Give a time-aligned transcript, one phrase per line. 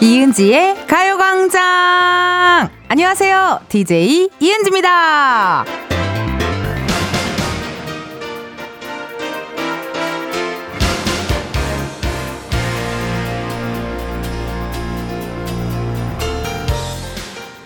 [0.00, 2.70] 이은지의 가요광장!
[2.86, 3.60] 안녕하세요.
[3.68, 5.64] DJ 이은지입니다.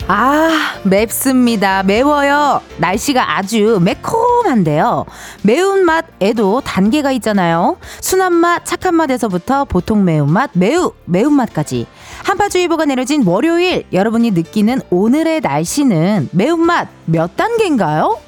[0.09, 0.49] 아,
[0.85, 1.83] 맵습니다.
[1.85, 2.61] 매워요.
[2.79, 5.07] 날씨가 아주 매콤한데요.
[5.43, 7.77] 매운맛에도 단계가 있잖아요.
[8.01, 11.87] 순한 맛, 착한 맛에서부터 보통 매운맛, 매우, 매운맛까지.
[12.25, 18.19] 한파주의보가 내려진 월요일, 여러분이 느끼는 오늘의 날씨는 매운맛 몇 단계인가요?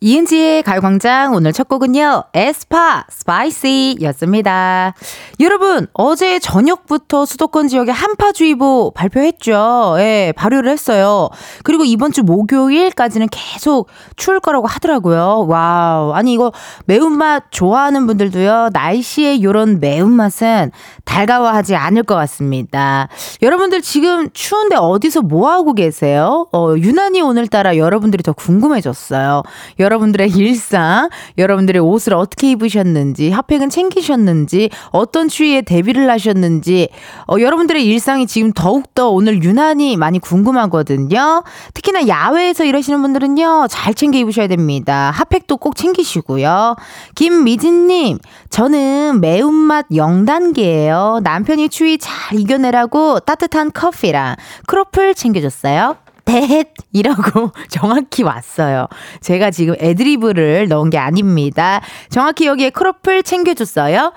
[0.00, 4.94] 이은지의 가요광장 오늘 첫 곡은요, 에스파, Spicy 였습니다.
[5.40, 9.96] 여러분, 어제 저녁부터 수도권 지역에 한파주의보 발표했죠.
[9.98, 11.30] 예, 발효를 했어요.
[11.64, 15.46] 그리고 이번 주 목요일까지는 계속 추울 거라고 하더라고요.
[15.48, 16.12] Wow.
[16.12, 16.52] 아니, 이거
[16.86, 20.70] 매운맛 좋아하는 분들도요, 날씨에 요런 매운맛은
[21.06, 23.08] 달가워하지 않을 것 같습니다.
[23.42, 26.46] 여러분들 지금 추운데 어디서 뭐 하고 계세요?
[26.52, 29.42] 어, 유난히 오늘따라 여러분들이 더 궁금해졌어요.
[29.88, 31.08] 여러분들의 일상,
[31.38, 36.88] 여러분들의 옷을 어떻게 입으셨는지, 핫팩은 챙기셨는지, 어떤 추위에 대비를 하셨는지,
[37.26, 41.42] 어, 여러분들의 일상이 지금 더욱더 오늘 유난히 많이 궁금하거든요.
[41.72, 45.10] 특히나 야외에서 일하시는 분들은요, 잘 챙겨 입으셔야 됩니다.
[45.14, 46.76] 핫팩도 꼭 챙기시고요.
[47.14, 48.18] 김미진님,
[48.50, 51.22] 저는 매운맛 0단계예요.
[51.22, 54.36] 남편이 추위 잘 이겨내라고 따뜻한 커피랑
[54.66, 55.96] 크로플 챙겨줬어요.
[56.28, 56.74] 댓!
[56.92, 58.86] 이라고 정확히 왔어요.
[59.22, 61.80] 제가 지금 애드리브를 넣은 게 아닙니다.
[62.10, 64.12] 정확히 여기에 크로플 챙겨줬어요.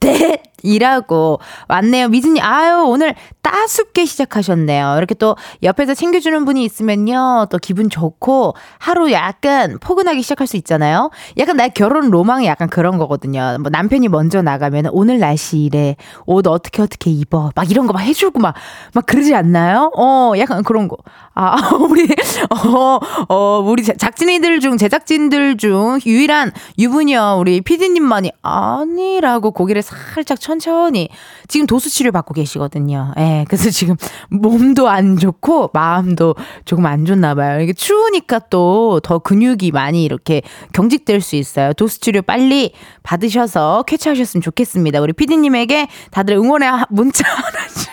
[0.00, 0.42] 댓!
[0.62, 2.08] 이라고 왔네요.
[2.08, 4.94] 미진님, 아유, 오늘 따숩게 시작하셨네요.
[4.98, 7.46] 이렇게 또 옆에서 챙겨주는 분이 있으면요.
[7.50, 11.10] 또 기분 좋고 하루 약간 포근하게 시작할 수 있잖아요.
[11.38, 13.58] 약간 나 결혼 로망이 약간 그런 거거든요.
[13.60, 15.96] 뭐 남편이 먼저 나가면 오늘 날씨 이래.
[16.26, 17.50] 옷 어떻게 어떻게 입어.
[17.54, 18.54] 막 이런 거 막 해주고 막,
[18.94, 19.90] 막 그러지 않나요?
[19.96, 20.96] 어, 약간 그런 거.
[21.34, 21.56] 아,
[21.90, 22.08] 우리,
[22.50, 31.08] 어, 어, 우리 작진이들 중, 제작진들 중 유일한 유부녀, 우리 피디님만이 아니라고 고개를 살짝 천천히
[31.48, 33.12] 지금 도수 치료 받고 계시거든요.
[33.18, 33.44] 예.
[33.48, 33.96] 그래서 지금
[34.30, 36.34] 몸도 안 좋고 마음도
[36.64, 37.60] 조금 안 좋나 봐요.
[37.60, 41.72] 이게 추우니까 또 더 근육이 많이 이렇게 경직될 수 있어요.
[41.74, 42.72] 도수 치료 빨리
[43.02, 45.00] 받으셔서 쾌차하셨으면 좋겠습니다.
[45.00, 47.90] 우리 피디님에게 다들 응원의 문자 하나씩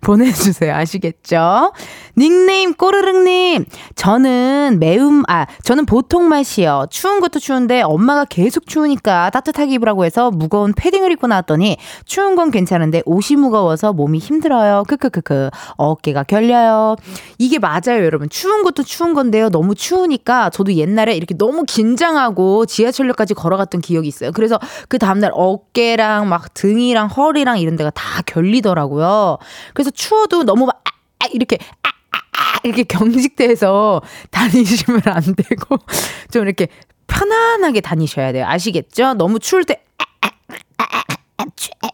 [0.00, 0.74] 보내주세요.
[0.74, 1.72] 아시겠죠?
[2.16, 6.86] 닉네임 꼬르륵님, 저는 매운, 아, 저는 보통 맛이요.
[6.90, 12.50] 추운 것도 추운데 엄마가 계속 추우니까 따뜻하게 입으라고 해서 무거운 패딩을 입고 나왔더니 추운 건
[12.50, 14.84] 괜찮은데 옷이 무거워서 몸이 힘들어요.
[14.88, 15.50] 크크크크.
[15.76, 16.96] 어깨가 결려요.
[17.38, 18.28] 이게 맞아요, 여러분.
[18.28, 19.48] 추운 것도 추운 건데요.
[19.50, 24.32] 너무 추우니까 저도 옛날에 이렇게 너무 긴장하고 지하철역까지 걸어갔던 기억이 있어요.
[24.32, 29.38] 그래서 그 다음날 어깨랑 막 등이랑 허리랑 이런 데가 다 결리더라고요.
[29.74, 30.82] 그래서 추워도 너무 막
[31.20, 35.76] 아, 이렇게 아, 아, 이렇게 경직돼서 다니시면 안 되고
[36.32, 36.68] 좀 이렇게
[37.06, 38.46] 편안하게 다니셔야 돼요.
[38.46, 39.14] 아시겠죠?
[39.14, 39.82] 너무 추울 때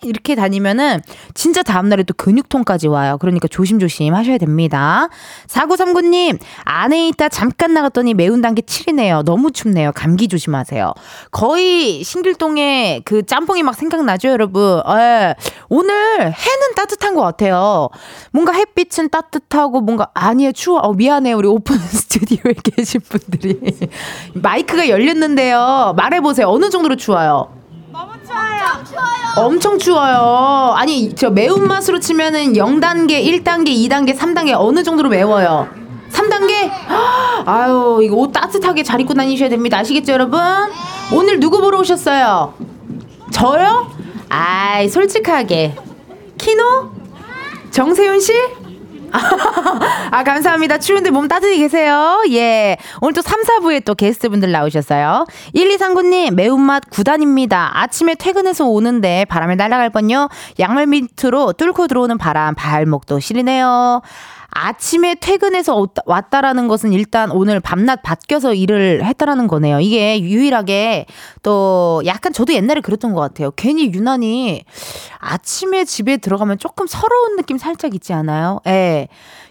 [0.02, 1.00] 이렇게 다니면은
[1.34, 3.18] 진짜 다음날에 또 근육통까지 와요.
[3.20, 5.08] 그러니까 조심조심 하셔야 됩니다.
[5.48, 9.24] 4939님, 안에 있다 잠깐 나갔더니 매운 단계 7이네요.
[9.24, 9.92] 너무 춥네요.
[9.94, 10.92] 감기 조심하세요.
[11.30, 14.82] 거의 신길동에 그 짬뽕이 막 생각나죠, 여러분?
[14.98, 15.34] 예.
[15.68, 17.88] 오늘 해는 따뜻한 것 같아요.
[18.32, 20.80] 뭔가 햇빛은 따뜻하고 뭔가 아니에요, 추워.
[20.80, 21.36] 어, 미안해요.
[21.36, 23.58] 우리 오픈 스튜디오에 계신 분들이.
[24.34, 25.94] 마이크가 열렸는데요.
[25.96, 26.48] 말해보세요.
[26.48, 27.65] 어느 정도로 추워요?
[28.26, 29.46] 추워요.
[29.46, 30.74] 엄청 추워요.
[30.76, 35.68] 아니, 저 매운맛으로 치면은 0단계, 1단계, 2단계, 3단계 어느 정도로 매워요?
[36.10, 36.70] 3단계?
[37.46, 39.78] 아유, 이거 옷 따뜻하게 잘 입고 다니셔야 됩니다.
[39.78, 40.40] 아시겠죠, 여러분?
[41.12, 42.54] 오늘 누구 보러 오셨어요?
[43.30, 43.90] 저요?
[44.28, 45.76] 아이, 솔직하게.
[46.38, 46.90] 키노?
[47.70, 48.32] 정세윤 씨?
[49.12, 50.78] 아, 감사합니다.
[50.78, 52.22] 추운데 몸 따뜻히 계세요.
[52.30, 52.76] 예.
[53.00, 55.26] 오늘 또 3, 4부에 또 게스트분들 나오셨어요.
[55.54, 57.70] 1239님, 매운맛 9단입니다.
[57.72, 60.28] 아침에 퇴근해서 오는데 바람에 날아갈 뻔요.
[60.58, 64.02] 양말 밑으로 뚫고 들어오는 바람, 발목도 시리네요.
[64.56, 69.80] 아침에 퇴근해서 왔다라는 것은 일단 오늘 밤낮 바뀌어서 일을 했다라는 거네요.
[69.80, 71.06] 이게 유일하게
[71.42, 73.50] 또 약간 저도 옛날에 그랬던 것 같아요.
[73.56, 74.64] 괜히 유난히
[75.18, 78.60] 아침에 집에 들어가면 조금 서러운 느낌 살짝 있지 않아요?
[78.66, 79.08] 예.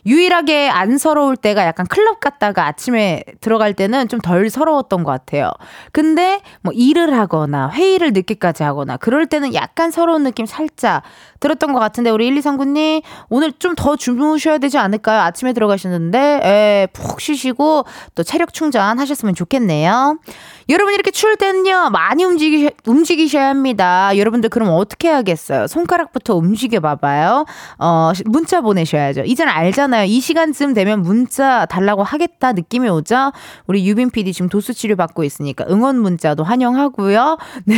[0.08, 5.52] 유일하게 안 서러울 때가 약간 클럽 갔다가 아침에 들어갈 때는 좀 덜 서러웠던 것 같아요.
[5.92, 11.04] 근데 뭐 일을 하거나 회의를 늦게까지 하거나 그럴 때는 약간 서러운 느낌 살짝
[11.40, 15.12] 들었던 것 같은데 우리 1239님 오늘 좀 더 주무셔야 되지 않을까 요?
[15.12, 20.18] 아침에 들어가셨는데, 에, 푹 쉬시고 또 체력 충전 하셨으면 좋겠네요.
[20.68, 24.12] 여러분 이렇게 추울 때는요 많이 움직이 움직이셔야 합니다.
[24.18, 25.68] 여러분들 그럼 어떻게 해야겠어요?
[25.68, 27.46] 손가락부터 움직여 봐봐요.
[27.78, 29.22] 어 문자 보내셔야죠.
[29.22, 30.06] 이제는 알잖아요.
[30.06, 33.32] 이 시간쯤 되면 문자 달라고 하겠다 느낌이 오죠.
[33.68, 37.38] 우리 유빈 PD 지금 도수 치료 받고 있으니까 응원 문자도 환영하고요.
[37.66, 37.76] 네.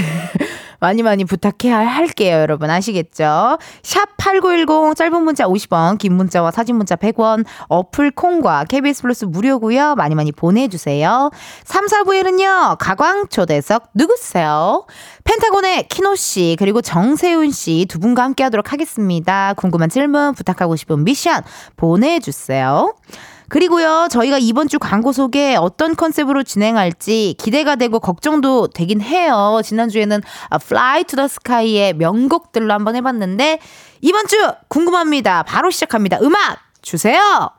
[0.79, 2.69] 많이 많이 부탁해야 할게요, 여러분.
[2.69, 3.57] 아시겠죠?
[3.83, 9.95] 샵 8910 짧은 문자 50원, 긴 문자와 사진 문자 100원, 어플 콩과 KBS 플러스 무료고요.
[9.95, 11.31] 많이 많이 보내 주세요.
[11.63, 12.76] 3, 4부에는요.
[12.77, 14.85] 가광 초대석 누구세요?
[15.24, 19.53] 펜타곤의 키노 씨 그리고 정세훈 씨 두 분과 함께 하도록 하겠습니다.
[19.56, 21.44] 궁금한 질문 부탁하고 싶은 미션
[21.75, 22.95] 보내 주세요.
[23.50, 29.62] 그리고요, 저희가 이번 주 광고 소개 어떤 컨셉으로 진행할지 기대가 되고 걱정도 되긴 해요.
[29.63, 30.21] 지난주에는
[30.53, 33.59] Fly to the Sky의 명곡들로 한번 해봤는데,
[34.01, 34.35] 이번 주
[34.68, 35.44] 궁금합니다.
[35.44, 36.19] 바로 시작합니다.
[36.21, 37.56] 음악 주세요!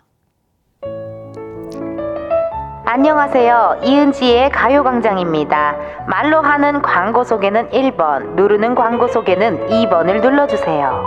[2.90, 3.80] 안녕하세요.
[3.84, 5.76] 이은지의 가요광장입니다.
[6.06, 11.02] 말로 하는 광고 소개는 1번, 누르는 광고 소개는 2번을 눌러주세요.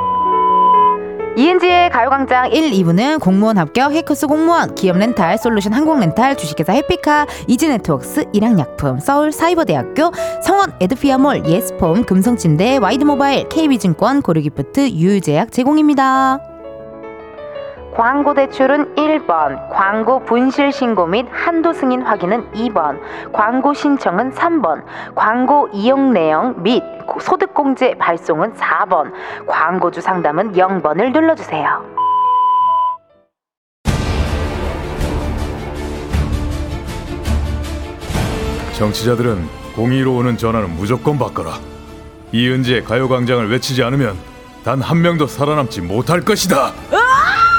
[1.35, 7.25] 이은지의 가요광장 1, 2부는 공무원 합격, 해커스 공무원, 기업 렌탈, 솔루션 항공 렌탈, 주식회사 해피카,
[7.47, 10.11] 이지네트웍스, 일양약품, 서울 사이버대학교,
[10.43, 16.50] 성원 에드피아몰, 예스폼, 금성침대, 와이드모바일, KB증권, 고르기프트, 유유제약 제공입니다.
[18.01, 22.99] 광고 대출은 1번, 광고 분실 신고 및 한도 승인 확인은 2번,
[23.31, 24.81] 광고 신청은 3번,
[25.13, 26.81] 광고 이용 내용 및
[27.21, 29.11] 소득공제 발송은 4번,
[29.45, 31.85] 광고주 상담은 0번을 눌러주세요.
[38.79, 41.51] 정치자들은 공의로 오는 전화는 무조건 바꿔라.
[42.31, 44.15] 이은지의 가요광장을 외치지 않으면
[44.63, 46.71] 단 한 명도 살아남지 못할 것이다.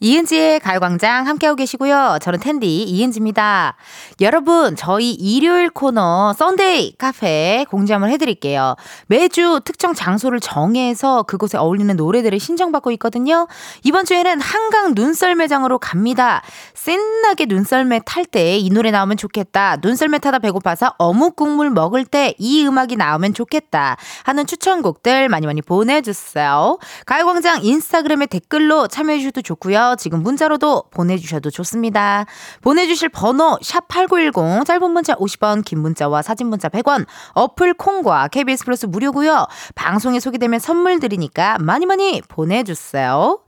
[0.00, 2.18] 이은지의 가요광장 함께하고 계시고요.
[2.22, 3.74] 저는 텐디 이은지입니다.
[4.20, 8.76] 여러분, 저희 일요일 코너 Sunday 카페 공지 한번 해드릴게요.
[9.08, 13.48] 매주 특정 장소를 정해서 그곳에 어울리는 노래들을 신청받고 있거든요.
[13.82, 16.42] 이번 주에는 한강 눈썰매장으로 갑니다.
[16.74, 19.78] 신나게 눈썰매 탈 때 이 노래 나오면 좋겠다.
[19.82, 23.96] 눈썰매 타다 배고파서 어묵 국물 먹을 때 이 음악이 나오면 좋겠다.
[24.22, 26.78] 하는 추천곡들 많이 많이 보내주세요.
[27.06, 29.87] 가요광장 인스타그램에 댓글로 참여해주셔도 좋고요.
[29.96, 32.26] 지금 문자로도 보내주셔도 좋습니다.
[32.62, 38.86] 보내주실 번호 샵8910 짧은 문자 50원 긴 문자와 사진 문자 100원 어플 콩과 KBS 플러스
[38.86, 39.46] 무료고요.
[39.74, 43.40] 방송에 소개되면 선물 드리니까 많이 많이 보내주세요.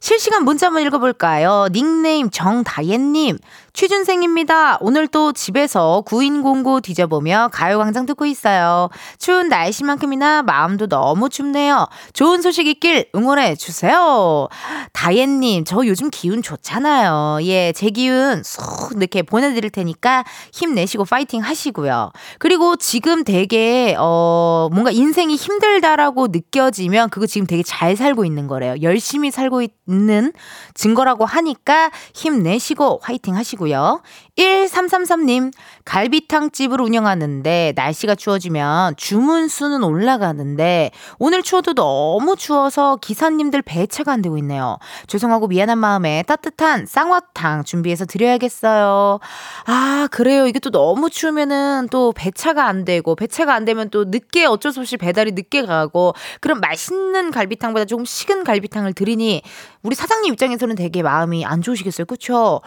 [0.00, 1.68] 실시간 문자 한번 읽어볼까요?
[1.72, 3.38] 닉네임 정다예님.
[3.72, 4.78] 취준생입니다.
[4.80, 8.88] 오늘 또 집에서 구인 공고 뒤져보며 가요광장 듣고 있어요.
[9.18, 11.86] 추운 날씨만큼이나 마음도 너무 춥네요.
[12.12, 14.48] 좋은 소식 있길 응원해 주세요.
[14.92, 17.38] 다예님, 저 요즘 기운 좋잖아요.
[17.42, 22.10] 예, 제 기운 쏙 이렇게 보내드릴 테니까 힘내시고 파이팅 하시고요.
[22.38, 28.76] 그리고 지금 되게, 어, 뭔가 인생이 힘들다라고 느껴지면 그거 지금 되게 잘 살고 있는 거래요.
[28.82, 30.32] 열심히 살고 있는
[30.74, 33.67] 증거라고 하니까 힘내시고 화이팅 하시고요.
[33.68, 34.00] 주시고요.
[34.38, 35.52] 1333님,
[35.84, 44.38] 갈비탕집을 운영하는데 날씨가 추워지면 주문 수는 올라가는데 오늘 추워도 너무 추워서 기사님들 배차가 안 되고
[44.38, 44.78] 있네요.
[45.08, 49.18] 죄송하고 미안한 마음에 따뜻한 쌍화탕 준비해서 드려야겠어요.
[49.66, 50.46] 아, 그래요.
[50.46, 54.80] 이게 또 너무 추우면은 또 배차가 안 되고 배차가 안 되면 또 늦게 어쩔 수
[54.80, 59.42] 없이 배달이 늦게 가고 그럼 맛있는 갈비탕보다 조금 식은 갈비탕을 드리니
[59.82, 62.04] 우리 사장님 입장에서는 되게 마음이 안 좋으시겠어요.
[62.04, 62.60] 그쵸?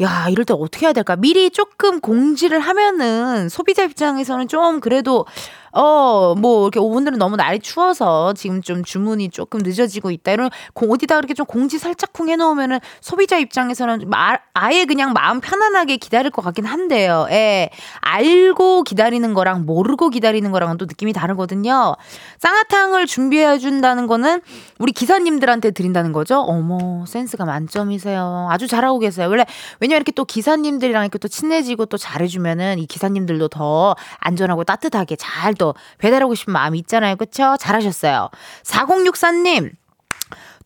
[0.00, 1.16] 야, 이럴 때 어떻게 해야 될까?
[1.18, 5.26] 미리 조금 공지를 하면은 소비자 입장에서는 좀 그래도
[5.72, 10.32] 어, 뭐, 이렇게 오늘은 너무 날이 추워서 지금 좀 주문이 조금 늦어지고 있다.
[10.32, 16.30] 이런, 어디다 이렇게 좀 공지 살짝쿵 해놓으면은 소비자 입장에서는 마, 아예 그냥 마음 편안하게 기다릴
[16.30, 17.26] 것 같긴 한데요.
[17.30, 17.70] 예.
[18.00, 21.96] 알고 기다리는 거랑 모르고 기다리는 거랑은 또 느낌이 다르거든요.
[22.38, 24.40] 쌍화탕을 준비해준다는 거는
[24.78, 26.40] 우리 기사님들한테 드린다는 거죠.
[26.40, 28.48] 어머, 센스가 만점이세요.
[28.50, 29.28] 아주 잘하고 계세요.
[29.28, 29.44] 원래,
[29.80, 35.74] 왜냐면 이렇게 또 기사님들이랑 이렇게 또 친해지고 또 잘해주면은 이 기사님들도 더 안전하고 따뜻하게 잘또
[35.98, 37.16] 배달하고 싶은 마음이 있잖아요.
[37.16, 37.56] 그쵸?
[37.58, 38.30] 잘하셨어요.
[38.64, 39.72] 4064님.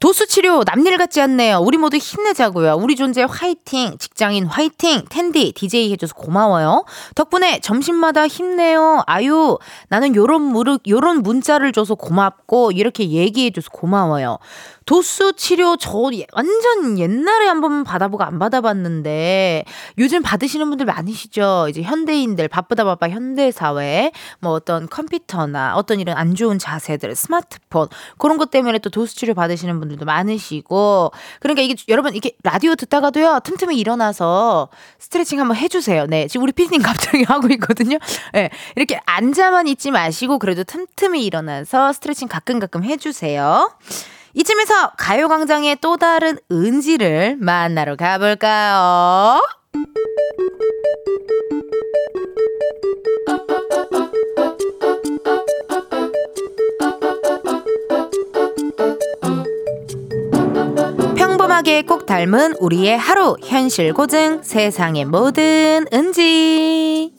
[0.03, 1.59] 도수 치료 남일 같지 않네요.
[1.59, 2.75] 우리 모두 힘내자고요.
[2.75, 3.99] 우리 존재 화이팅.
[3.99, 5.05] 직장인 화이팅.
[5.09, 6.85] 텐디 DJ 해줘서 고마워요.
[7.15, 9.05] 덕분에 점심마다 힘내요.
[9.07, 9.59] 아유
[9.91, 14.39] 나는 요런 무르 요런 문자를 줘서 고맙고 이렇게 얘기해줘서 고마워요.
[14.87, 15.93] 도수 치료 저
[16.33, 19.65] 완전 옛날에 한번 받아보고 안 받아봤는데
[19.99, 21.67] 요즘 받으시는 분들 많으시죠.
[21.69, 27.89] 이제 현대인들 바쁘다 바빠 현대 사회 뭐 어떤 컴퓨터나 어떤 이런 안 좋은 자세들 스마트폰
[28.19, 32.75] 그런 것 때문에 또 도수 치료 받으시는 분들 도 많으시고 그러니까 이게 여러분 이게 라디오
[32.75, 34.69] 듣다가도요 틈틈이 일어나서
[34.99, 36.07] 스트레칭 한번 해주세요.
[36.07, 37.99] 네 지금 우리 피디님 갑자기 하고 있거든요.
[38.33, 43.71] 네 이렇게 앉아만 있지 마시고 그래도 틈틈이 일어나서 스트레칭 가끔 가끔 해주세요.
[44.35, 49.41] 이쯤에서 가요광장의 또 다른 은지를 만나러 가볼까요?
[61.53, 67.13] 평범하게 꼭 닮은 우리의 하루 현실 고증 세상의 모든 은지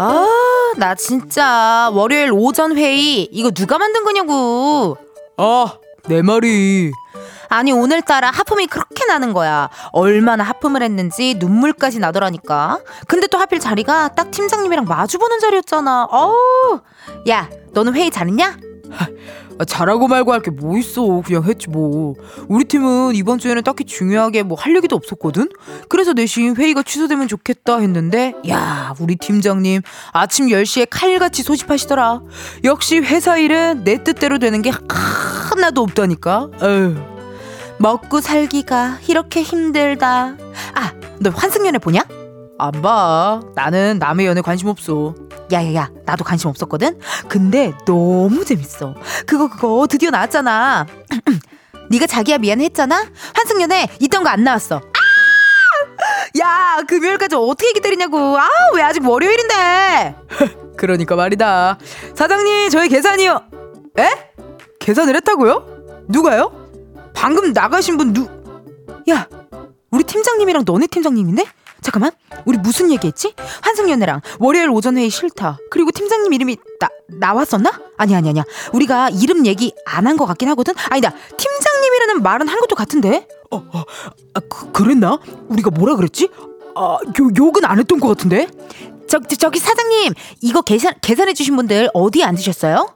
[0.00, 0.26] 아,
[0.76, 4.96] 나 진짜 월요일 오전 회의 이거 누가 만든 거냐고.
[5.36, 5.78] 아,
[6.08, 6.90] 내 말이.
[7.50, 9.68] 아니 오늘따라 하품이 그렇게 나는 거야.
[9.92, 12.78] 얼마나 하품을 했는지 눈물까지 나더라니까.
[13.06, 16.04] 근데 또 하필 자리가 딱 팀장님이랑 마주보는 자리였잖아.
[16.10, 16.80] 어우,
[17.28, 18.56] 야, 너는 회의 잘했냐?
[19.58, 21.22] 아, 잘하고 말고 할 게 뭐 있어.
[21.24, 22.14] 그냥 했지 뭐.
[22.48, 25.48] 우리 팀은 이번 주에는 딱히 중요하게 뭐 할 얘기도 없었거든.
[25.88, 32.20] 그래서 대신 회의가 취소되면 좋겠다 했는데 야, 우리 팀장님 아침 10시에 칼같이 소집하시더라.
[32.64, 36.48] 역시 회사 일은 내 뜻대로 되는 게 하나도 없다니까.
[36.62, 37.19] 에휴.
[37.80, 40.36] 먹고 살기가 이렇게 힘들다.
[40.74, 42.02] 아, 너 환승연애 보냐?
[42.58, 43.40] 안 봐.
[43.54, 45.14] 나는 남의 연애 관심 없어.
[45.52, 48.94] 야야야 나도 관심 없었거든 근데 너무 재밌어
[49.26, 50.86] 그거 그거 드디어 나왔잖아
[51.90, 56.38] 네가 자기야 미안해 했잖아 환승연애 있던 거 안 나왔어 아!
[56.38, 58.46] 야 금요일까지 어떻게 기다리냐고 아
[58.76, 60.14] 왜 아직 월요일인데
[60.78, 61.78] 그러니까 말이다
[62.14, 63.42] 사장님 저희 계산이요
[63.98, 64.08] 에?
[64.78, 66.04] 계산을 했다고요?
[66.06, 66.59] 누가요?
[67.20, 68.26] 방금 나가신 분 누...
[69.10, 69.28] 야
[69.90, 71.44] 우리 팀장님이랑 너네 팀장님인데?
[71.82, 72.12] 잠깐만
[72.46, 73.34] 우리 무슨 얘기했지?
[73.62, 77.70] 환승연애랑 월요일 오전 회의 싫다 그리고 팀장님 이름이 나, 나왔었나?
[77.98, 82.58] 아니 아니 아니야 우리가 이름 얘기 안 한 것 같긴 하거든 아니다 팀장님이라는 말은 한
[82.60, 83.84] 것도 같은데 어, 어
[84.34, 85.18] 아, 그, 그랬나?
[85.48, 86.30] 우리가 뭐라 그랬지?
[86.74, 88.46] 아 요, 욕은 안 했던 것 같은데
[89.08, 92.94] 저, 저, 저기 사장님 이거 계산, 계산해 주신 분들 어디에 앉으셨어요?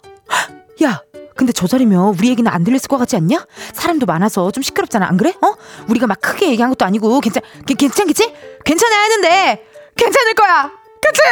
[0.82, 1.02] 야
[1.36, 3.46] 근데 저 자리면 우리 얘기는 안 들렸을 것 같지 않냐?
[3.72, 5.34] 사람도 많아서 좀 시끄럽잖아, 안 그래?
[5.42, 5.54] 어?
[5.88, 8.32] 우리가 막 크게 얘기한 것도 아니고 괜찮, 괜찮겠지?
[8.64, 10.70] 괜찮아야 하는데 괜찮을 거야.
[11.02, 11.22] 그치?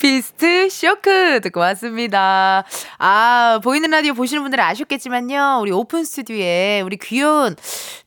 [0.00, 2.64] 비스트 쇼크 듣고 왔습니다.
[2.98, 5.58] 아, 보이는 라디오 보시는 분들은 아셨겠지만요.
[5.60, 7.56] 우리 오픈 스튜디오에 우리 귀여운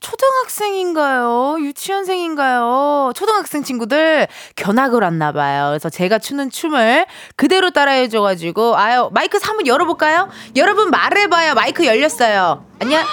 [0.00, 1.56] 초등학생인가요?
[1.60, 3.12] 유치원생인가요?
[3.14, 5.68] 초등학생 친구들 견학을 왔나 봐요.
[5.70, 7.06] 그래서 제가 추는 춤을
[7.36, 10.28] 그대로 따라해 줘 가지고, 아유, 마이크 한번 열어 볼까요?
[10.56, 11.54] 여러분 말해 봐요.
[11.54, 12.64] 마이크 열렸어요.
[12.80, 13.04] 안녕.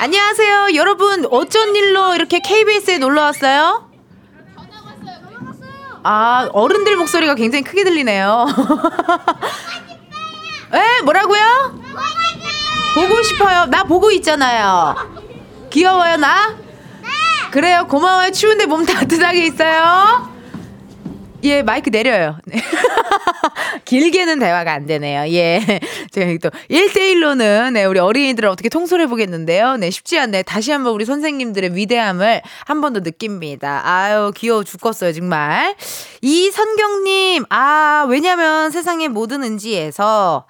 [0.00, 0.68] 안녕하세요.
[0.76, 3.87] 여러분, 어쩐 일로 이렇게 KBS에 놀러 왔어요?
[6.02, 8.46] 아, 어른들 목소리가 굉장히 크게 들리네요.
[10.74, 11.02] 에?
[11.02, 11.40] 뭐라고요?
[12.94, 13.66] 보고 싶어요.
[13.66, 14.96] 나 보고 있잖아요.
[15.70, 16.56] 귀여워요, 나?
[17.50, 17.86] 그래요.
[17.88, 18.30] 고마워요.
[18.32, 20.28] 추운데 몸 따뜻하게 있어요.
[21.44, 22.36] 예, 마이크 내려요.
[22.46, 22.60] 네.
[23.84, 25.32] 길게는 대화가 안 되네요.
[25.32, 25.60] 예.
[26.10, 29.76] 제가 또 1대1로는 네, 우리 어린이들을 어떻게 통솔해 보겠는데요.
[29.76, 30.42] 네, 쉽지 않네.
[30.42, 33.82] 다시 한번 우리 선생님들의 위대함을 한 번 더 느낍니다.
[33.84, 35.74] 아유, 귀여워 죽겠어요, 정말.
[36.22, 40.46] 이선경님, 아, 왜냐면 세상의 모든 은지에서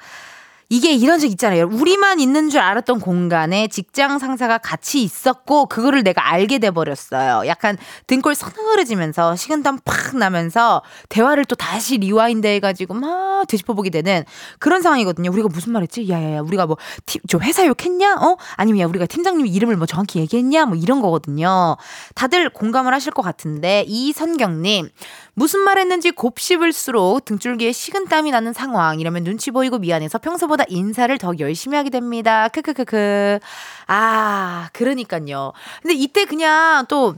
[0.71, 1.67] 이게 이런 적 있잖아요.
[1.67, 7.47] 우리만 있는 줄 알았던 공간에 직장 상사가 같이 있었고 그거를 내가 알게 돼 버렸어요.
[7.47, 14.25] 약간 등골 서늘해지면서 식은땀 팍 나면서 대화를 또 다시 rewind 해가지고 막 되짚어보게 되는
[14.59, 15.31] 그런 상황이거든요.
[15.31, 16.07] 우리가 무슨 말했지?
[16.09, 18.17] 야야야, 우리가 뭐저 회사 욕했냐?
[18.17, 18.37] 어?
[18.57, 20.67] 아니면 야 우리가 팀장님 이름을 뭐 정확히 얘기했냐?
[20.67, 21.79] 뭐 이런 거거든요.
[22.15, 24.91] 다들 공감을 하실 것 같은데 이선경님
[25.39, 28.99] 무슨 말 했는지 곱씹을수록 등줄기에 식은땀이 나는 상황.
[28.99, 32.49] 이러면 눈치 보이고 미안해서 평소보다 인사를 더 열심히 하게 됩니다.
[32.49, 33.39] 크크크크.
[33.87, 35.53] 아, 그러니까요.
[35.81, 37.15] 근데 이때 그냥 또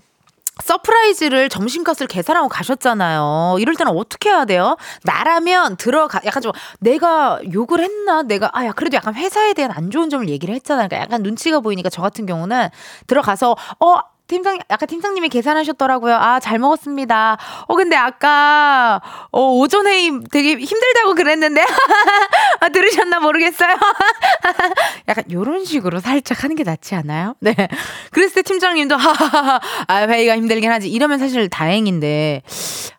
[0.63, 3.57] surprise를 점심값을 계산하고 가셨잖아요.
[3.59, 4.77] 이럴 때는 어떻게 해야 돼요?
[5.05, 8.21] 나라면 들어가 약간 좀 내가 욕을 했나?
[8.21, 10.89] 내가 아 야 그래도 약간 회사에 대한 안 좋은 점을 얘기를 했잖아요.
[10.89, 12.69] 그러니까 약간 눈치가 보이니까 저 같은 경우는
[13.07, 16.15] 들어가서 어 팀장, 아까 팀장님이 계산하셨더라고요.
[16.15, 17.37] 아, 잘 먹었습니다.
[17.67, 21.65] 어, 근데 아까, 어, 오전 회의 되게 힘들다고 그랬는데.
[22.61, 23.75] 아, 들으셨나 모르겠어요.
[25.09, 27.35] 약간 요런 식으로 살짝 하는 게 낫지 않아요?
[27.43, 27.55] 네.
[28.13, 30.89] 그랬을 때 팀장님도, 하하하, 아, 회의가 힘들긴 하지.
[30.89, 32.43] 이러면 사실 다행인데.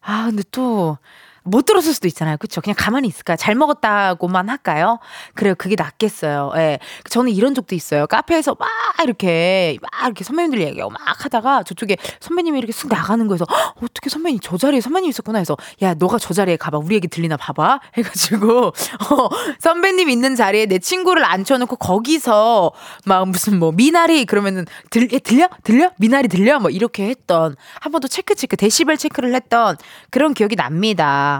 [0.01, 0.97] 아, 근데 또,
[1.43, 2.37] 못 들었을 수도 있잖아요.
[2.37, 2.61] 그쵸?
[2.61, 3.35] 그냥 가만히 있을까?
[3.35, 4.99] 잘 먹었다고만 할까요?
[5.33, 5.55] 그래요.
[5.57, 6.51] 그게 낫겠어요.
[6.55, 6.79] 예.
[7.09, 8.05] 저는 이런 적도 있어요.
[8.07, 8.69] 카페에서 막
[9.03, 13.45] 이렇게, 막 이렇게 선배님들 얘기하고 막 하다가 저쪽에 선배님이 이렇게 쑥 나가는 거에서
[13.81, 16.77] 어떻게 선배님 저 자리에 선배님 있었구나 해서 야, 너가 저 자리에 가봐.
[16.77, 17.79] 우리 얘기 들리나 봐봐.
[17.97, 18.67] 해가지고,
[19.09, 19.29] 어,
[19.59, 22.71] 선배님 있는 자리에 내 친구를 앉혀놓고 거기서
[23.05, 25.49] 막 무슨 뭐 미나리 그러면은 들, 들려?
[25.63, 25.91] 들려?
[25.97, 26.59] 미나리 들려?
[26.59, 29.77] 뭐 이렇게 했던 한번더 체크 체크, 데시벨 체크를 했던
[30.11, 31.30] 그런 기억이 납니다.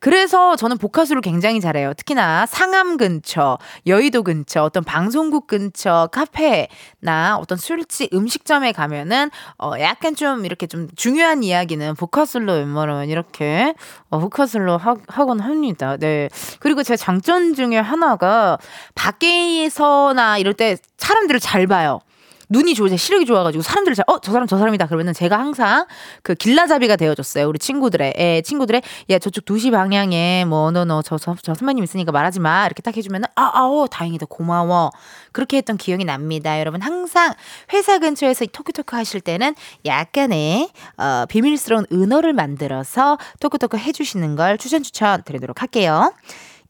[0.00, 1.94] 그래서 저는 복화술을 굉장히 잘해요.
[1.94, 10.14] 특히나 상암 근처, 여의도 근처, 어떤 방송국 근처 카페나 어떤 술집, 음식점에 가면은 어 약간
[10.14, 13.74] 좀 이렇게 좀 중요한 이야기는 복화술로 웬만하면 이렇게
[14.10, 15.96] 어 복화술로 하, 하곤 합니다.
[15.96, 16.28] 네.
[16.60, 18.58] 그리고 제 장점 중에 하나가
[18.94, 22.00] 밖에서나 이럴 때 사람들을 잘 봐요.
[22.48, 24.86] 눈이 좋으 시력이 좋아가지고 사람들을 잘, 어, 저 사람 저 사람이다.
[24.86, 25.86] 그러면은 제가 항상
[26.22, 27.46] 그 길라잡이가 되어줬어요.
[27.48, 31.84] 우리 친구들의, 예, 친구들의, 야, 저쪽 2시 방향에 뭐, 너, 너, 저, 저, 저 선배님
[31.84, 32.64] 있으니까 말하지 마.
[32.66, 34.26] 이렇게 딱 해주면은, 아, 아, 오, 다행이다.
[34.26, 34.90] 고마워.
[35.32, 36.58] 그렇게 했던 기억이 납니다.
[36.58, 37.34] 여러분, 항상
[37.72, 45.22] 회사 근처에서 토크토크 하실 때는 약간의, 어, 비밀스러운 은어를 만들어서 토크토크 해주시는 걸 추천 추천
[45.22, 46.12] 드리도록 할게요.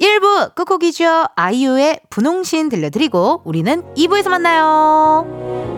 [0.00, 1.26] 1부 끝곡이죠.
[1.34, 5.77] 아이유의 분홍신 들려드리고 우리는 2부에서 만나요.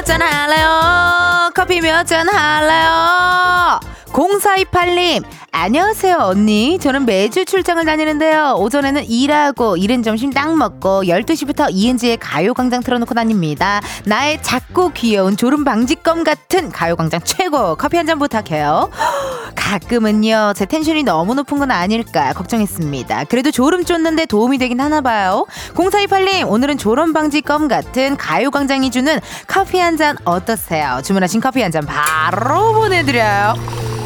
[0.00, 1.50] 몇 잔 할래요?
[1.54, 3.78] 커피 몇 잔 할래요?
[4.12, 5.22] 0428님,
[5.62, 6.78] 안녕하세요, 언니.
[6.78, 8.54] 저는 매주 출장을 다니는데요.
[8.60, 13.82] 오전에는 일하고, 이른 점심 딱 먹고, 12시부터 이은지의 가요광장 틀어놓고 다닙니다.
[14.06, 17.74] 나의 작고 귀여운 졸음 방지껌 같은 가요광장 최고.
[17.76, 18.88] 커피 한 잔 부탁해요.
[19.54, 23.24] 가끔은요, 제 텐션이 너무 높은 건 아닐까 걱정했습니다.
[23.24, 25.44] 그래도 졸음 쫓는데 도움이 되긴 하나 봐요.
[25.74, 31.00] 0428님, 오늘은 졸음 방지껌 같은 가요광장이 주는 커피 한 잔 어떠세요?
[31.04, 33.99] 주문하신 커피 한 잔 바로 보내드려요.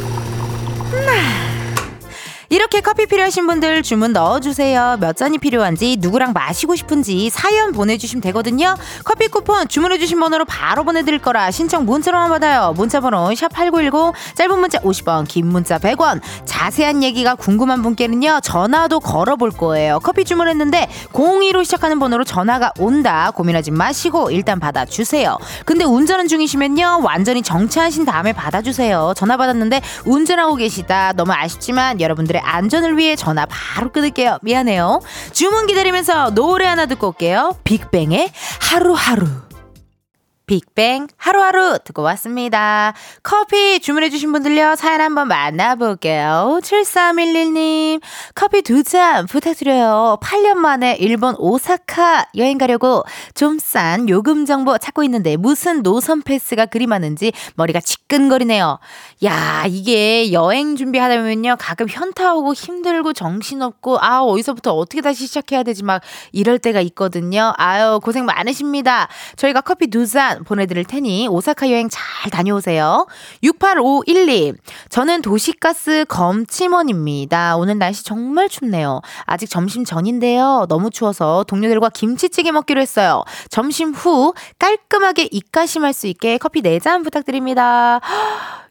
[1.03, 1.54] 那
[2.55, 4.99] 이렇게 커피 필요하신 분들 주문 넣어주세요.
[5.01, 8.77] 몇 잔이 필요한지, 누구랑 마시고 싶은지 사연 보내주시면 되거든요.
[9.03, 12.73] 커피 쿠폰 주문해주신 번호로 바로 보내드릴 거라 신청 문자로만 받아요.
[12.77, 16.21] 문자번호 샵8910, 짧은 문자 50원, 긴 문자 100원.
[16.45, 19.99] 자세한 얘기가 궁금한 분께는요, 전화도 걸어볼 거예요.
[19.99, 23.33] 커피 주문했는데 02로 시작하는 번호로 전화가 온다.
[23.35, 25.39] 고민하지 마시고 일단 받아주세요.
[25.65, 29.15] 근데 운전은 중이시면요, 완전히 정차하신 다음에 받아주세요.
[29.17, 31.13] 전화 받았는데 운전하고 계시다.
[31.15, 34.39] 너무 아쉽지만 여러분들의 안전을 위해 전화 바로 끊을게요.
[34.43, 35.01] 미안해요.
[35.33, 37.57] 주문 기다리면서 노래 하나 듣고 올게요.
[37.65, 38.31] 빅뱅의
[38.61, 39.44] 하루하루.
[40.47, 42.93] 빅뱅 하루하루 듣고 왔습니다.
[43.23, 46.61] 커피 주문해주신 분들요, 사연 한번 만나볼게요.
[46.63, 48.01] 7311님,
[48.35, 50.19] 커피 두 잔 부탁드려요.
[50.23, 53.05] 8년 만에 일본 오사카 여행 가려고
[53.35, 58.79] 좀 싼 요금 정보 찾고 있는데 무슨 노선 패스가 그리 많은지 머리가 지끈거리네요.
[59.25, 65.63] 야, 이게 여행 준비하다 보면요, 가끔 현타 오고 힘들고 정신없고, 아, 어디서부터 어떻게 다시 시작해야
[65.63, 66.03] 되지 막
[66.33, 67.55] 이럴 때가 있거든요.
[67.57, 69.09] 아유, 고생 많으십니다.
[69.37, 73.07] 저희가 커피 두 잔, 보내드릴 테니 오사카 여행 잘 다녀오세요.
[73.43, 74.57] 6851님,
[74.89, 77.57] 저는 도시가스 검침원입니다.
[77.57, 79.01] 오늘 날씨 정말 춥네요.
[79.25, 80.67] 아직 점심 전인데요.
[80.69, 83.23] 너무 추워서 동료들과 김치찌개 먹기로 했어요.
[83.51, 88.01] 점심 후 깔끔하게 입가심할 수 있게 커피 4잔 부탁드립니다.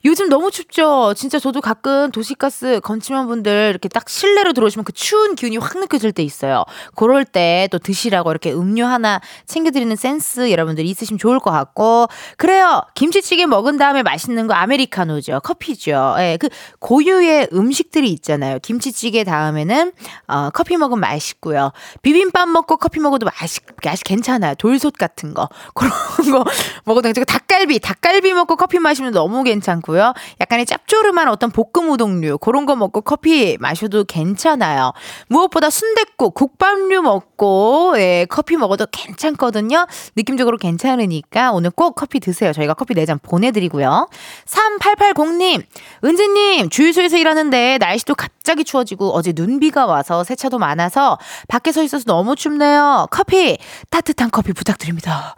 [0.05, 1.13] 요즘 너무 춥죠.
[1.15, 6.11] 진짜 저도 가끔 도시가스 건침한 분들 이렇게 딱 실내로 들어오시면 그 추운 기운이 확 느껴질
[6.11, 6.65] 때 있어요.
[6.95, 12.81] 그럴 때 또 드시라고 이렇게 음료 하나 챙겨드리는 센스 여러분들 있으시면 좋을 것 같고 그래요.
[12.95, 15.39] 김치찌개 먹은 다음에 맛있는 거 아메리카노죠.
[15.43, 16.15] 커피죠.
[16.19, 18.59] 예, 그 고유의 음식들이 있잖아요.
[18.59, 19.91] 김치찌개 다음에는
[20.27, 21.71] 어, 커피 먹으면 맛있고요.
[22.01, 24.55] 비빔밥 먹고 커피 먹어도 맛있, 맛이 괜찮아요.
[24.55, 25.91] 돌솥 같은 거 그런
[26.31, 26.43] 거
[26.85, 30.13] 먹어도 괜찮고 닭갈비, 닭갈비 먹고 커피 마시면 너무 괜찮고 요.
[30.41, 34.93] 약간의 짭조름한 어떤 볶음 우동류 그런 거 먹고 커피 마셔도 괜찮아요.
[35.27, 39.85] 무엇보다 순댓국, 국밥류 먹고 예, 커피 먹어도 괜찮거든요.
[40.15, 42.53] 느낌적으로 괜찮으니까 오늘 꼭 커피 드세요.
[42.53, 44.07] 저희가 커피 4잔 보내드리고요.
[44.45, 45.63] 3880님,
[46.03, 52.35] 은지님, 주유소에서 일하는데 날씨도 갑자기 추워지고 어제 눈비가 와서 세차도 많아서 밖에 서 있어서 너무
[52.35, 53.07] 춥네요.
[53.11, 53.57] 커피,
[53.89, 55.35] 따뜻한 커피 부탁드립니다.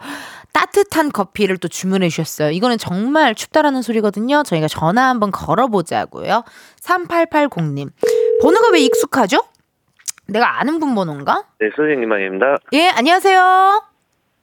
[0.65, 2.51] 따뜻한 커피를 또 주문해 주셨어요.
[2.51, 4.43] 이거는 정말 춥다라는 소리거든요.
[4.43, 6.45] 저희가 전화 한번 걸어보자고요.
[6.81, 7.89] 3880님.
[8.41, 9.43] 번호가 왜 익숙하죠?
[10.27, 11.43] 내가 아는 분 번호인가?
[11.59, 12.55] 네, 선생님 아닙니다.
[12.71, 13.83] 예, 안녕하세요.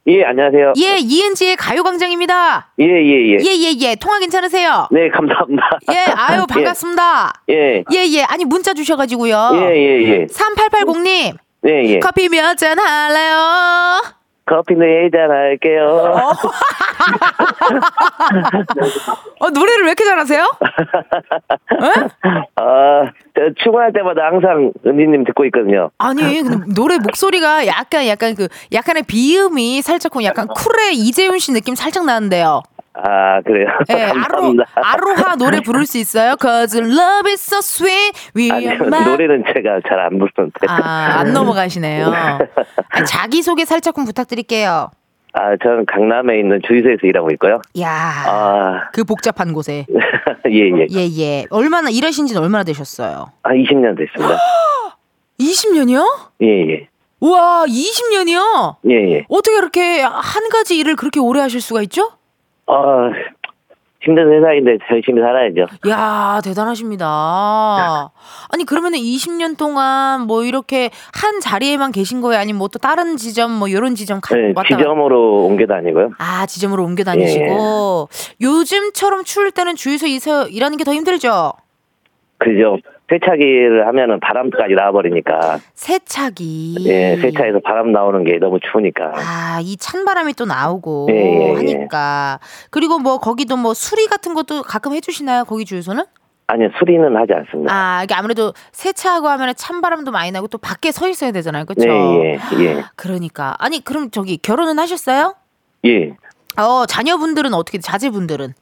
[0.09, 0.75] 예, 안녕하세요.
[0.83, 2.73] 예, 이은지의 가요광장입니다.
[2.81, 3.39] 예, 예, 예.
[3.41, 3.95] 예, 예, 예.
[3.95, 4.89] 통화 괜찮으세요?
[4.91, 5.63] 네, 감사합니다.
[5.93, 7.43] 예, 아유, 반갑습니다.
[7.49, 8.23] 예, 예, 예.
[8.25, 9.51] 아니, 문자 주셔가지고요.
[9.55, 10.27] 예, 예, 예.
[10.27, 11.99] 3880님, 네, 예.
[12.01, 14.03] 커피 몇 잔 할래요?
[14.45, 16.13] 커피 네잔 할게요.
[19.41, 20.45] 어, 노래를 왜 이렇게 잘하세요?
[22.57, 23.03] 아,
[23.35, 25.91] 저 출근할 때마다 항상 은지님 듣고 있거든요.
[25.99, 31.53] 아니, 근데 노래 목소리가 약간, 약간 그, 약간의 비음이 살짝 그 약간 쿨의 이재훈 씨
[31.53, 32.63] 느낌 살짝 나는데요.
[32.95, 33.69] 아, 그래요.
[33.91, 34.65] 예, 아로, 감사합니다.
[34.75, 36.37] 아로 하 노래 부를 수 있어요?
[36.41, 38.13] Cause love is so sweet.
[38.37, 40.67] We 아니요, my- 노래는 제가 잘 안 부르는데.
[40.69, 42.13] 아, 안 넘어가시네요.
[42.91, 44.91] 아니, 자기 소개 살짝 좀 부탁드릴게요.
[45.35, 47.63] 아, 저는 강남에 있는 주유소에서 일하고 있고요.
[47.81, 47.89] 야
[48.27, 49.87] 아, 그 복잡한 곳에.
[50.51, 50.87] 예, 예.
[50.91, 51.47] 예, 예.
[51.49, 53.33] 얼마나, 일하신 지는 얼마나 되셨어요?
[53.43, 54.37] 한 20년 됐습니다.
[55.41, 56.05] 20년이요?
[56.43, 56.89] 예, 예.
[57.21, 58.77] 우와, 20년이요?
[58.91, 59.25] 예, 예.
[59.31, 62.11] 어떻게 그렇게 한 가지 일을 그렇게 오래 하실 수가 있죠?
[62.75, 63.11] 아,
[64.01, 65.67] 힘든 세상인데 열심히 살아야죠.
[65.89, 67.07] 야 대단하십니다.
[68.53, 72.41] 아니, 그러면은 20년 동안 뭐 이렇게 한 자리에만 계신 거예요?
[72.41, 74.77] 아니면 뭐 또 다른 지점, 뭐 이런 지점 가, 네, 왔다?
[74.77, 76.13] 지점으로 옮겨 다니고요.
[76.19, 78.09] 아, 지점으로 옮겨 다니시고.
[78.13, 78.45] 예.
[78.45, 81.53] 요즘처럼 추울 때는 주유소 에서 일하는 게 더 힘들죠?
[82.39, 82.79] 그죠.
[83.13, 85.59] 세차기를 하면은 바람까지 나와버리니까.
[85.75, 86.77] 세차기.
[86.89, 89.13] 예, 세차에서 바람 나오는 게 너무 추우니까.
[89.17, 91.55] 아, 이 찬바람이 또 나오고 예, 예, 예.
[91.55, 92.39] 하니까.
[92.71, 95.45] 그리고 뭐 거기도 뭐 수리 같은 것도 가끔 해주시나요?
[95.45, 96.05] 거기 주유소는?
[96.47, 97.73] 아니요, 수리는 하지 않습니다.
[97.73, 101.65] 아, 이게 아무래도 세차하고 하면 찬바람도 많이 나고 또 밖에 서 있어야 되잖아요.
[101.67, 101.87] 그렇죠?
[101.89, 102.85] 네, 예, 예.
[102.97, 103.55] 그러니까.
[103.59, 105.35] 아니, 그럼 저기 결혼은 하셨어요?
[105.85, 106.15] 예.
[106.59, 108.55] 어, 자녀분들은 어떻게 자제분들은?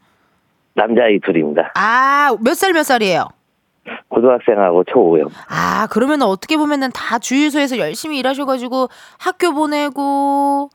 [0.74, 1.72] 남자아이 둘입니다.
[1.74, 3.28] 아, 몇 살 몇 살이에요?
[4.08, 5.30] 고등학생하고 초5요.
[5.48, 8.88] 아, 그러면 어떻게 보면은 다 주유소에서 열심히 일하셔가지고
[9.18, 10.70] 학교 보내고,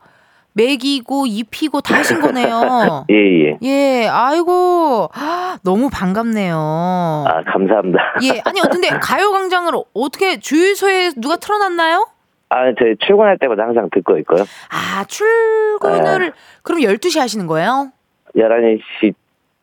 [0.54, 3.04] 먹이고, 입히고 다 하신 거네요.
[3.10, 3.58] 예, 예.
[3.62, 6.56] 예, 아이고, 아, 너무 반갑네요.
[6.56, 7.98] 아, 감사합니다.
[8.22, 12.08] 예, 아니, 근데 가요광장을 어떻게 주유소에 누가 틀어놨나요?
[12.48, 14.44] 아, 저 출근할 때마다 항상 듣고 있고요.
[14.70, 17.90] 아, 출근을, 그럼 12시 하시는 거예요?
[18.36, 19.14] 11시,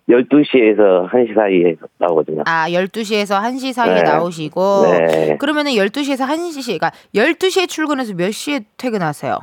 [0.09, 2.43] 12시에서 1시 사이에 나오거든요.
[2.45, 4.03] 아, 12시에서 1시 사이에 네.
[4.03, 5.37] 나오시고, 네.
[5.37, 9.39] 그러면은 12시에서 1시, 그러니까 12시에 출근해서 몇 시에 퇴근하세요?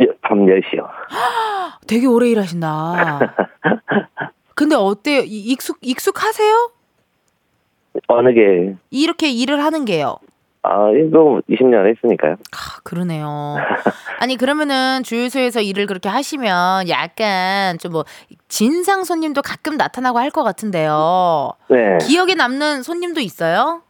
[0.00, 0.88] 예, 밤 10시요.
[1.86, 3.20] 되게 오래 일하신다.
[4.54, 5.20] 근데 어때요?
[5.22, 6.70] 이- 익숙, 익숙하세요?
[8.08, 10.16] 어느 게, 이렇게 일을 하는 게요.
[10.68, 12.32] 아, 이거 20년 했으니까요.
[12.32, 13.56] 아, 그러네요.
[14.18, 18.04] 아니, 그러면은 주유소에서 일을 그렇게 하시면 약간 좀 뭐,
[18.48, 21.50] 진상 손님도 가끔 나타나고 할 것 같은데요.
[21.70, 21.98] 네.
[22.06, 23.80] 기억에 남는 손님도 있어요?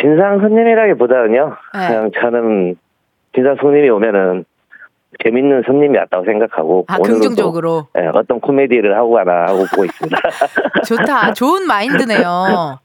[0.00, 1.56] 진상 손님이라기보다는요.
[1.74, 1.86] 네.
[1.88, 2.76] 그냥 저는
[3.34, 4.44] 진상 손님이 오면은
[5.24, 7.86] 재밌는 손님이 왔다고 생각하고 아, 오늘은 또, 긍정적으로.
[7.98, 10.18] 예, 어떤 코미디를 하고 가나 하고 보고 있습니다.
[10.86, 11.32] 좋다.
[11.32, 12.78] 좋은 마인드네요.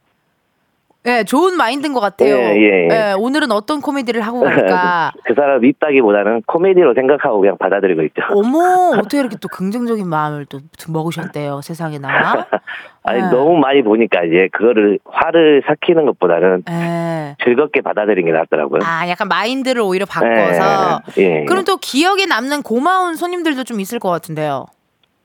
[1.06, 2.36] 예, 좋은 마인드인 것 같아요.
[2.36, 3.14] 예, 예, 예.
[3.18, 5.12] 오늘은 어떤 코미디를 하고 갈까?
[5.26, 8.22] 그 사람 밉다기보다는 코미디로 생각하고 그냥 받아들이고 있죠.
[8.30, 12.48] 어머, 어떻게 이렇게 또 긍정적인 마음을 또 먹으셨대요, 세상에나.
[13.04, 13.30] 아니 네.
[13.30, 17.36] 너무 많이 보니까 이제 그거를 화를 삭히는 것보다는 예.
[17.44, 18.80] 즐겁게 받아들이는 게 낫더라고요.
[18.86, 21.02] 아, 약간 마인드를 오히려 바꿔서.
[21.18, 21.46] 예, 예.
[21.46, 24.68] 그럼 또 기억에 남는 고마운 손님들도 좀 있을 것 같은데요.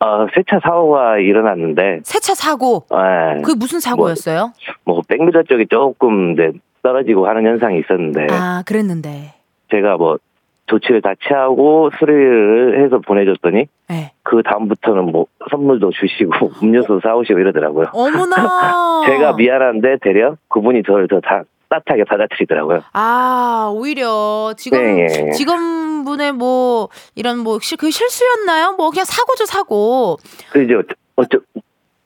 [0.01, 2.85] 어, 세차 사고가 일어났는데 세차 사고.
[2.93, 4.53] 예, 그게 무슨 사고였어요?
[4.85, 9.35] 뭐 백미터 쪽이 조금 이제 떨어지고 하는 현상이 있었는데 아, 그랬는데.
[9.71, 10.19] 제가 뭐
[10.67, 14.13] 조치를 다 취하고 수리를 해서 보내줬더니 네.
[14.23, 17.87] 그 다음부터는 뭐 선물도 주시고 음료수 사오시고 이러더라고요.
[17.93, 19.03] 어머나.
[19.09, 22.83] 제가 미안한데 되려 그분이 저를 더 다, 따뜻하게 받아들이더라고요.
[22.93, 25.31] 아, 오히려 직원 네, 예.
[25.33, 28.75] 직원 분의 뭐 이런 뭐그 실수였나요?
[28.77, 30.17] 뭐 그냥 사고죠, 사고.
[30.51, 30.83] 그죠?
[31.17, 31.39] 어쩌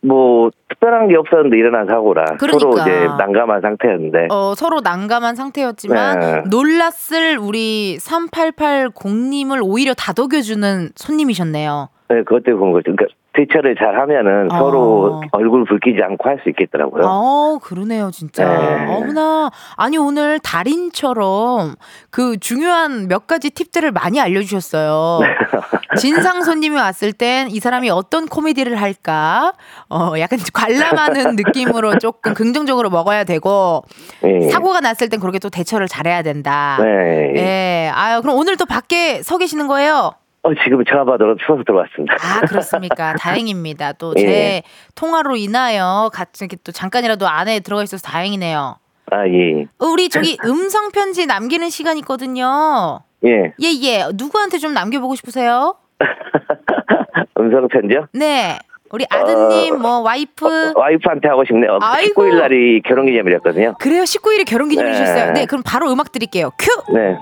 [0.02, 2.82] 뭐 특별한 게 없었는데 일어난 사고라 서로 그러니까.
[2.82, 6.42] 이제 난감한 상태였는데 어, 서로 난감한 상태였지만 네.
[6.50, 11.88] 놀랐을 우리 3880님을 오히려 다독여주는 손님이셨네요.
[12.08, 12.96] 네, 그것 때문에 그런 거죠.
[12.96, 14.58] 그러니까 대처를 잘 하면은 어.
[14.58, 17.02] 서로 얼굴 붉히지 않고 할 수 있겠더라고요.
[17.06, 18.44] 어, 그러네요, 진짜.
[18.46, 18.86] 네.
[18.94, 19.50] 어머나.
[19.76, 21.76] 아니, 오늘 달인처럼
[22.10, 25.20] 그 중요한 몇 가지 팁들을 많이 알려주셨어요.
[25.98, 29.52] 진상 손님이 왔을 땐 이 사람이 어떤 코미디를 할까?
[29.88, 33.82] 어, 약간 관람하는 느낌으로 조금 긍정적으로 먹어야 되고,
[34.24, 34.48] 예.
[34.50, 36.78] 사고가 났을 땐 그렇게 또 대처를 잘해야 된다.
[36.80, 37.32] 네.
[37.36, 37.90] 예.
[37.94, 40.12] 아유, 그럼 오늘 또 밖에 서 계시는 거예요?
[40.44, 42.14] 어, 지금 전화 받으러 추워서 들어왔습니다.
[42.14, 43.14] 아, 그렇습니까.
[43.18, 43.92] 다행입니다.
[43.92, 44.62] 또제 예.
[44.96, 48.76] 통화로 인하여 같이 이렇게 또 잠깐이라도 안에 들어가 있어서 다행이네요.
[49.12, 49.66] 아, 예.
[49.78, 53.00] 어, 우리 저기 음성 편지 남기는 시간 있거든요.
[53.24, 53.52] 예.
[53.60, 54.04] 예, 예.
[54.14, 55.76] 누구한테 좀 남겨 보고 싶으세요?
[57.38, 58.08] 음성 편지요?
[58.12, 58.58] 네.
[58.90, 60.72] 우리 아드님, 뭐, 와이프.
[60.76, 61.78] 와이프한테 하고 싶네요.
[61.80, 62.24] 아이고.
[62.24, 63.74] 19일 날이 결혼 기념일이었거든요.
[63.78, 64.02] 그래요.
[64.02, 65.26] 19일에 결혼 기념일이셨어요.
[65.28, 65.32] 네.
[65.32, 66.50] 네, 그럼 바로 음악 드릴게요.
[66.58, 66.92] 큐!
[66.92, 67.16] 네.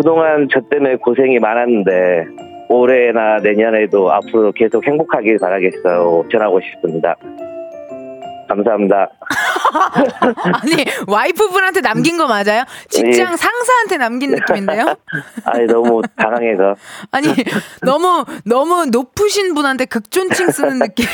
[0.00, 2.24] 그동안 저 때문에 고생이 많았는데
[2.70, 6.24] 올해나 내년에도 앞으로 계속 행복하길 바라겠어요.
[6.32, 7.14] 전하고 싶습니다.
[8.48, 9.10] 감사합니다.
[10.62, 12.64] 아니, 와이프분한테 남긴 거 맞아요?
[12.88, 13.36] 직장 예.
[13.36, 14.94] 상사한테 남긴 느낌인데요?
[15.44, 16.74] 아이 너무 당황해서
[17.10, 17.28] 아니,
[17.82, 21.06] 너무, 너무 높으신 분한테 극존칭 쓰는 느낌.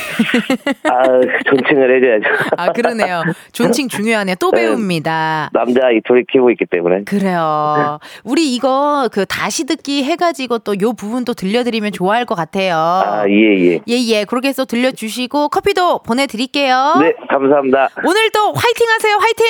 [0.84, 1.02] 아
[1.48, 2.44] 존칭을 해줘야죠.
[2.56, 3.22] 아, 그러네요.
[3.52, 4.36] 존칭 중요하네요.
[4.36, 4.62] 또 네.
[4.62, 5.50] 배웁니다.
[5.52, 7.98] 남자 이 둘이 키우고 있기 때문에 그래요.
[8.24, 12.76] 우리 이거 그 다시 듣기 해가지고 또 요 부분 또 들려드리면 좋아할 것 같아요.
[12.76, 14.24] 아예 예 예, 예.
[14.24, 16.96] 그렇게 해서 들려주시고 커피도 보내드릴게요.
[17.00, 17.88] 네 감사합니다.
[18.04, 19.16] 오늘 또 화이팅 하세요.
[19.16, 19.46] 화이팅!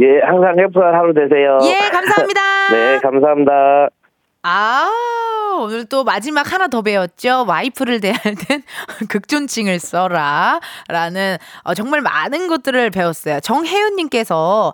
[0.00, 1.58] 예 항상 행복한 하루 되세요.
[1.62, 2.40] 예, 감사합니다.
[2.72, 3.88] 네 감사합니다.
[4.42, 4.88] 아,
[5.60, 7.44] 오늘 또 마지막 하나 더 배웠죠.
[7.48, 8.62] 와이프를 대할 땐
[9.10, 10.60] 극존칭을 써라.
[10.88, 13.40] 라는 어, 정말 많은 것들을 배웠어요.
[13.40, 14.72] 정혜윤님께서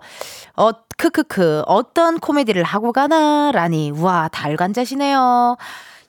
[0.57, 3.91] 어, 크크크, 어떤 코미디를 하고 가나 라니.
[3.91, 5.57] 우와, 달관자시네요.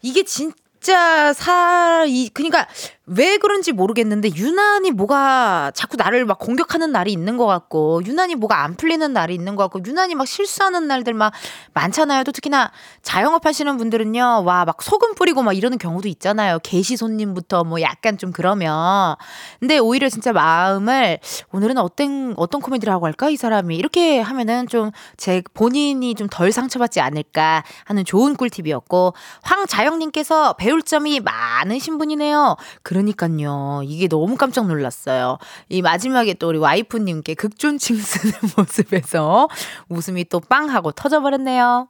[0.03, 2.67] 이게 진짜 사, 이, 그니까
[3.09, 8.65] 왜 그런지 모르겠는데 유난히 뭐가 자꾸 나를 막 공격하는 날이 있는 것 같고 유난히 뭐가
[8.65, 11.33] 안 풀리는 날이 있는 것 같고 유난히 막 실수하는 날들 막
[11.73, 12.25] 많잖아요.
[12.25, 14.43] 또 특히나 자영업 하시는 분들은요.
[14.45, 16.59] 와 막 소금 뿌리고 막 이러는 경우도 있잖아요.
[16.65, 19.15] 게시 손님부터 뭐 약간 좀 그러면
[19.61, 21.21] 근데 오히려 진짜 마음을
[21.53, 26.51] 오늘은 어떤 어떤 코미디를 하고 할까 이 사람이 이렇게 하면은 좀 제 본인이 좀 덜
[26.51, 32.57] 상처받지 않을까 하는 좋은 꿀팁이었고 황자영님께서 배울 점이 많으신 분이네요.
[32.83, 33.83] 그 러니까요.
[33.85, 35.39] 이게 너무 깜짝 놀랐어요.
[35.69, 39.49] 이 마지막에 또 우리 와이프님께 극존칭 쓰는 모습에서
[39.89, 41.89] 웃음이 또 빵 하고 터져버렸네요.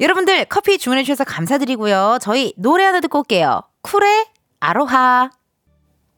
[0.00, 2.18] 여러분들 커피 주문해 주셔서 감사드리고요.
[2.20, 3.62] 저희 노래 하나 듣고 올게요.
[3.82, 4.26] 쿨의
[4.60, 5.30] 아로하.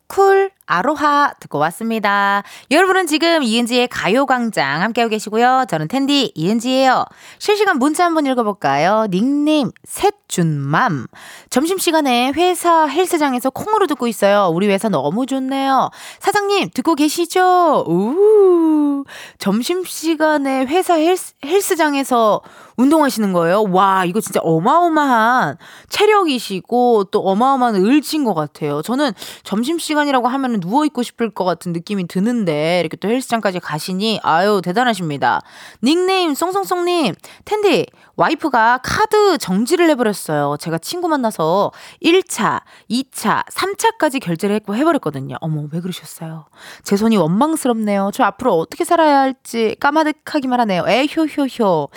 [0.07, 2.43] 쿨 아로하 듣고 왔습니다.
[2.71, 5.65] 여러분은 지금 이은지의 가요광장 함께하고 계시고요.
[5.69, 7.07] 저는 텐디 이은지예요.
[7.39, 9.07] 실시간 문자 한번 읽어볼까요?
[9.11, 11.07] 닉네임 셋준맘.
[11.49, 14.51] 점심시간에 회사 헬스장에서 콩으로 듣고 있어요.
[14.53, 15.89] 우리 회사 너무 좋네요.
[16.21, 17.87] 사장님 듣고 계시죠?
[17.89, 19.05] 우
[19.39, 22.43] 점심시간에 회사 헬스, 헬스장에서
[22.77, 23.65] 운동하시는 거예요?
[23.71, 25.57] 와, 이거 진짜 어마어마한
[25.89, 28.83] 체력이시고 또 어마어마한 을지인 것 같아요.
[28.83, 35.41] 저는 점심시간이라고 하면 누워있고 싶을 것 같은 느낌이 드는데 이렇게 또 헬스장까지 가시니 아유, 대단하십니다.
[35.83, 40.57] 닉네임 송송송님, 텐디, 와이프가 카드 정지를 해버렸어요.
[40.59, 45.37] 제가 친구 만나서 1차, 2차, 3차까지 결제를 했고 해버렸거든요.
[45.41, 46.47] 어머, 왜 그러셨어요?
[46.83, 48.11] 제 손이 원망스럽네요.
[48.13, 50.85] 저 앞으로 어떻게 살아야 할지 까마득하기만 하네요.
[50.87, 51.89] 에효효효.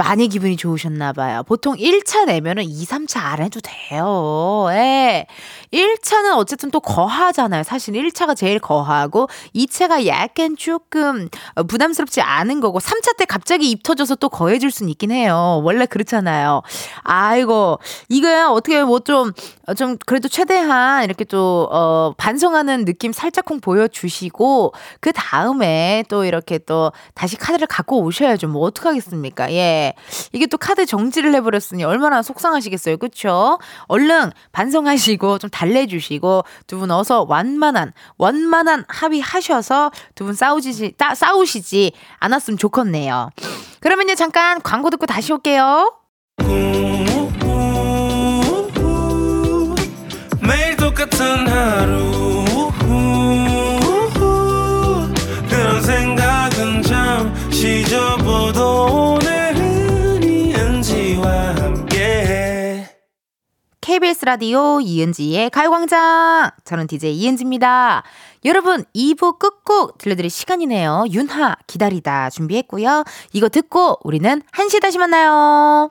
[0.00, 1.42] 많이 기분이 좋으셨나 봐요.
[1.46, 4.66] 보통 1차 내면은 2, 3차 안 해도 돼요.
[4.70, 5.26] 예.
[5.74, 7.64] 1차는 어쨌든 또 거하잖아요.
[7.64, 13.82] 사실 1차가 제일 거하고 2차가 약간 조금 어, 부담스럽지 않은 거고 3차 때 갑자기 입
[13.82, 15.60] 터져서 또 거해질 수는 있긴 해요.
[15.64, 16.62] 원래 그렇잖아요.
[17.02, 26.04] 아이고 이거야 어떻게 뭐좀좀 그래도 최대한 이렇게 또 어, 반성하는 느낌 살짝쿵 보여주시고 그 다음에
[26.08, 28.48] 또 이렇게 또 다시 카드를 갖고 오셔야죠.
[28.48, 29.52] 뭐 어떡하겠습니까?
[29.52, 29.89] 예.
[30.32, 32.96] 이게 또 카드 정지를 해버렸으니 얼마나 속상하시겠어요.
[32.98, 33.58] 그쵸?
[33.88, 41.92] 얼른 반성하시고 좀 달래주시고 두 분 어서 완만한, 원만한 합의하셔서 두 분 싸우지, 싸, 싸우시지
[42.18, 43.30] 않았으면 좋겠네요.
[43.80, 45.92] 그러면요, 잠깐 광고 듣고 다시 올게요.
[63.90, 66.50] KBS 라디오 이은지의 가요광장.
[66.64, 68.04] 저는 DJ 이은지입니다.
[68.44, 71.06] 여러분, 2부 끝곡 들려드릴 시간이네요.
[71.10, 73.02] 윤하, 기다리다 준비했고요.
[73.32, 75.90] 이거 듣고 우리는 1시 다시 만나요.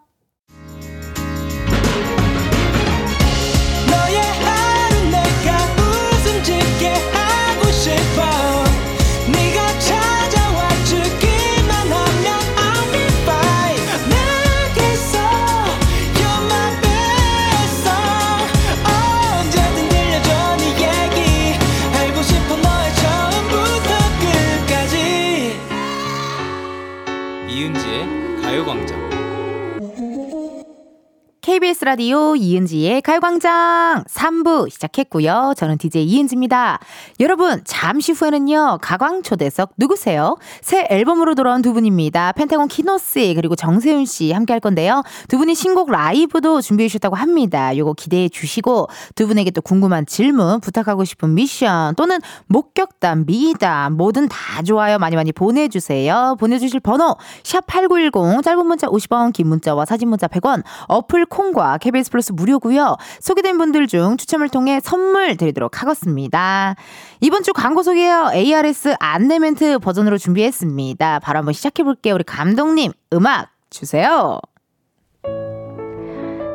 [31.49, 35.55] KBS 라디오 이은지의 가요광장 3부 시작했고요.
[35.57, 36.77] 저는 DJ 이은지입니다.
[37.19, 40.37] 여러분, 잠시 후에는요, 가광초대석 누구세요?
[40.61, 42.33] 새 앨범으로 돌아온 두 분입니다.
[42.33, 45.01] 펜타곤 키노씨, 그리고 정세윤 씨 함께 할 건데요.
[45.27, 47.75] 두 분이 신곡 라이브도 준비해 주셨다고 합니다.
[47.75, 54.29] 요거 기대해 주시고, 두 분에게 또 궁금한 질문, 부탁하고 싶은 미션, 또는 목격담, 미담, 뭐든
[54.29, 54.99] 다 좋아요.
[54.99, 56.35] 많이 많이 보내주세요.
[56.39, 62.31] 보내주실 번호, 샵8910, 짧은 문자 50원, 긴 문자와 사진 문자 100원, 어플 콩과 KBS 플러스
[62.31, 62.97] 무료고요.
[63.21, 66.75] 소개된 분들 중 추첨을 통해 선물 드리도록 하겠습니다.
[67.21, 68.29] 이번 주 광고 소개요.
[68.33, 71.19] ARS 안내 멘트 버전으로 준비했습니다.
[71.19, 72.15] 바로 한번 시작해 볼게요.
[72.15, 74.39] 우리 감독님 음악 주세요.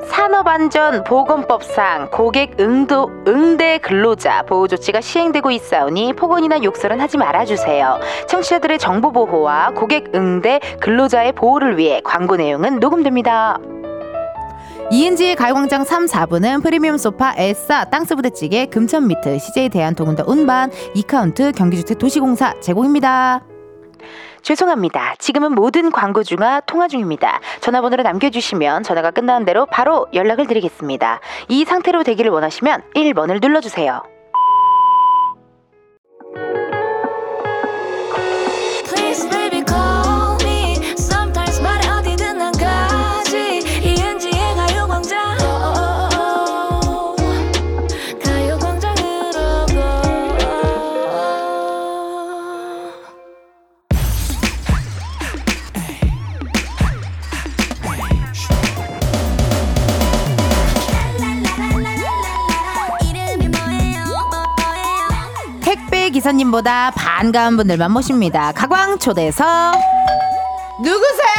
[0.07, 8.01] 산업안전보건법상 고객 응도, 응대 근로자 보호 조치가 시행되고 있사오니 폭언이나 욕설은 하지 말아주세요.
[8.29, 13.59] 청취자들의 정보 보호와 고객 응대 근로자의 보호를 위해 광고 내용은 녹음됩니다.
[14.91, 22.59] 이은지의 가요광장 3, 4부는 프리미엄 소파, 에싸, 땅스부대찌개, 금천미트, CJ 대한통운더 운반, 이카운트, 경기주택 도시공사
[22.61, 23.43] 제공입니다.
[24.43, 25.15] 죄송합니다.
[25.19, 27.41] 지금은 모든 광고 중화 통화 중입니다.
[27.61, 31.21] 전화번호를 남겨주시면 전화가 끝나는 대로 바로 연락을 드리겠습니다.
[31.49, 34.14] 이 상태로 되기를 원하시면 1번을 눌러주세요.
[66.55, 68.53] 기사님보다 반가운 분들만 모십니다.
[68.53, 69.47] 가광 초대석
[70.81, 71.35] 누구세요?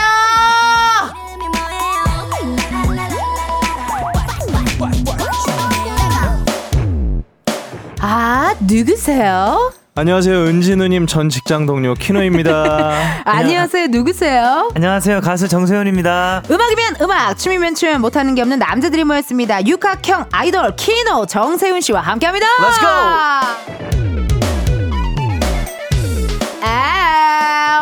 [8.01, 9.71] 아 누구세요?
[9.97, 13.23] 안녕하세요 은진우님 전 직장 동료 키노입니다.
[13.23, 14.69] 안녕하세요 누구세요?
[14.75, 19.65] 안녕하세요 가수 정세현입니다 음악이면 음악, 춤이면 춤, 못하는 게 없는 남자들이 모였습니다.
[19.65, 22.45] 육각형 아이돌 키노 정세훈 씨와 함께합니다.
[22.60, 23.94] Let's go!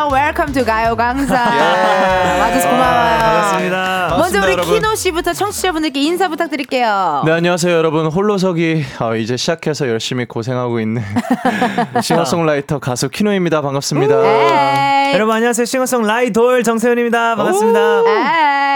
[0.04, 1.34] 아, welcome to 가요광장.
[2.40, 3.18] 와줘서 고마워요.
[3.20, 4.74] 반갑습니다 먼저 우리 반갑습니다, 여러분.
[4.74, 7.22] 키노 씨부터 청취자분들께 인사 부탁드릴게요.
[7.24, 11.02] 네 안녕하세요 여러분 홀로서기 어, 이제 시작해서 열심히 고생하고 있는
[12.02, 14.14] 싱어송라이터 가수 키노입니다 반갑습니다.
[14.24, 18.02] 에이, 여러분 안녕하세요 싱어송 라이돌 정세운입니다 반갑습니다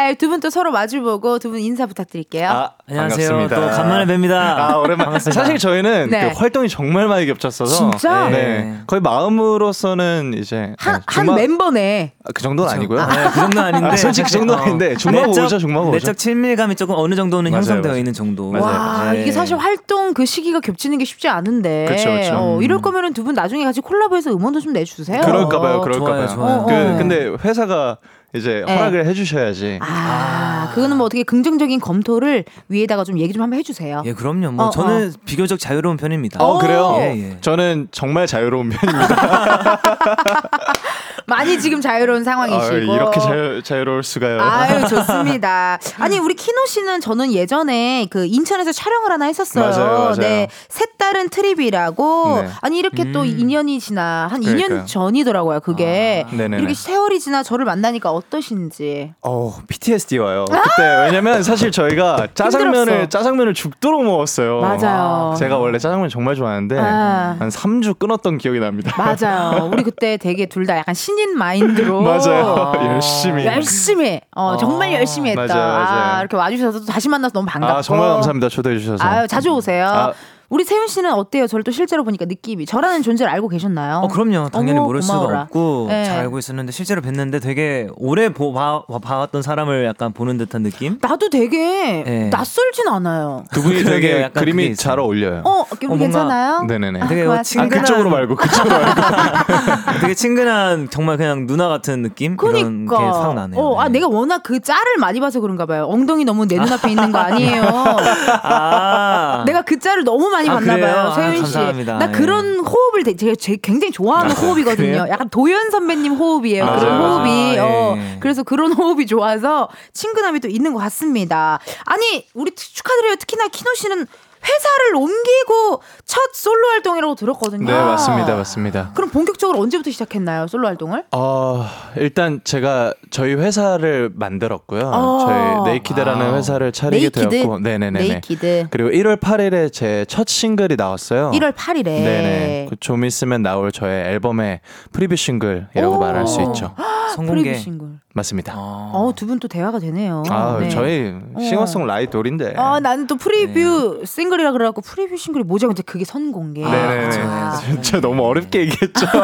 [0.09, 2.49] 에이, 두분 또 서로 마주보고 두 분 인사 부탁드릴게요.
[2.49, 3.57] 아, 안녕하세요 반갑습니다.
[3.71, 5.19] 또 간만에 뵙니다 아 오랜만.
[5.19, 6.31] 사실 저희는 네.
[6.33, 8.29] 그 활동이 정말 많이 겹쳤어서 진짜?
[8.29, 8.79] 네, 네.
[8.87, 12.13] 거의 마음으로서는 이제 한, 네, 한 중마- 멤버네.
[12.25, 13.01] 아, 그 정도는 아니고요.
[13.07, 15.93] 네, 그 정도는 아닌데 아, 솔직히 그 정도는 아닌데 중마고 내적- 오죠, 중마고 오죠.
[15.97, 17.99] 내적 친밀감이 조금 어느 정도는 맞아요, 형성되어 맞아요.
[17.99, 18.65] 있는 정도 맞아요.
[18.65, 19.23] 와, 네.
[19.23, 21.87] 이게 사실 활동 그 시기가 겹치는 게 쉽지 않은데.
[21.89, 22.09] 그쵸.
[22.35, 25.21] 어, 이럴 거면은 두 분 나중에 같이 콜라보해서 음원도 좀 내주세요.
[25.23, 26.28] 그럴까 봐요, 그럴까 봐요.
[26.35, 26.65] 좋아요.
[26.67, 26.97] 그 어, 어.
[26.97, 27.99] 근데 회사가
[28.35, 28.75] 이제 네.
[28.77, 29.79] 허락을 해주셔야지.
[29.81, 34.03] 아, 그거는 뭐 어떻게 긍정적인 검토를 위에다가 좀 얘기 좀 한번 해주세요.
[34.05, 36.95] 예 그럼요 뭐 어, 저는 비교적 자유로운 편입니다 어 그래요?
[36.99, 37.39] 예, 예.
[37.41, 39.81] 저는 정말 자유로운 편입니다.
[41.29, 42.95] 많이 지금 자유로운 아, 상황이시고.
[42.95, 44.41] 이렇게 자유, 자유로울 수가요?
[44.41, 45.79] 아유 좋습니다.
[45.99, 49.65] 아니 우리 키노 씨는 저는 예전에 그 인천에서 촬영을 하나 했었어요.
[49.71, 50.15] 맞아요, 맞아요.
[50.15, 52.43] 네, 색다른 트립이라고.
[52.43, 52.49] 네.
[52.63, 53.27] 아니 이렇게 또 음.
[53.27, 54.81] 2년이 지나 한 그러니까요.
[54.83, 55.61] 2년 전이더라고요.
[55.61, 56.35] 그게 아.
[56.35, 59.13] 이렇게 세월이 지나 저를 만나니까 어떠신지.
[59.23, 60.45] 어, PTSD 와요.
[60.51, 63.09] 그때 왜냐면 사실 저희가 짜장면을 힘들었어.
[63.09, 64.61] 짜장면을 죽도록 먹었어요.
[64.61, 65.35] 맞아요.
[65.39, 67.37] 제가 원래 짜장면 정말 좋아하는데 아.
[67.39, 68.95] 한 3주 끊었던 기억이 납니다.
[68.97, 69.69] 맞아요.
[69.73, 72.73] 우리 그때 되게 둘 다 약간 신인 신인 마인드로 맞아요.
[72.75, 72.85] 아.
[72.95, 73.45] 열심히.
[73.45, 75.47] 열심히 어 정말 열심히 했다.
[75.55, 76.15] 맞아요, 맞아요.
[76.17, 77.77] 아, 이렇게 와주셔서 또 다시 만나서 너무 반갑고.
[77.79, 79.03] 아 정말 감사합니다 초대해 주셔서.
[79.05, 79.87] 아유 자주 오세요.
[79.87, 80.13] 아.
[80.51, 81.47] 우리 세윤 씨는 어때요?
[81.47, 83.99] 저를 또 실제로 보니까 느낌이 저라는 존재를 알고 계셨나요?
[83.99, 84.49] 어, 그럼요.
[84.49, 85.29] 당연히 어머, 모를 고마워라.
[85.29, 86.05] 수가 없고 네.
[86.07, 90.99] 잘 알고 있었는데 실제로 뵀는데 되게 오래 보, 봐, 봐왔던 사람을 약간 보는 듯한 느낌?
[91.03, 92.31] 나도 되게 네.
[92.33, 93.45] 낯설진 않아요.
[93.53, 93.85] 두 분이.
[93.85, 94.75] 되게 약간 그림이.
[94.75, 95.43] 잘 어울려요.
[95.45, 96.63] 어, 기분 뭔가- 괜찮아요?
[96.63, 97.01] 네네네.
[97.03, 97.23] 아, 되게.
[97.27, 99.03] 아 친근한- 그쪽으로 말고 그쪽으로 말고.
[100.01, 102.39] 되게 친근한 정말 그냥 누나 같은 느낌?
[102.41, 103.13] 이런 게 그러니까.
[103.13, 103.61] 싹 나네요.
[103.61, 103.99] 어, 아, 네.
[103.99, 105.85] 내가 워낙 그 짤을 많이 봐서 그런가 봐요.
[105.91, 107.65] 엉덩이 너무 내 눈앞에 있는 거 아니에요.
[108.45, 110.87] 아, 내가 그 짤을 너무 많이 아, 봤나 그래요?
[110.87, 111.41] 봐요, 아, 세윤 씨.
[111.43, 111.99] 감사합니다.
[111.99, 112.13] 나 예.
[112.13, 114.87] 그런 호흡을 되게 제가 제- 굉장히 좋아하는 호흡이거든요.
[114.87, 115.07] 그래요?
[115.09, 116.65] 약간 도현 선배님 호흡이에요.
[116.65, 117.01] 맞아요, 그런.
[117.01, 117.59] 호흡이.
[117.59, 118.17] 아, 어, 예.
[118.21, 121.59] 그래서 그런 호흡이 좋아서 친근함이 또 있는 것 같습니다.
[121.87, 123.17] 아니, 우리 축하드려요.
[123.17, 124.07] 특히나 키노 씨는
[124.49, 127.67] 회사를 옮기고 첫 솔로 활동이라고 들었거든요.
[127.67, 128.93] 네 맞습니다 맞습니다.
[128.95, 131.05] 그럼 본격적으로 언제부터 시작했나요, 솔로 활동을?
[131.13, 134.91] 어, 일단 제가 저희 회사를 만들었고요.
[134.95, 135.27] 어.
[135.27, 136.37] 저희 네이키드라는 wow.
[136.37, 137.29] 회사를 차리게 네이키드?
[137.29, 138.01] 되었고, 네 네 네.
[138.09, 138.69] 네이키드.
[138.71, 141.31] 그리고 1월 8일에 제 첫 싱글이 나왔어요.
[141.33, 141.85] 1월 8일에.
[141.85, 142.67] 네네.
[142.71, 144.61] 그좀 있으면 나올 저의 앨범의
[144.93, 145.99] preview 싱글이라고 오.
[145.99, 146.75] 말할 수 있죠.
[147.15, 147.43] 선공개.
[147.43, 147.89] preview 싱글.
[148.19, 148.55] 맞습니다.
[148.57, 150.23] 어, 두 분 또 대화가 되네요.
[150.31, 150.69] 아, 네.
[150.69, 151.41] 저희 어.
[151.41, 152.55] 싱어송라이터인데.
[152.57, 154.07] 아, 나는 또 preview 네.
[154.07, 155.67] 싱글이라 그래갖고 preview 싱글이 뭐죠?
[155.69, 156.63] 근데 그게 선공개.
[156.65, 157.07] 네네.
[157.09, 157.21] 그쵸.
[157.65, 159.07] 진짜 너무 어렵게 얘기했죠.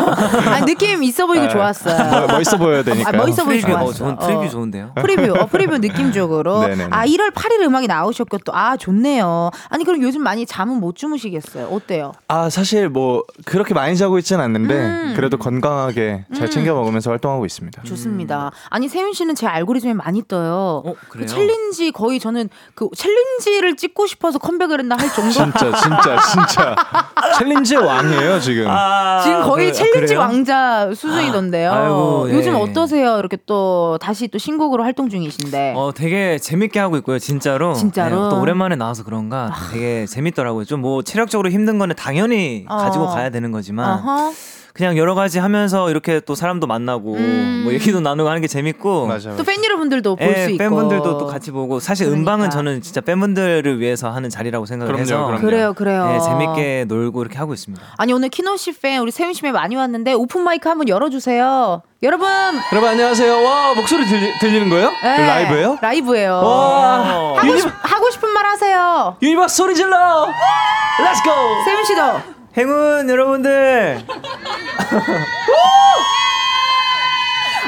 [0.51, 1.51] 아, 느낌 있어 보이고 네.
[1.51, 2.27] 좋았어요.
[2.27, 3.09] 멋- 멋있어 보여야 되니까.
[3.09, 3.85] 아, 멋있어 보이고 좋았어.
[3.87, 4.49] 어, 좋은 preview 어.
[4.49, 4.93] 좋은데요?
[4.97, 6.61] preview, 어, preview 느낌적으로.
[6.63, 6.89] 네네네.
[6.91, 9.51] 아, 1월 8일 음악이 나오셨고 또, 아, 좋네요.
[9.69, 11.67] 아니, 그럼 요즘 많이 잠은 못 주무시겠어요?
[11.67, 12.13] 어때요?
[12.29, 15.13] 아 사실 뭐 그렇게 많이 자고 있진 않는데 음.
[15.17, 17.83] 그래도 건강하게 잘 챙겨 먹으면서 활동하고 있습니다.
[17.83, 18.51] 좋습니다.
[18.71, 20.83] 아니, 세운 씨는 제 알고리즘에 많이 떠요.
[20.85, 21.27] 어, 그?
[21.27, 25.31] 챌린지 거의 저는 그 챌린지를 찍고 싶어서 컴백을 했나 할 정도.
[25.33, 26.77] 진짜 진짜 진짜
[27.39, 28.67] 챌린지 왕이에요 지금.
[28.69, 30.19] 아, 지금 거의 그래- 챌린지 그래요?
[30.21, 31.73] 왕자 수준이던데요.
[31.73, 32.35] 아이고, 예.
[32.35, 33.19] 요즘 어떠세요?
[33.19, 35.75] 이렇게 또 다시 또 신곡으로 활동 중이신데.
[35.77, 37.75] 어, 되게 재밌게 하고 있고요, 진짜로.
[37.75, 38.25] 진짜로?
[38.25, 40.65] 네, 또 오랜만에 나와서 그런가 되게 재밌더라고요.
[40.67, 42.77] 좀 뭐 체력적으로 힘든 거는 당연히 어.
[42.77, 44.33] 가지고 가야 되는 거지만 어허.
[44.75, 47.61] 그냥 여러 가지 하면서 이렇게 또 사람도 만나고 음.
[47.63, 49.37] 뭐 얘기도 나누고 하는 게 재밌고 맞아요.
[49.37, 50.59] 또 팬 여러분들도 볼 예, 수 있고.
[50.59, 52.33] 팬분들도 또 같이 보고 사실 그러니까.
[52.33, 55.41] 음방은 저는 진짜 팬분들을 위해서 하는 자리라고 생각을 그럼요, 해서 그럼요.
[55.41, 56.07] 그래요, 그래요.
[56.09, 57.85] 네, 재밌게 놀고 이렇게 하고 있습니다.
[57.99, 61.83] 아니 오늘 키노 씨 팬 우리 세운 씨 팬 많이 왔는데 open mic 한번 열어주세요.
[62.03, 62.29] 여러분.
[62.73, 63.45] 여러분 안녕하세요.
[63.45, 64.91] 와 목소리 들리, 들리는 거예요?
[65.05, 65.79] 네, 라이브예요?
[65.81, 66.33] 라이브예요.
[66.33, 69.17] 와 하고, 유니, 싶, 하고 싶은 말 하세요.
[69.23, 70.27] 유니버스 소리 질러.
[70.99, 71.33] Let's go.
[71.65, 72.34] 세윤 씨도.
[72.57, 74.01] 행운 여러분들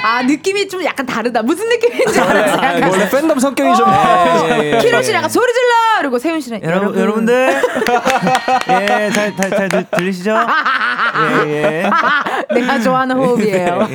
[0.03, 1.43] 아 느낌이 좀 약간 다르다.
[1.43, 2.53] 무슨 느낌인지 알았지?
[2.53, 2.91] 약간.
[2.91, 3.89] 원래 팬덤 성격이 좀.
[3.91, 5.03] 예, 예, 키노 예.
[5.03, 5.67] 씨는 약간 소리 질러.
[5.99, 7.61] 그리고 세윤 씨는 여러분 여러분들
[8.69, 10.37] 예잘잘 잘 들리시죠?
[11.47, 11.91] 예 예.
[12.55, 13.89] 내가 좋아하는 호흡이에요.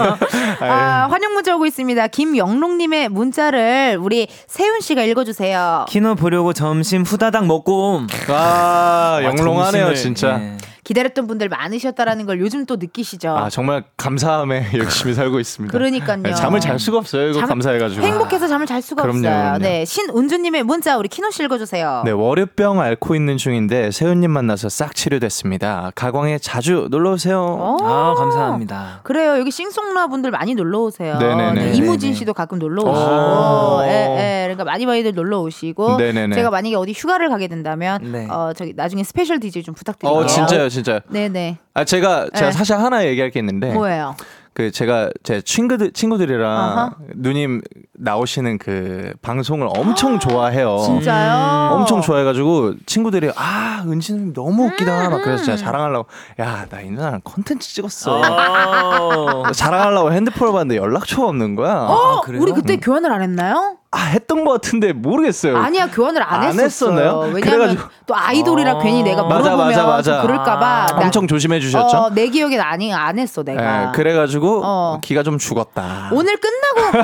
[0.61, 0.65] 예.
[0.67, 2.07] 아, 환영 문자 오고 있습니다.
[2.07, 5.85] 김영롱님의 문자를 우리 세윤 씨가 읽어주세요.
[5.87, 8.07] 키노 보려고 점심 후다닥 먹고 옴.
[8.27, 10.39] 아 영롱하네요 점심을, 진짜.
[10.41, 10.57] 예.
[10.83, 13.29] 기다렸던 분들 많으셨다라는 걸 요즘 또 느끼시죠.
[13.37, 15.71] 아 정말 감사함에 열심히 살고 있습니다.
[15.71, 16.17] 그러니까요.
[16.23, 17.29] 네, 잠을 잘 수가 없어요.
[17.29, 18.01] 이거 잠- 감사해가지고.
[18.05, 19.31] 행복해서 잠을 잘 수가 그럼요, 없어요.
[19.41, 19.57] 그럼요.
[19.59, 22.01] 네, 신운주님의 문자 우리 키노 씨 읽어주세요.
[22.05, 25.91] 네, 월요병 앓고 있는 중인데 세운님 만나서 싹 치료됐습니다.
[25.95, 27.39] 가광에 자주 놀러 오세요.
[27.41, 27.77] 어?
[27.81, 29.01] 아 감사합니다.
[29.03, 29.37] 그래요.
[29.39, 31.17] 여기 싱송라 분들 많이 놀러 오세요.
[31.19, 31.53] 네네네.
[31.65, 32.13] 네, 이무진.
[32.13, 32.89] 씨도 가끔 놀러 오.
[32.91, 34.43] 오시고, 예, 예.
[34.43, 36.35] 그러니까 많이 많이들 놀러 오시고, 네네네.
[36.35, 38.27] 제가 만약에 어디 휴가를 가게 된다면, 네.
[38.29, 40.19] 어 저기 나중에 special DJ 좀 부탁드릴게요.
[40.19, 40.99] 어 진짜요, 진짜요.
[41.09, 41.57] 네네.
[41.73, 42.51] 아 제가 제가 네.
[42.51, 44.15] 사실 하나 얘기할 게 있는데 뭐예요?
[44.53, 46.91] 그 제가 제 친구들 친구들이랑 아하.
[47.15, 47.61] 누님
[47.93, 50.77] 나오시는 그 방송을 엄청 좋아해요.
[50.79, 51.73] 진짜요?
[51.75, 55.45] 엄청 좋아해가지고 친구들이 아 은지는 너무 웃기다 막 그래서 음.
[55.45, 58.21] 제가 자랑하려고 야나이 누나랑 컨텐츠 찍었어.
[58.21, 59.51] 어.
[59.53, 61.73] 자랑하려고 핸드폰을 봤는데 연락처가 없는 거야.
[61.87, 62.41] 어, 그래요?
[62.41, 63.77] 우리 그때 교환을 안 했나요?
[63.93, 65.57] 아 했던 것 같은데 모르겠어요.
[65.57, 66.65] 아니야 교환을 안, 안 했었어요.
[66.65, 67.19] 했었나요?
[67.33, 68.79] 왜냐면 그래가지고- 또 아이돌이라 어.
[68.79, 70.13] 괜히 내가 맞아 물어보면 맞아 맞아.
[70.19, 71.97] 좀 그럴까봐 나- 엄청 조심해 주셨죠.
[71.97, 73.87] 어, 내 기억엔 아니 안 했어 내가.
[73.89, 74.99] 예, 그래가지고 어.
[75.03, 76.09] 기가 좀 죽었다.
[76.13, 77.03] 오늘 끝나고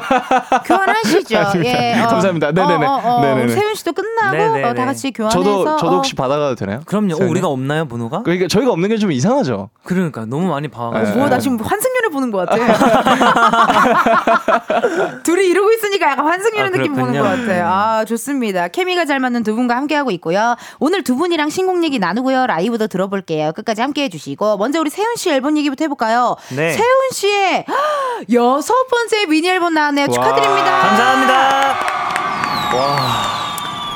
[0.63, 1.35] 교환하시죠.
[1.65, 2.07] 예, 어.
[2.07, 2.51] 감사합니다.
[2.53, 2.85] 네네네.
[2.85, 3.21] 어, 어, 어.
[3.21, 3.49] 네네네.
[3.53, 4.63] 세윤 씨도 끝나고 네네네.
[4.69, 5.43] 어, 다 같이 교환해서.
[5.43, 5.95] 저도 저도 어.
[5.97, 6.79] 혹시 받아가도 되나요?
[6.85, 7.15] 그럼요.
[7.15, 7.31] 어, 세훈이?
[7.31, 8.23] 우리가 없나요 번호가?
[8.23, 9.69] 그러니까 저희가 없는 게 좀 이상하죠.
[9.83, 11.17] 그러니까 너무 많이 봐가지고.
[11.19, 12.57] 뭐, 나 지금 환승연애 보는 것 같아.
[15.23, 17.23] 둘이 이러고 있으니까 약간 환승연애 아, 느낌 보는 그렇군요.
[17.23, 17.67] 것 같아요.
[17.67, 18.67] 아, 좋습니다.
[18.69, 20.55] 케미가 잘 맞는 두 분과 함께하고 있고요.
[20.79, 22.47] 오늘 두 분이랑 신곡 얘기 나누고요.
[22.47, 23.51] 라이브도 들어볼게요.
[23.53, 24.57] 끝까지 함께 해주시고.
[24.57, 26.35] 먼저 우리 세훈 씨 앨범 얘기부터 해볼까요?
[26.55, 26.71] 네.
[26.71, 27.65] 세훈 씨의
[28.33, 30.07] 여섯 번째 미니 앨범 나왔네요.
[30.07, 30.79] 축하드립니다.
[30.79, 31.75] 감사합니다.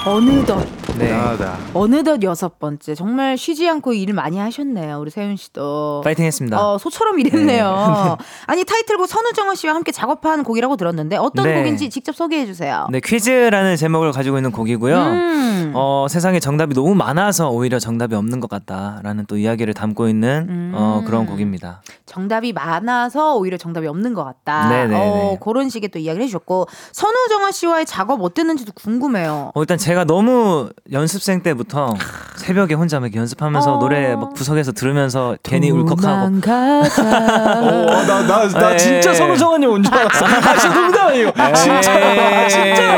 [0.06, 1.08] 어느덧 네.
[1.08, 1.58] 대단하다.
[1.74, 2.96] 어느덧 여섯 번째.
[2.96, 5.00] 정말 쉬지 않고 일 많이 하셨네요.
[5.00, 6.02] 우리 세윤 씨도.
[6.04, 6.60] 파이팅 했습니다.
[6.60, 8.18] 어, 소처럼 일했네요.
[8.48, 11.56] 아니 타이틀곡 선우정아 씨와 함께 작업한 곡이라고 들었는데 어떤 네.
[11.56, 12.88] 곡인지 직접 소개해 주세요.
[12.92, 14.98] 네, 퀴즈라는 제목을 가지고 있는 곡이고요.
[14.98, 15.72] 음.
[15.76, 20.72] 어, 세상에 정답이 너무 많아서 오히려 정답이 없는 것 같다라는 또 이야기를 담고 있는 음.
[20.76, 21.82] 어, 그런 곡입니다.
[22.06, 24.70] 정답이 많아서 오히려 정답이 없는 것 같다.
[24.70, 24.96] 네네네.
[24.98, 29.52] 어, 그런 식의 또 이야기를 해주셨고 선우정아 씨와의 작업 어땠는지도 궁금해요.
[29.54, 31.94] 어, 일단 제가 너무 연습생 때부터
[32.38, 33.80] 새벽에 혼자 막 연습하면서 어.
[33.80, 37.04] 노래 막 구석에서 들으면서 괜히 울컥하고 도망가자.
[37.04, 38.78] 나, 나, 나 에이.
[38.80, 40.26] 진짜 선우정아님 온 줄 알았어.
[40.26, 41.32] 아, 진짜 아니에요.
[41.54, 42.98] 진짜, 진짜.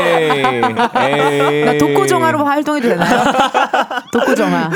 [1.08, 1.64] 에이.
[1.64, 3.24] 나 독고정화로 활동해도 되나요?
[4.12, 4.70] 독고정화.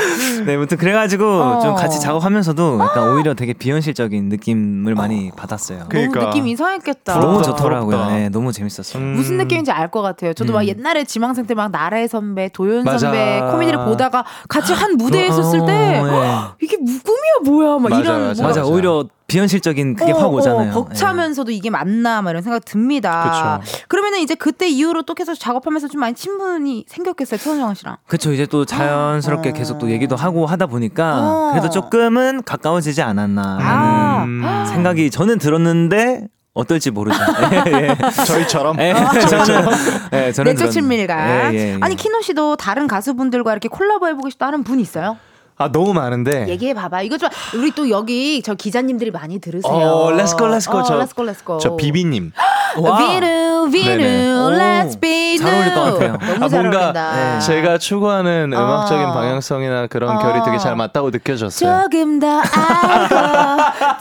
[0.45, 1.59] 네, 아무튼 그래가지고 어.
[1.61, 5.85] 좀 같이 작업하면서 약간 오히려 되게 비현실적인 느낌을 많이 받았어요.
[5.89, 6.19] 그러니까.
[6.19, 7.13] 너무 느낌 이상했겠다.
[7.19, 8.05] 너무 부럽다, 좋더라고요.
[8.07, 9.01] 네, 너무 재밌었어요.
[9.03, 9.13] 음.
[9.15, 10.33] 무슨 느낌인지 알 것 같아요.
[10.33, 12.99] 저도 막 옛날에 지망생 때 막 나라의 선배, 도연 맞아.
[12.99, 16.01] 선배 코미디를 보다가 같이 한 무대에 어, 있었을 때 네.
[16.61, 18.43] 이게 꿈이야 뭐야 막 맞아, 이런 맞아.
[18.43, 20.71] 맞아, 오히려 비현실적인 그게 어, 확 오잖아요.
[20.71, 23.61] 어, 벅차면서도 이게 맞나 막 이런 생각 듭니다.
[23.63, 23.77] 그쵸.
[23.87, 27.97] 그러면은 이제 그때 이후로 또 계속 작업하면서 좀 많이 친분이 생겼겠어요, 천정아 씨랑.
[28.07, 29.53] 그쵸 이제 또 자연스럽게 어.
[29.53, 31.49] 계속 또 얘기도 하고 하다 보니까 어.
[31.51, 34.23] 그래도 조금은 가까워지지 않았나라는 아.
[34.25, 34.65] 음.
[34.67, 37.17] 생각이 저는 들었는데 어떨지 모르죠.
[37.67, 37.95] 예, 예.
[38.25, 38.79] 저희처럼.
[38.79, 39.69] 예, 저는
[40.13, 41.19] 예, 저는 내적 친밀감.
[41.53, 41.77] 예, 예, 예.
[41.79, 45.17] 아니 키노 씨도 다른 가수분들과 이렇게 콜라보 해보고 싶다 하는 분 있어요?
[45.61, 46.47] 아, 너무 많은데.
[46.47, 47.01] 얘기해 봐봐.
[47.01, 49.71] 이거 좀 우리 또 여기 저 기자님들이 많이 들으세요.
[49.73, 50.77] 어, let's go, let's go.
[50.77, 51.57] 어, 저, let's go, let's go.
[51.57, 52.31] 저 비비님.
[52.77, 52.97] 와.
[52.97, 54.03] 비누 비누.
[54.03, 56.17] 오, let's be 잘 어울릴 것 같아요.
[56.17, 57.15] 너무 아, 잘 뭔가 어울린다.
[57.15, 57.39] 네.
[57.39, 58.57] 제가 추구하는 어.
[58.59, 60.19] 음악적인 방향성이나 그런 어.
[60.19, 61.83] 결이 되게 잘 맞다고 느껴졌어요.
[61.89, 63.15] 조금 더 알고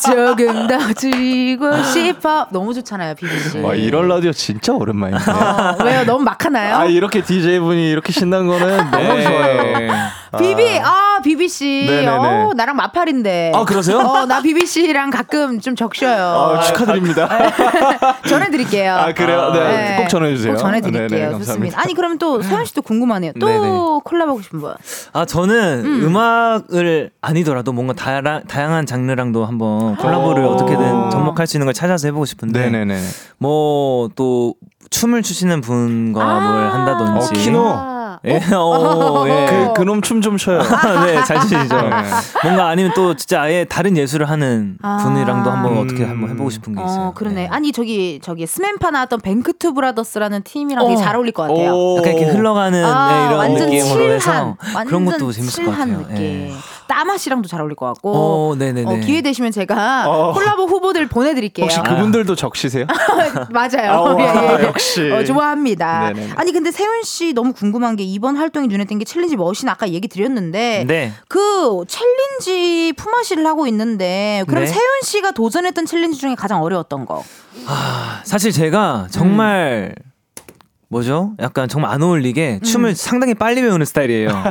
[0.37, 3.59] 조금 더 주고 싶어 너무 좋잖아요 비비 씨.
[3.61, 5.31] 와, 이런 라디오 진짜 오랜만인데.
[5.31, 6.05] 어, 왜요?
[6.05, 6.77] 너무 막 하나요?
[6.77, 9.23] 아, 이렇게 DJ 분이 이렇게 신난 거는 너무 네.
[9.25, 10.09] 좋아요.
[10.39, 12.09] 비비, 아 비비 씨, 네네네.
[12.11, 13.53] 어 나랑 마팔인데.
[13.55, 13.99] 아, 그러세요?
[13.99, 16.23] 어, 나 비비 씨랑 가끔 좀 적셔요.
[16.59, 17.29] 아, 축하드립니다.
[18.59, 18.95] 전해드릴게요.
[18.95, 19.51] 아, 그래요?
[19.53, 19.61] 네.
[19.61, 19.97] 네.
[19.97, 20.55] 꼭 전해주세요.
[20.55, 21.09] 꼭 전해드릴게요.
[21.09, 21.39] 네네, 좋습니다.
[21.39, 21.81] 감사합니다.
[21.81, 23.33] 아니 그럼 또 소연 씨도 궁금하네요.
[23.41, 23.69] 또 네네.
[24.05, 24.75] 콜라보하고 싶은 분.
[25.13, 26.17] 아 저는 음.
[26.17, 30.51] 악을 아니더라도 뭔가 다양, 다양한 장르랑도 한번 콜라보를 오.
[30.51, 33.01] 어떻게든 접목할 수 있는 걸 찾아서 해보고 싶은데 네네네.
[33.39, 34.55] 뭐또
[34.91, 36.41] 춤을 추시는 분과 아.
[36.41, 37.98] 뭘 한다든지 어, 키노.
[38.29, 38.51] 아.
[38.51, 39.47] 예, 어, 예.
[39.47, 40.59] 그, 그놈 춤 좀 춰요.
[41.07, 41.77] 네, 잘 추시죠.
[41.81, 41.91] 네.
[42.43, 44.99] 뭔가 아니면 또 진짜 아예 다른 예술을 하는 아.
[45.03, 45.79] 분이랑도 한번 음.
[45.85, 47.01] 어떻게 한번 해보고 싶은 게 있어요.
[47.01, 47.35] 어, 그러네.
[47.43, 47.49] 네.
[47.51, 51.03] 아니 저기 저기 스맨파 나왔던 뱅크투 브라더스라는 팀이랑 되게 어.
[51.03, 51.73] 잘 어울릴 것 같아요.
[51.73, 51.99] 오.
[51.99, 54.57] 약간 이렇게 흘러가는 아, 네, 이런 완전 느낌으로 칠한, 해서
[54.87, 55.99] 그런 것도 재밌을 것 같아요.
[55.99, 56.17] 느낌.
[56.19, 56.53] 예.
[56.89, 58.13] 따마 씨랑도 잘 어울릴 것 같고.
[58.13, 58.91] 어, 네네네.
[58.91, 60.33] 어, 기회 되시면 제가 어.
[60.33, 61.65] 콜라보 후보들 보내드릴게요.
[61.65, 62.87] 혹시 그분들도 적시세요?
[63.53, 63.91] 맞아요.
[63.93, 64.25] 아, 와, 예,
[64.63, 64.67] 예.
[64.67, 65.11] 역시.
[65.13, 66.13] 어, 좋아합니다.
[66.15, 66.33] 네네네.
[66.37, 69.89] 아니 근데 세운 씨 너무 궁금한 게 이번 활동이 눈에 띈 게 챌린지 machine 아까
[69.91, 71.13] 얘기 드렸는데 네.
[71.29, 74.67] 그 챌린지 품앗이를 하고 있는데 그럼 네.
[74.67, 77.23] 세운 씨가 도전했던 챌린지 중에 가장 어려웠던 거?
[77.67, 79.95] 아, 사실 제가 정말
[80.89, 81.33] 뭐죠?
[81.39, 84.31] 약간 정말 안 어울리게 춤을 상당히 빨리 배우는 스타일이에요.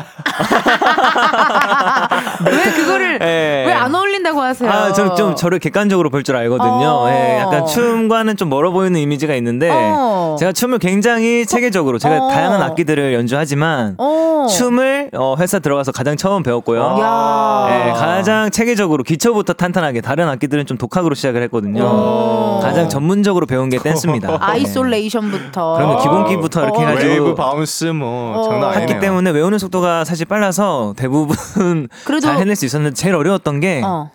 [2.46, 3.66] 왜 그거를 예.
[3.68, 4.70] 왜안 어울린다고 하세요?
[4.70, 6.88] 아, 저는 좀 저를 객관적으로 볼 줄 알거든요.
[6.88, 7.10] 어.
[7.10, 10.36] 예, 약간 춤과는 좀 멀어 보이는 이미지가 있는데 어.
[10.38, 12.30] 제가 춤을 굉장히 체계적으로 제가 어.
[12.30, 14.46] 다양한 악기들을 연주하지만 어.
[14.50, 16.98] 춤을 어, 회사 들어가서 가장 처음 배웠고요.
[17.00, 17.68] 야.
[17.70, 21.84] 예, 가장 체계적으로 기초부터 탄탄하게 다른 악기들은 좀 독학으로 시작을 했거든요.
[21.86, 22.60] 어.
[22.62, 24.34] 가장 전문적으로 배운 게 댄스입니다.
[24.34, 24.38] 예.
[24.41, 26.88] isolation부터 그러면 기본기부터 이렇게 어.
[26.88, 28.44] 해가지고 웨이브 bounce 뭐 어.
[28.44, 28.82] 장난 아니네요.
[28.90, 33.82] 했기 때문에 외우는 속도가 사실 빨라서 대부분 그래도- 잘 해낼 수 있었는데 제일 어려웠던 게
[33.84, 34.11] 어.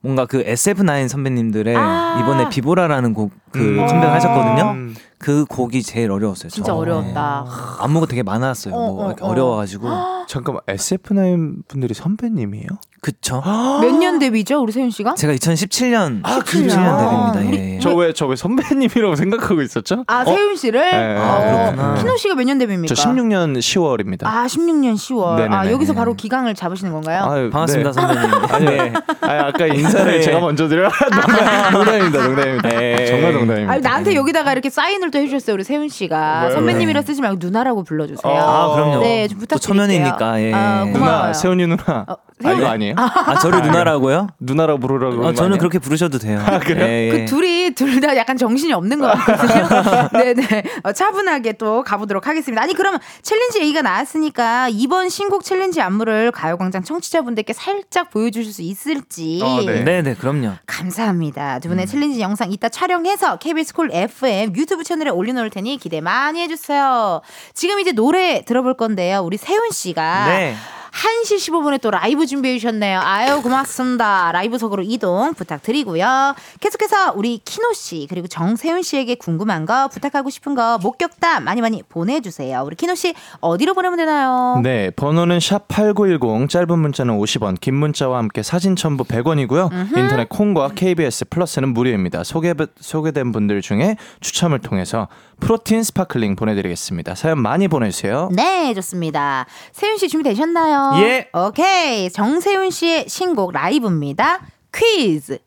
[0.00, 2.20] 뭔가 그 SF9 선배님들의 아.
[2.20, 3.76] 이번에 비보라라는 곡그 음.
[3.76, 4.70] 컴백을 하셨거든요.
[4.72, 4.96] 음.
[5.18, 6.50] 그 곡이 제일 어려웠어요.
[6.50, 6.76] 진짜 저.
[6.76, 7.44] 어려웠다.
[7.46, 7.84] 네.
[7.84, 8.74] 안무가 되게 많았어요.
[8.74, 9.28] 어, 뭐 어, 어.
[9.28, 9.88] 어 려워가지고
[10.26, 12.66] 잠깐만 SF9 분들이 선배님이에요?
[13.04, 13.42] 그쵸.
[13.82, 15.16] 몇 년 데뷔죠, 우리 세운 씨가?
[15.16, 17.32] 제가 2017년 아, 17년 그래요?
[17.34, 17.56] 데뷔입니다.
[17.60, 17.78] 예, 예.
[17.80, 20.04] 저왜 저 왜 선배님이라고 생각하고 있었죠?
[20.06, 20.80] 아, 세훈 씨를?
[20.88, 21.16] 네.
[21.16, 21.40] 어, 아,
[21.72, 21.94] 그렇구나.
[21.96, 22.94] 키노 씨가 몇 년 데뷔입니까?
[22.94, 24.24] 저 16년 10월입니다.
[24.26, 25.24] 아, 16년 10월.
[25.32, 25.72] 아, 네네네.
[25.72, 27.24] 여기서 바로 기강을 잡으시는 건가요?
[27.24, 27.92] 아유, 반갑습니다 네.
[27.92, 28.30] 선배님.
[28.54, 28.92] 아니, 네.
[29.20, 30.20] 아니 아까 인사를 네.
[30.20, 32.68] 제가 먼저 드려 농담, 농담입니다, 농담입니다.
[32.68, 33.06] 네.
[33.06, 33.72] 정말 농담입니다.
[33.72, 36.44] 아니, 나한테 여기다가 이렇게 사인을 또 해주셨어요, 우리 세훈 씨가.
[36.46, 38.32] 왜, 선배님이라 쓰지 말고 누나라고 불러주세요.
[38.32, 38.38] 어.
[38.38, 39.00] 아 그럼요.
[39.02, 39.58] 네, 좀또 부탁드릴게요.
[39.86, 40.40] 초면이니까.
[40.40, 40.52] 예.
[40.54, 40.92] 아, 고마워요.
[40.92, 42.04] 누나 세운이 누나.
[42.08, 42.16] 어,
[42.48, 42.94] 아 이거 아니에요?
[42.98, 44.28] 아 저를 누나라고요?
[44.40, 45.58] 누나라고 부르라고 거 저는?
[45.58, 46.42] 그렇게 부르셔도 돼요.
[46.62, 46.84] 그래요?
[46.86, 47.10] 예, 예.
[47.10, 50.08] 그 둘이 둘 다 약간 정신이 없는 것 같거든요.
[50.12, 50.64] 네네.
[50.82, 52.60] 어, 차분하게 또 가보도록 하겠습니다.
[52.60, 59.40] 아니, 그러면 챌린지 얘기가 나왔으니까 이번 신곡 챌린지 안무를 가요광장 청취자분들께 살짝 보여주실 수 있을지.
[59.42, 59.84] 어, 네.
[59.84, 60.54] 네, 네, 그럼요.
[60.66, 61.60] 감사합니다.
[61.60, 66.40] 두 분의 챌린지 영상 이따 촬영해서 KBS Cool FM 유튜브 채널에 올려놓을 테니 기대 많이
[66.42, 67.20] 해주세요.
[67.54, 69.20] 지금 이제 노래 들어볼 건데요.
[69.20, 70.56] 우리 세운 씨가 네.
[70.92, 73.00] 1시 15분에 또 라이브 준비해 주셨네요.
[73.02, 74.30] 아유, 고맙습니다.
[74.32, 76.34] 라이브석으로 이동 부탁드리고요.
[76.60, 81.82] 계속해서 우리 키노 씨, 그리고 정세운 씨에게 궁금한 거, 부탁하고 싶은 거, 목격담 많이 많이
[81.82, 82.62] 보내주세요.
[82.66, 84.60] 우리 키노 씨, 어디로 보내면 되나요?
[84.62, 89.96] 네, 번호는 샵 8910, 짧은 문자는 50원, 긴 문자와 함께 사진 첨부 100원이고요.
[89.96, 92.22] 인터넷 콩과 KBS 플러스는 무료입니다.
[92.22, 95.08] 소개, 소개된 분들 중에 추첨을 통해서
[95.40, 97.14] protein sparkling 보내드리겠습니다.
[97.14, 98.28] 사연 많이 보내주세요.
[98.32, 99.46] 네, 좋습니다.
[99.72, 100.81] 세운 씨 준비되셨나요?
[101.02, 101.28] 예.
[101.32, 102.10] 오케이.
[102.10, 104.40] 정세운 씨의 신곡 라이브입니다.
[104.74, 105.38] 퀴즈.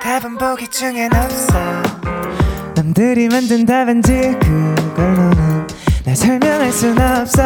[0.00, 1.54] 답은 보기 중엔 없어
[2.74, 5.66] 남들이 만든 답인지 그걸로는
[6.04, 7.42] 날 설명할 순 없어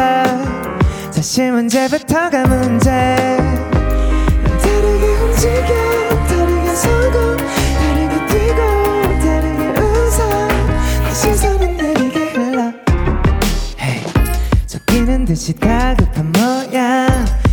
[1.11, 7.37] 사실 문제부터가 문제 난 다르게 움직여 다르게 서고
[14.93, 17.07] 섞이는 듯이 다급한 모양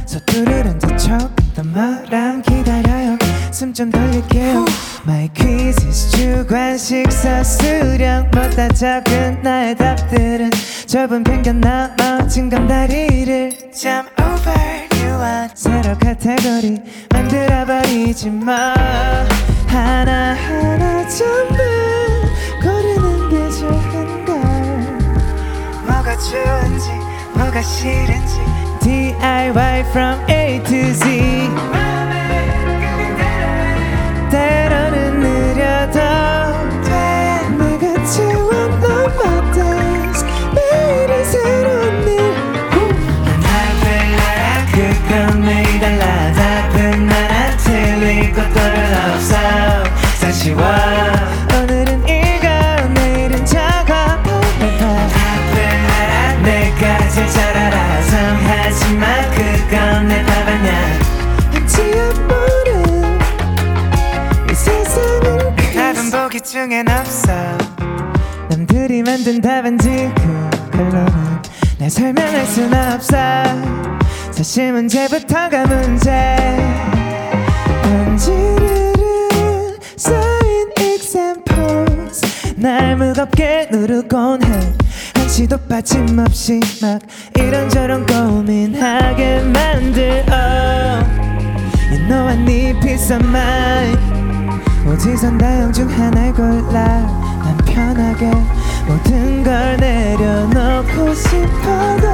[0.04, 3.16] 서투르는 척했던 말랑 기다려요.
[3.50, 4.66] 숨 좀 돌릴게요.
[5.06, 10.50] My quiz is 주관식 서술형보다 적은 나의 답들은
[10.86, 13.72] 좁은 편견 넘어진 감다리를.
[13.72, 16.78] Jump over you 새로 카테고리
[17.10, 18.74] 만들어버리지 마
[19.66, 21.56] 하나하나 전부
[22.62, 24.36] 고르는 게 좋은 걸.
[25.86, 27.09] 뭐가 좋은지
[27.40, 28.38] 뭐가 싫은지.
[28.80, 31.48] DIY from A to Z.
[34.30, 35.98] 때로는 느려도
[36.84, 37.48] 돼.
[37.56, 39.10] 내가 채워놓
[66.60, 67.32] 중엔 없어
[68.50, 71.40] 남들이 만든 답인지 그걸로는
[71.78, 73.16] 날 설명할 순 없어.
[74.30, 76.10] 사실 문제부터가 문제.
[77.82, 82.20] 번지르르 쌓인 examples.
[82.56, 84.60] 날 무겁게 누르곤 해.
[85.14, 87.00] 한시도 빠짐없이 막
[87.38, 90.36] 이런저런 고민하게 만들어.
[91.90, 94.19] You know I need peace of mind
[94.90, 96.82] 어디선 다영 중 하나를 골라.
[97.44, 98.28] 난 편하게
[98.88, 102.08] 모든 걸 내려놓고 싶어도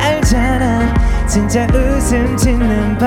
[0.00, 0.94] 알잖아.
[1.26, 3.06] 진짜 웃음 짓는 법.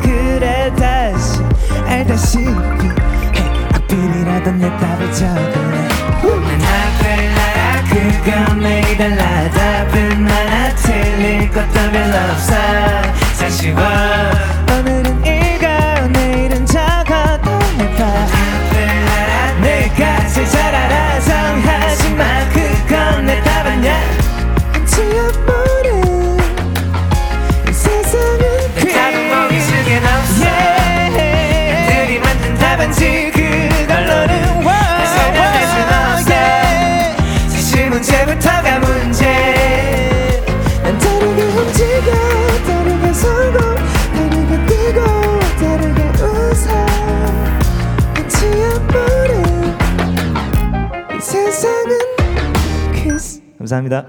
[0.00, 1.42] 그래 다시
[1.86, 2.46] 알다시피.
[2.46, 5.12] hey, 악필이라도 내 답을
[7.36, 12.54] 알아 그건 매일 달라 답은 하나 틀릴 것도 별로 없어.
[13.34, 15.13] 사실 오늘은
[53.74, 54.04] 감사합니다.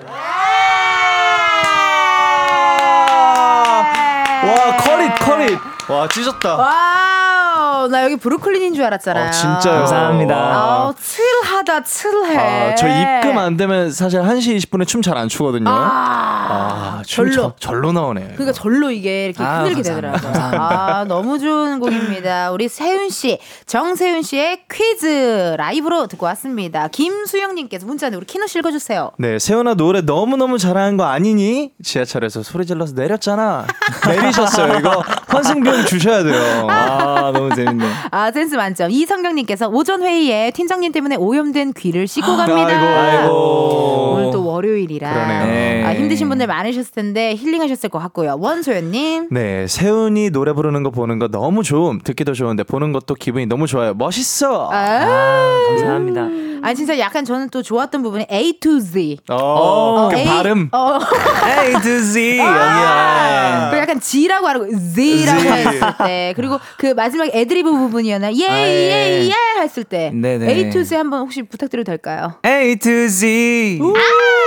[4.45, 5.59] 와, 커릿, 커릿.
[5.89, 6.55] 와, 찢었다.
[6.55, 9.27] 와우, 나 여기 브루클린인 줄 알았잖아요.
[9.27, 9.77] 아, 진짜요.
[9.79, 10.35] 감사합니다.
[10.35, 12.37] 아우, chill하다, chill해.
[12.37, 15.69] 아, 저 입금 안 되면 사실 1시 20분에 춤 잘 안 추거든요.
[15.69, 17.53] 아, 아, 춤 절로.
[17.59, 18.21] 저, 절로 나오네.
[18.35, 20.19] 그러니까 절로 이게 이렇게 아, 흔들게 감사합니다.
[20.31, 20.61] 되더라고요.
[20.61, 22.51] 아, 너무 좋은 곡입니다.
[22.51, 26.87] 우리 세운 씨, 정세운 씨의 퀴즈 라이브로 듣고 왔습니다.
[26.87, 29.11] 김수영 님께서 문자는 우리 키노 씨 읽어 주세요.
[29.17, 31.71] 네, 세훈아 노래 너무너무 잘하는 거 아니니?
[31.83, 33.65] 지하철에서 소리 질러서 내렸잖아.
[34.07, 34.79] 내리셨어요.
[34.79, 36.67] 이거 환승비용 주셔야 돼요.
[36.69, 37.85] 아, 너무 재밌네.
[38.11, 38.91] 아, 센스 만점.
[38.91, 42.67] 이성경 님께서 오전 회의에 팀장님 때문에 오염된 귀를 씻고 갑니다.
[42.67, 44.11] 아이고, 아이고.
[44.15, 45.45] 오늘 또또 월요일이라 그러네요.
[45.45, 45.83] 네.
[45.85, 48.35] 아, 힘드신 분들 많으셨을 텐데 힐링하셨을 것 같고요.
[48.39, 49.29] 원소연님.
[49.31, 51.99] 네, 세훈이 노래 부르는 거 보는 거 너무 좋음.
[52.03, 53.93] 듣기도 좋은데 보는 것도 기분이 너무 좋아요.
[53.93, 54.69] 멋있어.
[54.71, 56.27] 아, 감사합니다.
[56.67, 59.19] 아 진짜 약간 저는 또 좋았던 부분이 A to Z.
[59.29, 60.69] 어, 그 A- 발음.
[60.71, 60.97] 어,
[61.63, 63.71] A to Z 그 여기야.
[63.77, 65.47] 약간 G라고 하고 Z라고 Z.
[65.47, 68.37] 했을 때 그리고 그 마지막 애드리브 부분이었나 아, 예.
[68.39, 70.49] 예예예 했을 때 네네.
[70.51, 72.33] A to Z 한번 혹시 부탁드려도 될까요?
[72.43, 73.79] A to Z.
[73.83, 74.44] 아!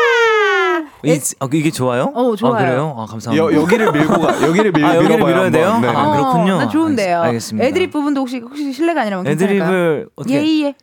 [1.05, 2.11] 이, 어, 이게 좋아요?
[2.15, 2.55] 어, 좋아요.
[2.55, 2.95] 아, 그래요?
[2.99, 3.37] 아, 감사합니다.
[3.57, 4.43] 여, 여기를 밀고 가.
[4.43, 5.79] 여기를 밀, 아, 여기를 밀어야 돼요?
[5.81, 5.89] 네.
[5.89, 6.55] 아, 그렇군요.
[6.55, 7.21] 어, 나 좋은데요.
[7.21, 7.67] 알- 알겠 습니다.
[7.69, 9.27] 애드립 부분도 혹시 혹시 실례가 아니라면?
[9.29, 10.35] 애드립을 어떻게?
[10.43, 10.75] 예예.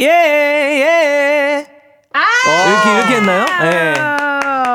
[0.00, 1.66] 예, 예.
[2.12, 2.20] 아!
[2.68, 3.44] 이렇게 이렇게 했나요?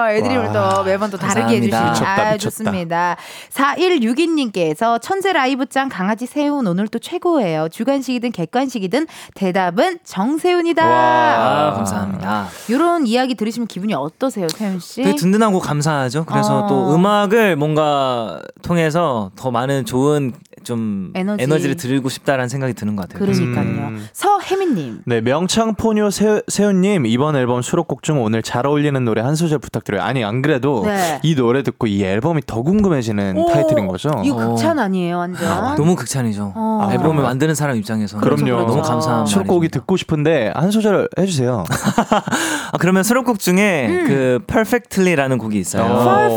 [0.09, 1.57] 애드립을 또 매번 또 다르게.
[1.57, 2.37] 해주시니 아.
[2.37, 3.17] 좋습니다.
[3.51, 7.69] 4162님께서 천재 라이브짱 강아지 세훈 오늘 또 최고예요.
[7.69, 10.83] 주관식이든 객관식이든 대답은 정세훈이다.
[10.83, 12.47] 아, 감사합니다.
[12.69, 15.03] 이런 이야기 들으시면 기분이 어떠세요, 세훈 씨?
[15.03, 16.25] 되게 든든하고 감사하죠.
[16.25, 16.67] 그래서 어.
[16.67, 20.33] 또 음악을 뭔가 통해서 더 많은 좋은
[20.63, 21.43] 좀 에너지.
[21.43, 21.67] 에너지.
[21.67, 23.25] 를 드리고 싶다라는 생각이 드는 것 같아요.
[23.25, 23.87] 그러니까요.
[23.87, 24.07] 음.
[24.13, 25.01] 서혜민님.
[25.05, 29.59] 네, 명창 포뇨 세, 세훈님 이번 앨범 수록곡 중 오늘 잘 어울리는 노래 한 소절
[29.59, 30.01] 부탁드려요.
[30.01, 31.19] 아니 안 그래도 네.
[31.23, 34.09] 이 노래 듣고 이 앨범이 더 궁금해지는 오, 타이틀인 거죠.
[34.23, 34.49] 이거 어.
[34.51, 35.75] 극찬 아니에요, 완전.
[35.75, 36.53] 너무 극찬이죠.
[36.55, 36.89] 어.
[36.91, 38.65] 앨범을 만드는 사람 입장에서 그럼요.
[38.65, 39.79] 너무 감사한 수록곡이 말입니다.
[39.79, 41.63] 듣고 싶은데 한 소절 해주세요.
[42.71, 44.05] 아, 그러면 수록곡 중에 음.
[44.07, 45.83] 그 Perfectly라는 곡이 있어요.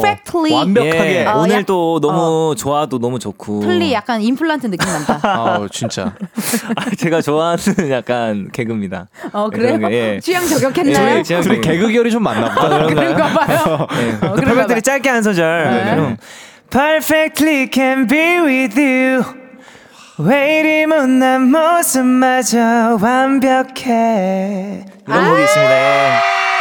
[0.01, 0.53] Perfectly.
[0.55, 1.21] 완벽하게.
[1.21, 3.61] 예, 어, 오늘 약- 또 너무 좋아도 너무 좋고.
[3.61, 5.21] 틀리 약간 임플란트 느낌 난다.
[5.25, 6.15] 아 진짜.
[6.77, 9.09] 아, 제가 좋아하는 약간 개그입니다.
[9.33, 9.79] 어, 그래요?
[9.79, 10.21] 게, 예.
[10.21, 11.19] 취향 저격했나요?
[11.19, 11.71] 예, 취향 둘이 저격.
[11.71, 12.87] 개그 결이 좀 많나 보다.
[12.87, 13.87] 그런가 봐요.
[13.91, 14.19] 네.
[14.27, 14.81] 어, 봐요.
[14.81, 15.71] 짧게 한 소절.
[15.71, 15.95] 네.
[15.95, 16.17] 그럼
[16.71, 19.25] Perfectly can be with you.
[20.19, 24.85] 왜 이리 못난 모습마저 완벽해.
[25.07, 25.73] 이런 곡이 있습니다.
[25.73, 26.54] 예.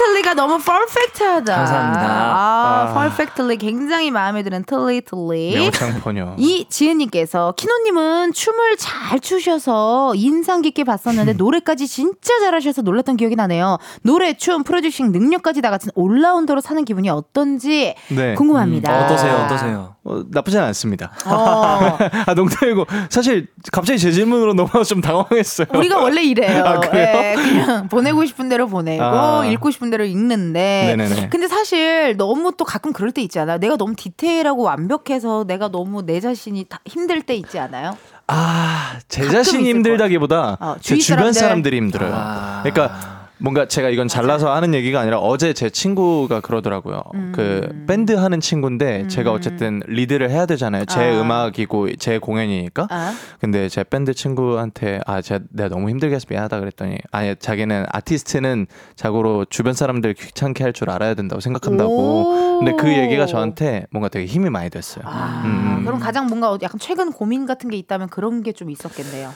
[0.00, 1.54] Perfectly가 너무 perfect하다.
[1.54, 2.02] 감사합니다.
[2.02, 5.54] 아, perfectly 굉장히 마음에 드는 틀리 틀리.
[5.54, 6.36] 명창포뇨.
[6.38, 13.78] 이 지은님께서 키노님은 춤을 잘 추셔서 인상 깊게 봤었는데 노래까지 진짜 잘하셔서 놀랐던 기억이 나네요.
[14.02, 18.34] 노래, 춤, 프로듀싱 능력까지 다 같은 올라운더로 사는 기분이 어떤지 네.
[18.34, 18.98] 궁금합니다.
[19.00, 19.34] 음, 어떠세요?
[19.44, 19.94] 어떠세요?
[20.02, 21.12] 어, 나쁘진 않습니다.
[21.26, 25.66] 어, 아 농담이고 사실 갑자기 제 질문으로 넘어가 좀 당황했어요.
[25.74, 26.64] 우리가 원래 이래요.
[26.64, 27.18] 아, 그래요?
[27.18, 29.44] 예, 그냥 보내고 싶은 대로 보내고 아.
[29.44, 30.94] 읽고 싶은 대로 읽는데.
[30.96, 31.28] 네네네.
[31.30, 33.58] 근데 사실 너무 또 가끔 그럴 때 있지 않아요?
[33.58, 37.96] 내가 너무 디테일하고 완벽해서 내가 너무 내 자신이 다 힘들 때 있지 않아요?
[38.28, 41.40] 아, 제 자신이 힘들다기보다 어, 제 주위 주변 사람들.
[41.40, 42.12] 사람들 이 힘들어요.
[42.14, 42.60] 아.
[42.62, 43.09] 그러니까
[43.40, 47.02] 뭔가 제가 이건 잘라서 하는 얘기가 아니라 어제 제 친구가 그러더라고요.
[47.14, 47.32] 음.
[47.34, 50.84] 그 밴드 하는 친구인데 제가 어쨌든 리드를 해야 되잖아요.
[50.84, 51.20] 제 아.
[51.20, 52.88] 음악이고 제 공연이니까.
[52.90, 53.14] 아.
[53.40, 58.66] 근데 제 밴드 친구한테 아, 제가 내가 너무 힘들게 해서 미안하다 그랬더니 아니 자기는 아티스트는
[58.96, 61.92] 자고로 주변 사람들 귀찮게 할 줄 알아야 된다고 생각한다고.
[61.92, 62.58] 오.
[62.60, 65.02] 근데 그 얘기가 저한테 뭔가 되게 힘이 많이 됐어요.
[65.06, 65.84] 아, 음, 음.
[65.84, 69.30] 그럼 가장 뭔가 약간 최근 고민 같은 게 있다면 그런 게 좀 있었겠네요.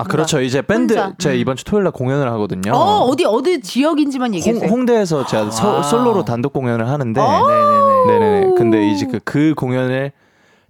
[0.00, 0.40] 아 그렇죠.
[0.40, 1.14] 이제 밴드 혼자.
[1.18, 1.38] 제가 음.
[1.40, 2.72] 이번 주 토요일 날 공연을 하거든요.
[2.72, 4.70] 어, 어디 어디 지역인지만 얘기해 홍, 주세요.
[4.70, 5.82] 홍대에서 제가 서- 아.
[5.82, 7.46] 솔로로 단독 공연을 하는데 어?
[8.06, 8.40] 네네네.
[8.40, 8.54] 네네.
[8.56, 10.12] 근데 이제 그, 그 공연을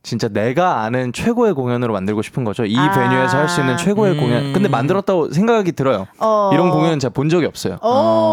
[0.02, 2.64] 진짜 내가 아는 최고의 공연으로 만들고 싶은 거죠.
[2.64, 2.90] 이 아.
[2.90, 4.20] venue에서 할 수 있는 최고의 음.
[4.20, 4.52] 공연.
[4.52, 6.06] 근데 만들었다고 생각이 들어요.
[6.18, 6.50] 어.
[6.52, 7.76] 이런 공연은 제가 본 적이 없어요.
[7.82, 8.32] 어.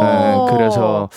[0.49, 1.09] 네, 그래서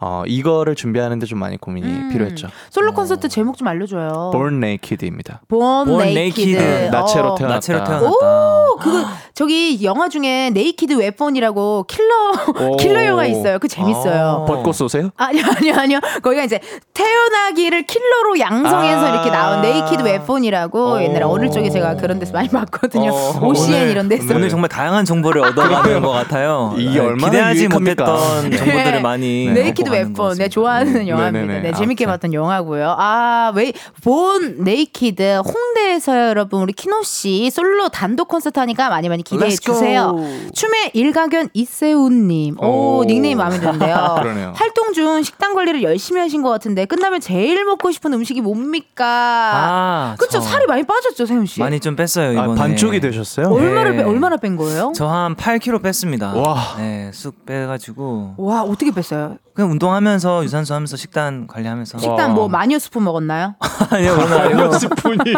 [0.00, 2.08] 어, 이거를 준비하는데 좀 많이 고민이 음.
[2.10, 2.48] 필요했죠.
[2.70, 4.30] 솔로 콘서트 제목 좀 알려줘요.
[4.32, 5.40] Born Naked입니다.
[5.48, 6.50] Born, Born Naked.
[6.52, 6.90] Naked.
[6.90, 7.34] 나체로 어.
[7.34, 7.56] 태어났다.
[7.56, 8.08] 나체로 태어났다.
[8.08, 9.04] 오, 그거
[9.42, 12.32] 저기 영화 중에 Naked Weapon이라고 킬러
[12.72, 12.76] 오.
[12.78, 13.60] 킬러 영화 있어요.
[13.60, 14.40] 그 재밌어요.
[14.40, 14.44] 어.
[14.46, 15.10] 벚꽃 쏘세요?
[15.16, 16.00] 아니요, 아니요, 아니요.
[16.24, 16.58] 거기가 이제
[16.92, 19.10] 태어나기를 킬러로 양성해서 아.
[19.10, 21.00] 이렇게 나온 Naked Weapon이라고 오.
[21.00, 23.12] 옛날에 어릴 적에 제가 그런 데서 많이 봤거든요.
[23.12, 23.38] 어.
[23.46, 24.34] OCN 오늘- 이런 데서.
[24.34, 26.74] 오늘 정말 다양한 정보를 얻어가는 것 같아요.
[26.76, 28.04] 이게 네, 얼마나 기대하지 유익합니까?
[28.06, 29.62] 못했던 정보들을 많이 네.
[29.62, 30.38] Naked 가는 것 Weapon.
[30.38, 30.48] 네.
[30.48, 31.46] 좋아하는 영화입니다.
[31.46, 31.60] 네네네.
[31.70, 32.12] 네, 재밌게 아무튼.
[32.30, 32.96] 봤던 영화고요.
[32.98, 33.72] 아, 왜,
[34.02, 36.60] Born Naked 홍대에서요, 여러분.
[36.62, 39.50] 우리 키노 씨 솔로 단독 콘서트 하니까 많이 많이 기대해.
[39.50, 40.16] 주세요.
[40.54, 42.56] 춤의 일가견 이세훈님.
[42.62, 43.04] 오, 오.
[43.04, 44.16] 닉네임 마음에 드는데요.
[44.20, 44.52] 그러네요.
[44.54, 49.04] 활동 중 식단 관리를 열심히 하신 것 같은데 끝나면 제일 먹고 싶은 음식이 뭡니까?
[49.06, 51.60] 아, 그쵸, 저 살이 많이 빠졌죠, 세운 씨.
[51.60, 52.58] 많이 좀 뺐어요 아, 이번에.
[52.60, 53.48] 반쪽이 되셨어요?
[53.48, 53.96] 얼마나 네.
[53.98, 54.92] 빼, 얼마나 뺀 거예요?
[54.94, 56.34] 저 한 8kg 뺐습니다.
[56.34, 56.74] 와.
[56.78, 59.36] 네, 쑥 빼가지고 와, 어떻게 뺐어요?
[59.54, 61.98] 그냥 운동하면서 유산소 하면서 식단 관리하면서.
[61.98, 62.28] 식단 와.
[62.28, 63.56] 뭐 마니오 스프 먹었나요?
[63.90, 65.34] 아니요, 오늘 아니고 스푼이요.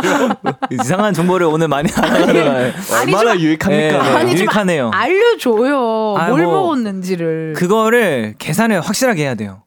[0.72, 2.72] 이상한 정보를 오늘 많이 알아요.
[3.00, 3.79] 얼마나 좀- 유익합니까?
[3.80, 4.90] 네, 아니, 좀 유익하네요.
[4.92, 6.14] 알려줘요.
[6.18, 7.54] 아, 뭘 뭐, 먹었는지를.
[7.56, 9.62] 그거를 계산을 확실하게 해야 돼요.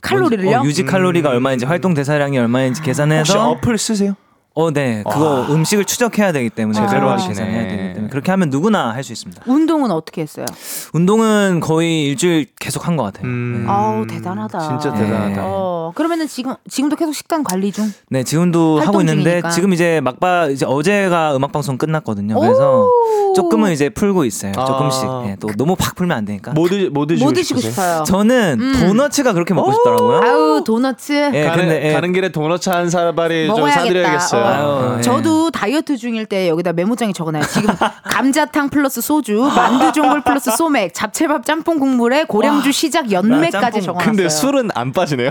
[0.00, 0.58] 칼로리를요?
[0.58, 4.14] 어, 유지 칼로리가 얼마인지 활동 대사량이 얼마인지 혹시 계산해서 어플 쓰세요?
[4.60, 5.04] 어, 네.
[5.08, 7.34] 그거 음식을 추적해야 되기 때문에 제대로 하시네.
[7.34, 9.42] 되기 때문에 그렇게 하면 누구나 할 수 있습니다.
[9.46, 10.44] 운동은 어떻게 했어요?
[10.92, 13.24] 운동은 거의 일주일 계속 한 것 같아요.
[13.26, 13.62] 음.
[13.64, 13.70] 네.
[13.72, 14.58] 아우 대단하다.
[14.58, 15.04] 진짜 네.
[15.04, 15.42] 대단하다.
[15.44, 17.92] 어, 그러면은 지금 지금도 계속 식단 관리 중.
[18.10, 19.50] 네, 지금도 하고 있는데 중이니까.
[19.50, 22.38] 지금 이제 막바 이제 어제가 음악 방송 끝났거든요.
[22.40, 22.88] 그래서
[23.36, 24.52] 조금은 이제 풀고 있어요.
[24.56, 24.64] 아.
[24.64, 25.04] 조금씩.
[25.26, 26.50] 예, 또 너무 팍 풀면 안 되니까.
[26.52, 27.60] 뭐, 드, 뭐 드시고, 뭐 드시고?
[27.60, 28.02] 싶어요?
[28.04, 28.72] 저는 음.
[28.80, 30.20] 도너츠가 그렇게 먹고 싶더라고요.
[30.24, 31.12] 아우 도너츠.
[31.34, 33.80] 예, 가는, 근데 예, 가는 길에 도넛 한 사발이 좀 먹어야겠다.
[33.84, 34.47] 사드려야겠어요.
[34.48, 34.88] 어.
[34.90, 35.02] 아유, 예.
[35.02, 37.44] 저도 다이어트 중일 때 여기다 메모장에 적어놔요.
[37.44, 37.74] 지금
[38.04, 44.04] 감자탕 플러스 소주, 만두전골 플러스 소맥, 잡채밥 짬뽕 국물에 고량주 시작 연매까지 적어놨어요.
[44.10, 45.30] 근데 술은 안 빠지네요.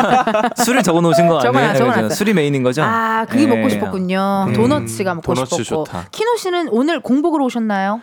[0.56, 1.74] 술을 적어 놓으신 거 아니에요?
[1.74, 2.08] 적어놨어요.
[2.10, 2.82] 술이 메인인 거죠?
[2.82, 3.46] 아, 그게 예.
[3.46, 4.46] 먹고 싶었군요.
[4.48, 5.84] 음, 도너츠가 먹고 도너츠 싶었고.
[5.84, 6.06] 좋다.
[6.10, 8.00] 키노 씨는 오늘 공복으로 오셨나요?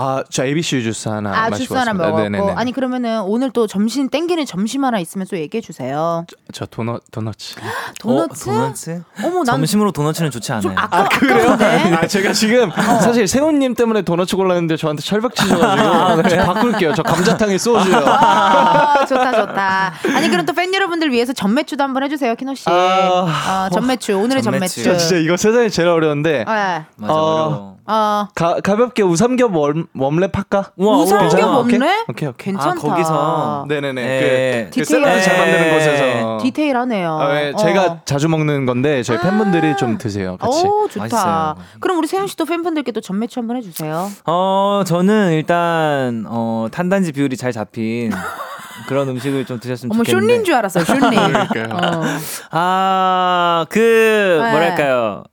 [0.00, 2.06] 아, 저 ABC 주스 하나 아, 마시고 주스 하나 왔습니다.
[2.08, 2.22] 먹었고.
[2.30, 2.52] 네네네.
[2.56, 6.24] 아니 그러면은 오늘 또 점심 땡기는 점심 하나 있으면 또 얘기해 주세요.
[6.52, 7.56] 저 도넛 도넛츠.
[8.00, 8.50] 도너츠?
[8.50, 9.02] 어, 도너츠?
[9.24, 10.62] 어머, 난 점심으로 도너츠는 좋지 않아요.
[10.62, 11.64] 좀 아까 아까운데.
[11.96, 16.94] 아, 제가 지금 사실 세훈 님 때문에 도넛츠 골랐는데 저한테 철벽 치셔 가지고 저 바꿀게요.
[16.94, 17.96] 저 감자탕에 소주요.
[18.06, 19.94] 아, 좋다 좋다.
[20.14, 22.64] 아니 그럼 또 팬 여러분들 위해서 전매추도 한번 해 주세요, 키노 씨.
[22.68, 24.82] 아, 어, 전매추 오늘의 전매추.
[24.82, 24.84] 전매추.
[24.84, 26.44] 저 진짜 이거 세상에 제일 어려운데 네.
[26.44, 28.28] 맞아, 어, 어.
[28.34, 30.72] 가, 가볍게 우삼겹 warm, warm wrap 할까?
[30.76, 31.58] 우와, 우와, 우삼겹.
[31.64, 31.76] 오케이?
[31.76, 32.04] 없네?
[32.08, 32.52] 오케이 오케이.
[32.52, 32.70] 괜찮다.
[32.70, 33.64] 아, 거기서.
[33.68, 34.02] 네네네.
[34.02, 34.64] 예.
[34.70, 35.02] 그, 그 디테일.
[35.04, 35.38] 샐러드 잘 예.
[35.38, 36.38] 만드는 곳에서.
[36.42, 37.18] 디테일하네요.
[37.18, 37.56] 아, 예, 어.
[37.56, 40.36] 제가 자주 먹는 건데 저희 팬분들이 좀 드세요.
[40.36, 40.66] 같이.
[40.66, 41.00] 오 좋다.
[41.04, 41.54] 맛있어요.
[41.80, 44.10] 그럼 우리 세운 씨도 팬분들께 또 점메추 한번 해주세요.
[44.26, 48.12] 어, 저는 일단 어, 탄단지 비율이 잘 잡힌
[48.86, 50.32] 그런 음식을 좀 드셨으면 어머 좋겠는데.
[50.34, 51.00] 쇼린 줄 알았어요, 쇼린.
[51.10, 51.68] 그러니까요.
[51.72, 52.02] 어.
[52.50, 54.50] 아, 그 네.
[54.50, 55.24] 뭐랄까요?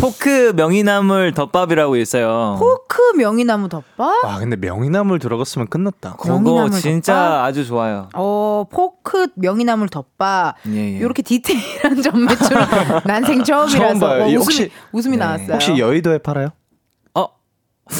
[0.00, 2.56] 포크 명이나물 덮밥이라고 있어요.
[2.58, 4.24] 포크 명이나무 덮밥?
[4.24, 6.14] 와 근데 명이나물 들어갔으면 끝났다.
[6.18, 7.44] 그거 명이나물 진짜 덮밥?
[7.44, 8.08] 아주 좋아요.
[8.14, 10.56] 어 포크 명이나물 덮밥.
[10.68, 10.98] 예, 예.
[10.98, 12.66] 이렇게 디테일한 전매추를
[13.06, 14.22] 난생 처음이라서 처음 봐요.
[14.24, 15.24] 어, 이 웃음이, 혹시- 웃음이 네.
[15.24, 15.52] 나왔어요.
[15.52, 16.48] 혹시 여의도에 팔아요?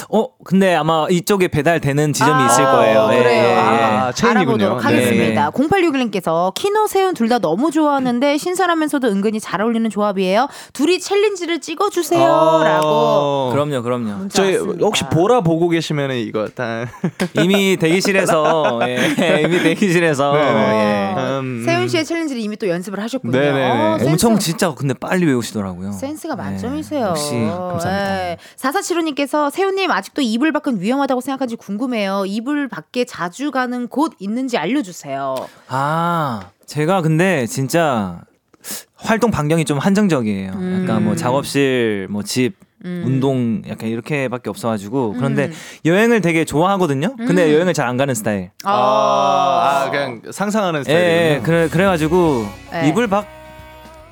[0.09, 3.09] 어, 어, 근데 아마 이쪽에 배달되는 지점이 아, 있을 거예요.
[3.13, 3.43] 예, 그래요.
[3.43, 3.55] 예, 예.
[3.57, 4.13] 아.
[4.23, 4.85] 알아보도록 네.
[4.85, 5.51] 하겠습니다.
[5.51, 10.49] 0861님께서 키노 세훈 둘 다 너무 좋아하는데 신선하면서도 은근히 잘 어울리는 조합이에요.
[10.73, 12.87] 둘이 챌린지를 찍어주세요라고.
[12.87, 13.51] 어.
[13.53, 14.29] 그럼요, 그럼요.
[14.29, 14.85] 저희 왔습니다.
[14.87, 16.87] 혹시 보라 보고 계시면은 이거 딱
[17.43, 20.61] 이미 대기실에서 예, 이미 대기실에서 네네.
[20.73, 21.15] 예.
[21.41, 23.37] 음, 세훈 씨의 챌린지를 이미 또 연습을 하셨군요.
[23.39, 25.93] 어, 센스- 엄청 진짜 근데 빨리 외우시더라고요.
[25.93, 27.07] 센스가 네, 만점이세요.
[27.09, 28.37] 역시 감사합니다.
[28.59, 32.25] 4475님께서 세훈 님 아직도 이불 밖은 위험하다고 생각하는지 궁금해요.
[32.27, 35.35] 이불 밖에 자주 가는 곳 있는지 알려주세요.
[35.69, 38.21] 아, 제가 근데 진짜
[38.97, 40.53] 활동 반경이 좀 한정적이에요.
[40.83, 42.55] 약간 뭐 작업실, 뭐 집,
[42.85, 43.03] 음.
[43.07, 45.53] 운동 약간 이렇게밖에 없어가지고 그런데 음.
[45.85, 47.15] 여행을 되게 좋아하거든요.
[47.17, 48.51] 근데 여행을 잘 안 가는 스타일.
[48.65, 51.15] 아, 아, 그냥 상상하는 예, 스타일이군요.
[51.37, 52.89] 예, 그래 그래가지고 네.
[52.89, 53.27] 이불 밖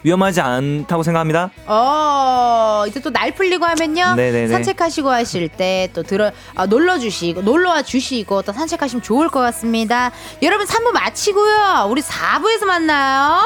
[0.03, 1.51] 위험하지 않다고 생각합니다.
[1.67, 4.15] 어, 이제 또 날 풀리고 하면요.
[4.15, 4.49] 네네네.
[4.49, 10.11] 산책하시고 하실 때 또 들어, 아, 놀러 주시고, 놀러와 주시고 또 산책하시면 좋을 것 같습니다.
[10.43, 11.87] 여러분 3부 마치고요.
[11.91, 13.41] 우리 4부에서 만나요.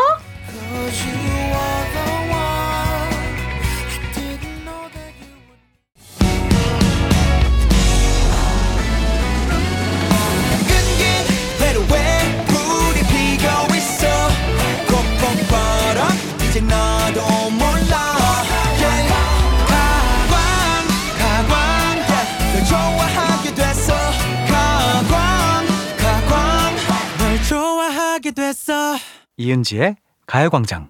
[28.64, 28.96] 됐어
[29.36, 29.96] 이은지의
[30.26, 30.88] 가요광장.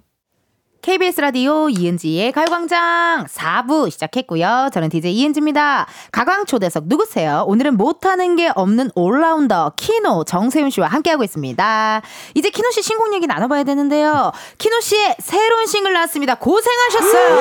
[0.82, 4.68] KBS 라디오 이은지의 가요광장 4부 시작했고요.
[4.72, 5.86] 저는 DJ 이은지입니다.
[6.12, 7.44] 가광 초대석 누구세요?
[7.48, 12.02] 오늘은 못하는 게 없는 올라운더 키노 정세운 씨와 함께하고 있습니다.
[12.34, 14.30] 이제 키노 씨 신곡 얘기 나눠봐야 되는데요.
[14.58, 16.36] 키노 씨의 새로운 싱글 나왔습니다.
[16.36, 17.34] 고생하셨어요.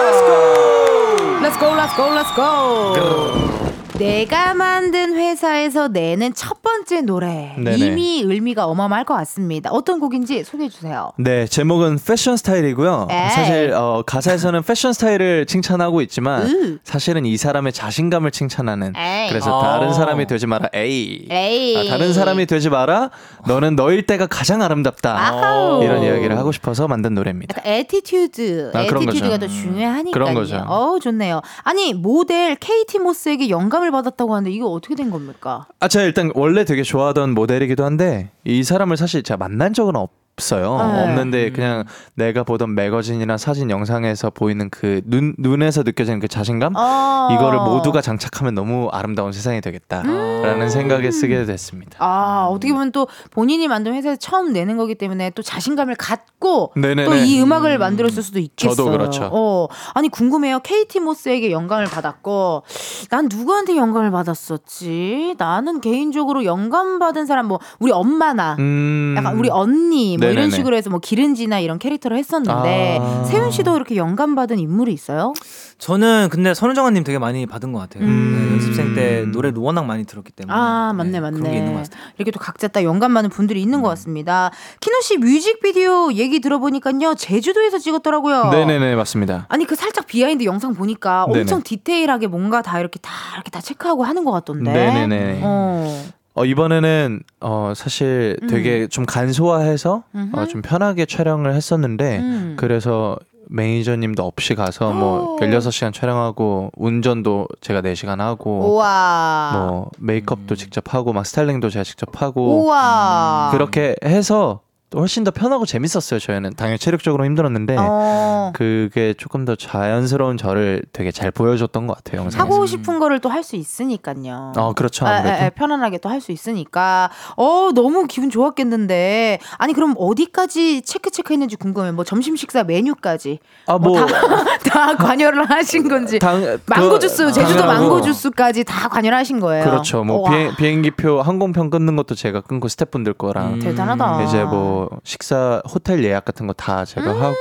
[1.41, 3.72] Let's go, let's go, let's go.
[3.97, 7.77] 내가 만든 회사에서 내는 첫 번째 노래 네네.
[7.77, 9.69] 이미 의미가 어마어마할 것 같습니다.
[9.71, 11.11] 어떤 곡인지 소개해 주세요.
[11.17, 13.07] 네, 제목은 패션 스타일이고요.
[13.11, 13.29] 에이.
[13.29, 16.77] 사실 어, 가사에서는 패션 스타일을 칭찬하고 있지만 으.
[16.83, 18.93] 사실은 이 사람의 자신감을 칭찬하는.
[18.97, 19.29] 에이.
[19.29, 19.73] 그래서 아.
[19.77, 20.69] 다른 사람이 되지 마라.
[20.73, 21.27] 에이.
[21.29, 21.77] 에이.
[21.77, 23.11] 아, 다른 사람이 되지 마라.
[23.47, 25.15] 너는 너일 때가 가장 아름답다.
[25.15, 25.83] 아하우.
[25.83, 27.61] 이런 이야기를 하고 싶어서 만든 노래입니다.
[27.63, 29.37] attitude, 아, 그런 attitude가.
[29.37, 30.11] 더 중요하니까요.
[30.11, 30.65] 그런 거죠.
[30.67, 31.41] 어우 좋네요.
[31.61, 35.67] 아니 모델 케이트 모스에게 영감 을 받았다고 하는데 이거 어떻게 된 겁니까?
[35.79, 40.11] 아, 제가 일단 원래 되게 좋아하던 모델이기도 한데 이 사람을 사실 제가 만난 적은 없,
[40.37, 40.77] 없어요.
[40.77, 41.03] 네.
[41.03, 41.83] 없는데 그냥
[42.15, 47.29] 내가 보던 매거진이나 사진 영상에서 보이는 그 눈 눈에서 느껴지는 그 자신감 어.
[47.31, 50.69] 이거를 모두가 장착하면 너무 아름다운 세상이 되겠다라는 음.
[50.69, 51.97] 생각에 쓰게 됐습니다.
[51.99, 56.71] 아, 어떻게 보면 또 본인이 만든 회사에서 처음 내는 거기 때문에 또 자신감을 갖고.
[56.73, 58.75] 또 이 음악을 만들었을 수도 있겠어요.
[58.75, 59.29] 저도 그렇죠.
[59.31, 60.59] 어, 아니 궁금해요.
[60.59, 62.63] KT 모스에게 영감을 받았고
[63.09, 65.35] 난 누구한테 영감을 받았었지?
[65.37, 69.15] 나는 개인적으로 영감 받은 사람 뭐 우리 엄마나 음.
[69.17, 70.49] 약간 우리 언니 뭐 이런.
[70.49, 73.23] 식으로 해서 뭐 기른지나 이런 캐릭터를 했었는데 아.
[73.23, 75.33] 세윤 씨도 이렇게 영감 받은 인물이 있어요?
[75.77, 78.03] 저는 근데 선우정아님 되게 많이 받은 것 같아요.
[78.05, 78.47] 음.
[78.47, 80.53] 네, 연습생 때 노래를 워낙 많이 들었기 때문에.
[80.55, 81.89] 아 맞네 그런 게 있는 것 맞네.
[82.17, 84.51] 이렇게 또 각자 딱 영감 많은 분들이 있는 것 같습니다.
[84.79, 88.49] 키노 씨 뮤직비디오 얘기 들어보니까요 제주도에서 찍었더라고요.
[88.51, 89.45] 네네네 맞습니다.
[89.49, 91.41] 아니 그 살짝 behind 영상 보니까 네네.
[91.41, 94.71] 엄청 디테일하게 뭔가 다 이렇게 다 이렇게 다 체크하고 하는 것 같던데.
[94.71, 95.41] 네네네.
[95.43, 96.03] 어.
[96.35, 100.31] 어, 이번에는 어, 사실 되게 좀 간소화해서 어, 음.
[100.49, 102.53] 좀 편하게 촬영을 했었는데 음.
[102.57, 103.17] 그래서
[103.49, 105.39] 매니저님도 없이 가서 뭐 오.
[105.39, 109.51] 16시간 촬영하고 운전도 제가 4시간 하고 우와.
[109.53, 113.49] 뭐 메이크업도 직접 하고 막 스타일링도 제가 직접 하고 우와.
[113.51, 116.19] 그렇게 해서 또 훨씬 더 편하고 재밌었어요.
[116.19, 118.51] 저희는 당연히 체력적으로 힘들었는데 어.
[118.53, 122.21] 그게 조금 더 자연스러운 저를 되게 잘 보여줬던 것 같아요.
[122.21, 122.43] 영상에서.
[122.43, 124.53] 하고 싶은 거를 또 할 수 있으니까요.
[124.55, 129.73] 어 그렇죠 아, 아, 아, 편안하게 또 할 수 있으니까 어 너무 기분 좋았겠는데 아니
[129.73, 134.05] 그럼 어디까지 체크 체크했는지 궁금해 뭐 점심 식사 메뉴까지 아뭐 다,
[134.69, 137.65] 다 관여를 하신 건지 당- 망고 그- 주스 제주도.
[137.65, 139.63] 망고 주스까지 다 관여를 하신 거예요.
[139.65, 140.03] 그렇죠.
[140.03, 144.23] 뭐 비행, 비행기표 항공편 끊는 것도 제가 끊고 스태프분들 거랑 대단하다.
[144.23, 147.35] 이제 뭐 식사 호텔 예약 같은 거 다 제가 하고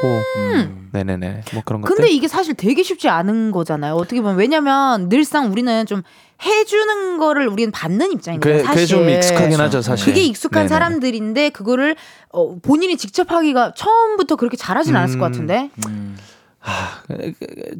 [0.92, 1.94] 네네네 뭐 그런 것들.
[1.96, 3.94] 근데 이게 사실 되게 쉽지 않은 거잖아요.
[3.94, 6.02] 어떻게 보면 왜냐면 늘상 우리는 좀
[6.44, 8.52] 해주는 거를 우리는 받는 입장이거든요.
[8.58, 8.74] 그게, 사실.
[8.74, 10.06] 그게 좀 익숙하긴 하죠 사실.
[10.06, 10.68] 그게 익숙한 네네.
[10.68, 11.94] 사람들인데 그거를
[12.32, 15.70] 어, 본인이 직접 하기가 처음부터 그렇게 잘하진 않았을 것 같은데.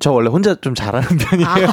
[0.01, 1.69] 저 원래 혼자 좀 잘하는 편이에요.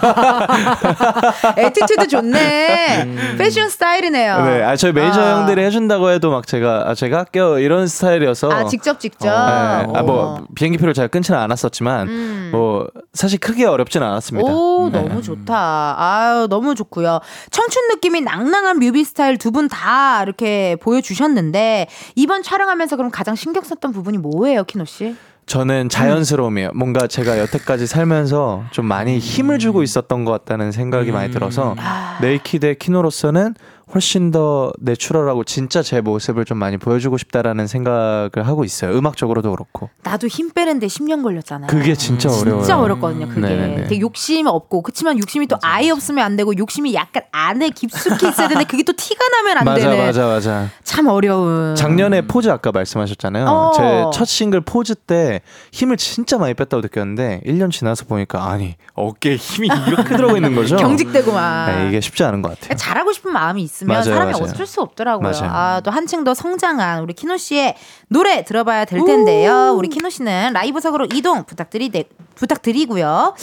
[1.58, 3.36] attitude 좋네.
[3.38, 4.36] 패션 스타일이네요.
[4.38, 4.46] 음.
[4.46, 5.40] 네, 아 저희 매니저 아.
[5.40, 8.52] 형들이 해준다고 해도 막 제가 아, 제가 할게요 이런 스타일이어서.
[8.52, 9.26] 아 직접 직접.
[9.28, 9.94] 네, 어.
[9.96, 12.50] 아뭐 비행기표를 잘 끊지는 않았었지만 음.
[12.52, 14.52] 뭐 사실 크게 어렵지는 않았습니다.
[14.52, 15.02] 오 네.
[15.02, 15.96] 너무 좋다.
[15.98, 17.20] 아유 너무 좋고요.
[17.52, 23.64] 청춘 느낌이 낭낭한 뮤비 스타일 두 분 다 이렇게 보여주셨는데 이번 촬영하면서 그럼 가장 신경
[23.64, 25.16] 썼던 부분이 뭐예요, 키노 씨?
[25.50, 26.70] 저는 자연스러움이에요.
[26.76, 31.76] 뭔가 제가 여태까지 살면서 좀 많이 힘을 주고 있었던 것 같다는 생각이 많이 들어서
[32.22, 33.56] Naked의 키노로서는
[33.94, 38.96] 훨씬 더 natural하고 진짜 제 모습을 좀 많이 보여주고 싶다라는 생각을 하고 있어요.
[38.96, 39.90] 음악적으로도 그렇고.
[40.04, 41.68] 나도 힘 빼는데 10년 걸렸잖아요.
[41.68, 42.62] 그게 진짜 어려워요.
[42.62, 43.42] 진짜 어렵거든요, 그게.
[43.42, 43.84] 네네네.
[43.88, 48.48] 되게 욕심 없고, 그치만 욕심이 또 아예 없으면 안 되고, 욕심이 약간 안에 깊숙이 있어야
[48.48, 50.06] 되는데, 그게 또 티가 나면 안 맞아, 되네.
[50.06, 50.70] 맞아, 맞아.
[50.84, 51.76] 참 어려운.
[51.76, 53.46] 작년에 포즈 아까 말씀하셨잖아요.
[53.48, 53.72] 어.
[54.12, 59.36] 제 첫 싱글 포즈 때 힘을 진짜 많이 뺐다고 느꼈는데 1년 지나서 보니까 아니 어깨에
[59.36, 60.76] 힘이 이렇게 들어가 있는 거죠.
[60.78, 61.68] 경직되고 막.
[61.72, 62.76] 네, 이게 쉽지 않은 것 같아요.
[62.78, 64.44] 잘하고 싶은 마음이 있 으면 맞아요, 사람이 맞아요.
[64.44, 65.32] 어쩔 수 없더라고요.
[65.44, 67.76] 아, 또 한층 더 성장한 우리 키노 씨의
[68.08, 69.74] 노래 들어봐야 될 텐데요.
[69.76, 71.92] 우리 키노 씨는 라이브석으로 이동 부탁드리,
[72.36, 73.36] 부탁드리고요.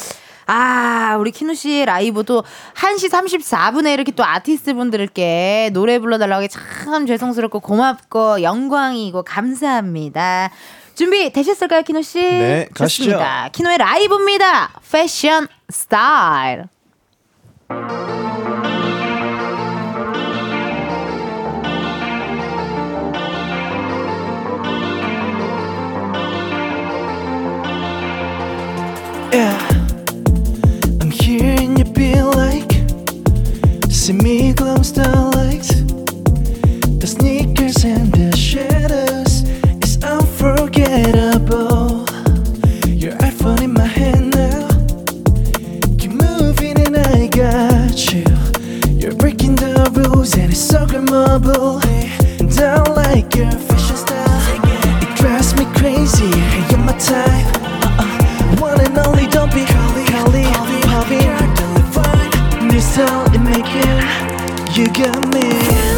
[0.49, 7.07] 아, 우리 키노 씨의 라이브도 1시 34분에 이렇게 또 아티스트 분들께 노래 불러달라고 하기 참
[7.07, 10.51] 죄송스럽고 고맙고 영광이고 감사합니다.
[10.95, 12.21] 준비 되셨을까요, 키노 씨?
[12.21, 13.05] 네, 가시죠.
[13.05, 13.49] 좋습니다.
[13.53, 14.71] 키노의 라이브입니다.
[14.91, 16.69] 패션 스타일.
[29.37, 29.61] Yeah,
[30.99, 32.73] I'm hearing you be like,
[33.91, 35.69] see me glow starlight.
[37.01, 39.43] The sneakers and the shadows
[39.85, 42.07] is unforgettable.
[42.89, 44.69] Your iPhone in my hand now,
[45.99, 48.25] keep moving and I got you.
[48.89, 51.85] You're breaking the rules and it's so grammable.
[52.59, 56.31] I like your fashion style, it drives me crazy.
[56.71, 57.66] You're my type.
[58.97, 60.45] Molly, don't be Collie, Collie,
[60.89, 61.21] Poppy,
[62.73, 63.07] Mr.
[63.45, 65.96] make it, you got me.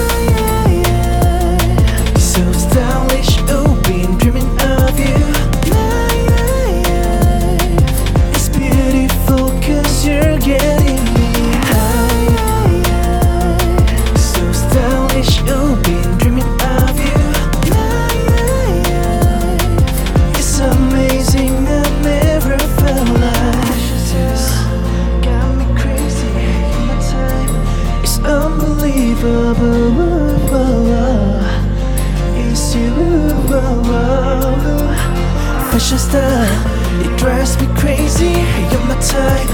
[35.79, 38.35] Fashion style, it drives me crazy.
[38.73, 39.49] You're my type.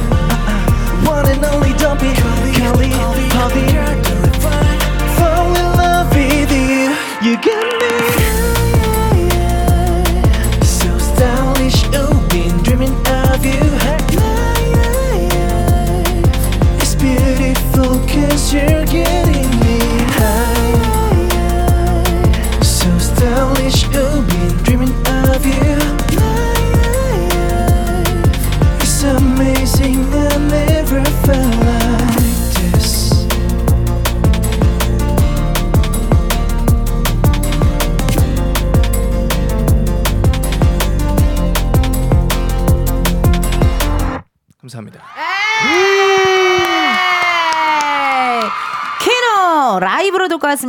[1.07, 1.75] One and only,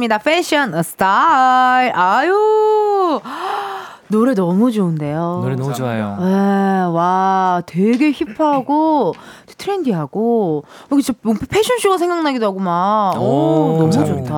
[0.06, 0.18] 왔습니다.
[0.20, 1.92] 패션 스타일.
[1.96, 3.20] 아유.
[4.08, 5.40] 노래 너무 좋은데요.
[5.42, 6.16] 노래 너무 좋아요.
[6.20, 6.26] 네,
[6.96, 9.16] 와, 되게 힙하고
[9.58, 13.14] 트렌디하고 여기 진짜 패션쇼가 생각나기도 하고 막.
[13.18, 13.92] 오, 오, 너무.
[13.92, 14.34] 좋다.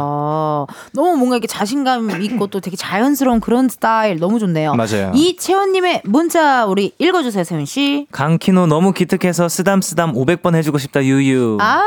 [0.93, 4.73] 너무 뭔가 이렇게 자신감 있고 또 되게 자연스러운 그런 스타일 너무 좋네요.
[4.75, 5.11] 맞아요.
[5.13, 8.07] 이채원님의 문자 우리 읽어주세요, 세훈 씨.
[8.13, 11.57] 강키노 너무 기특해서 쓰담쓰담 500번 해주고 싶다 유유.
[11.59, 11.83] 아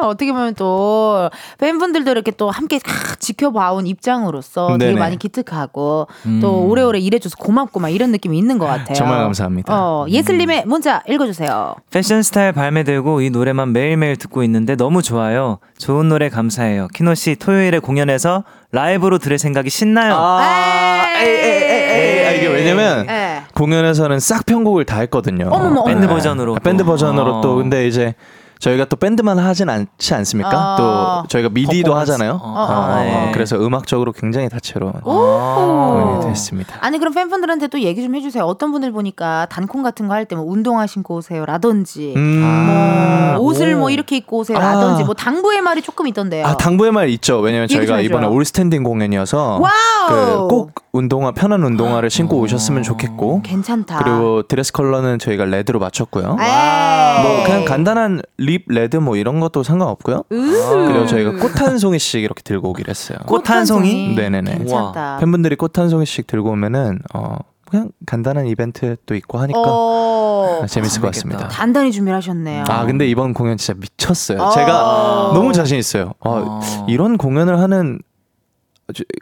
[0.00, 4.98] 어떻게 보면 또 팬분들도 이렇게 또 함께 아, 지켜봐온 입장으로서 되게 네네.
[4.98, 6.38] 많이 기특하고 음.
[6.40, 8.94] 또 오래오래 일해줘서 고맙고 막 이런 느낌이 있는 것 같아요.
[8.94, 9.72] 정말 감사합니다.
[9.74, 11.74] 어, 예슬님의 문자 읽어주세요.
[11.90, 15.58] 패션 스타일 발매되고 이 노래만 매일매일 듣고 있는데 너무 좋아요.
[15.78, 16.88] 좋은 노래 감사해요.
[16.94, 20.14] 키노 씨 토요일에 공연에서 라이브로 들을 생각이 신나요.
[20.14, 22.26] 아, 에이, 에이, 에이, 에이.
[22.26, 23.42] 아, 이게 왜냐면 예.
[23.54, 25.48] 공연에서는 싹 편곡을 다 했거든요.
[25.50, 26.06] 어머머, 밴드 네.
[26.06, 26.90] 버전으로 아, 밴드 또.
[26.90, 27.40] 버전으로 어.
[27.40, 28.14] 또 근데 이제
[28.60, 30.74] 저희가 또 밴드만 하진 않지 않습니까?
[30.74, 30.76] 어.
[31.22, 32.12] 또 저희가 미디도 퍼포먼스.
[32.12, 32.40] 하잖아요.
[32.42, 33.30] 어, 어, 네.
[33.32, 35.10] 그래서 음악적으로 굉장히 다채로운 오.
[35.12, 36.76] 공연이 됐습니다.
[36.80, 38.44] 아니 그럼 팬분들한테 또 얘기 좀 해주세요.
[38.44, 43.34] 어떤 분들 보니까 단콘 같은 거 할 때 뭐 운동화 신고 오세요라든지 음.
[43.36, 45.06] 뭐 옷을 뭐 이렇게 입고 오세요라든지 아.
[45.06, 46.44] 뭐 당부의 말이 조금 있던데요.
[46.46, 47.38] 아 당부의 말 있죠.
[47.40, 48.00] 왜냐면 저희가.
[48.00, 50.48] 이번에 all standing 공연이어서 wow.
[50.48, 53.98] 그꼭 운동화 편한 운동화를 신고 오셨으면 좋겠고 괜찮다.
[54.02, 56.36] 그리고 드레스 컬러는 저희가 red로 맞췄고요.
[56.40, 57.22] 에이.
[57.22, 60.24] 뭐 그냥 간단한 lip red 뭐 이런 것도 상관없고요.
[60.28, 63.18] 그리고 저희가 꽃 한 송이씩 이렇게 들고 오기로 했어요.
[63.26, 64.14] 꽃 한 송이?
[64.14, 64.58] 네네네.
[64.58, 65.18] 괜찮다.
[65.20, 67.36] 팬분들이 꽃 한 송이씩 들고 오면은 어
[67.70, 71.08] 그냥 간단한 이벤트도 있고 하니까 어, 재밌을 것.
[71.08, 71.48] 같습니다.
[71.48, 72.64] 단단히 준비를 하셨네요.
[72.68, 74.38] 아 근데 이번 공연 진짜 미쳤어요.
[74.40, 74.50] 어.
[74.50, 76.14] 제가 너무 자신 있어요.
[76.20, 76.60] 어, 어.
[76.88, 78.07] 이런 공연을 하는 저-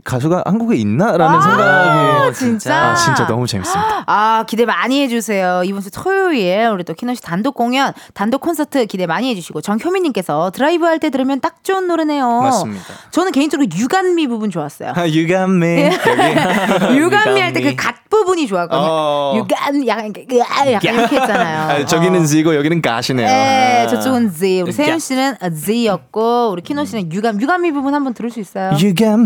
[0.05, 2.91] 가수가 한국에 있나라는 아, 생각이 진짜?
[2.91, 4.05] 아 진짜 너무 재밌습니다.
[4.07, 5.63] 아 기대 많이 해주세요.
[5.65, 10.51] 이번 주 토요일 우리 또 키노 씨 단독 공연, 단독 콘서트 기대 많이 해주시고 정효민님께서
[10.53, 12.41] 드라이브 할 때 들으면 딱 좋은 노래네요.
[12.43, 12.85] 맞습니다.
[13.11, 14.93] 저는 개인적으로 유간미 부분 좋았어요.
[14.95, 15.91] 아, you got me.
[15.91, 16.97] 여기.
[16.99, 17.75] 유간미 할 때 그.
[17.77, 18.89] 갓 부분이 좋았거든요.
[18.89, 19.35] 어.
[19.37, 21.83] 유간 약간 약간 이렇게 했잖아요.
[21.83, 23.27] 아, 저기는 Z고 여기는 가시네요.
[23.27, 23.89] 네, 아.
[23.89, 24.63] 저쪽은 Z.
[24.63, 28.71] 우리 세윤 씨는 Z였고 우리 키노 씨는 유감 유감미 부분 한번 들을 수 있어요?
[28.71, 29.19] You got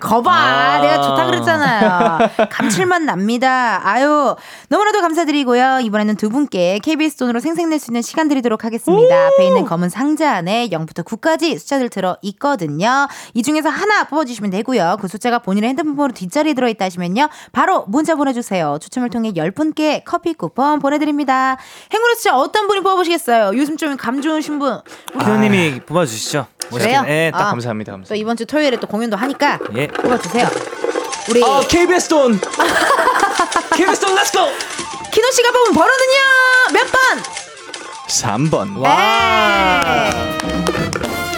[0.00, 2.18] 거봐, 내가 좋다 그랬잖아요.
[2.50, 3.80] 감칠맛 납니다.
[3.84, 4.34] 아유,
[4.68, 5.80] 너무나도 감사드리고요.
[5.82, 9.26] 이번에는 두 분께 KBS 돈으로 생생낼 수 있는 시간 드리도록 하겠습니다.
[9.28, 13.06] 앞에 있는 검은 상자 안에 0부터 9까지 숫자들 들어 있거든요.
[13.34, 14.96] 이 중에서 하나 뽑아주시면 되고요.
[15.00, 17.28] 그 숫자가 본인의 핸드폰 번호 뒷자리에 들어있다 하시면요.
[17.52, 18.78] 바로 문자 보내주세요.
[18.80, 21.56] 추첨을 통해 10분께 커피 쿠폰 보내드립니다.
[21.92, 23.52] 행운의 숫자 어떤 분이 뽑아보시겠어요?
[23.58, 24.80] 요즘 좀 감 좋으신 분.
[25.18, 26.46] 키노님이 뽑아주시죠.
[26.70, 27.04] 그래요?
[27.08, 27.50] 예, 딱 아.
[27.50, 27.90] 감사합니다.
[27.92, 28.14] 또 감사합니다.
[28.14, 29.86] 이번 주 토요일에 또 공연도 하니까 예.
[29.88, 30.48] 뽑아주세요.
[31.28, 32.40] 우리 어, KBS 돈.
[33.76, 34.38] KBS 돈 let's go.
[35.12, 36.18] 키노 씨가 뽑은 번호는요
[36.72, 37.22] 몇 번?
[38.08, 38.80] 3번.
[38.82, 38.88] 네.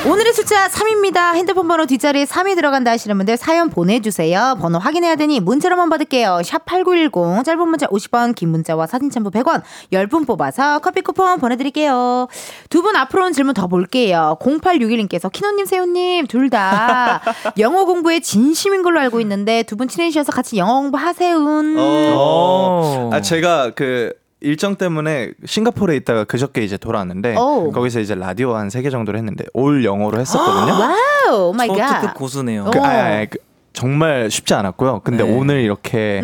[0.04, 1.32] 오늘의 숫자 3입니다.
[1.34, 4.56] 핸드폰 번호 뒷자리에 3이 들어간다 하시는 분들 사연 보내주세요.
[4.60, 6.40] 번호 확인해야 되니 문자로만 받을게요.
[6.42, 12.26] 샵8910 짧은 문자 50원 긴 문자와 사진 첨부 100원 10분 뽑아서 커피 쿠폰 보내드릴게요.
[12.68, 14.36] 두 분 앞으로는 질문 더 볼게요.
[14.40, 17.22] 0861님께서 키노님 세훈님 둘 다
[17.58, 21.76] 영어 공부에 진심인 걸로 알고 있는데 두 분 친해지셔서 같이 영어 공부 하세운.
[21.78, 23.08] 어.
[23.08, 23.14] 오.
[23.14, 24.12] 아 제가 그
[24.42, 27.70] 일정 때문에 싱가포르에 있다가 그저께 이제 돌아왔는데 오.
[27.72, 30.72] 거기서 이제 라디오 한 세 개 정도를 했는데 올 영어로 했었거든요.
[31.30, 32.00] wow oh my god.
[32.00, 32.64] 초특급 고수네요.
[32.66, 32.70] 어.
[32.70, 33.38] 그, 아, 아, 그,
[33.72, 35.00] 정말 쉽지 않았고요.
[35.04, 35.36] 근데 네.
[35.36, 36.20] 오늘 이렇게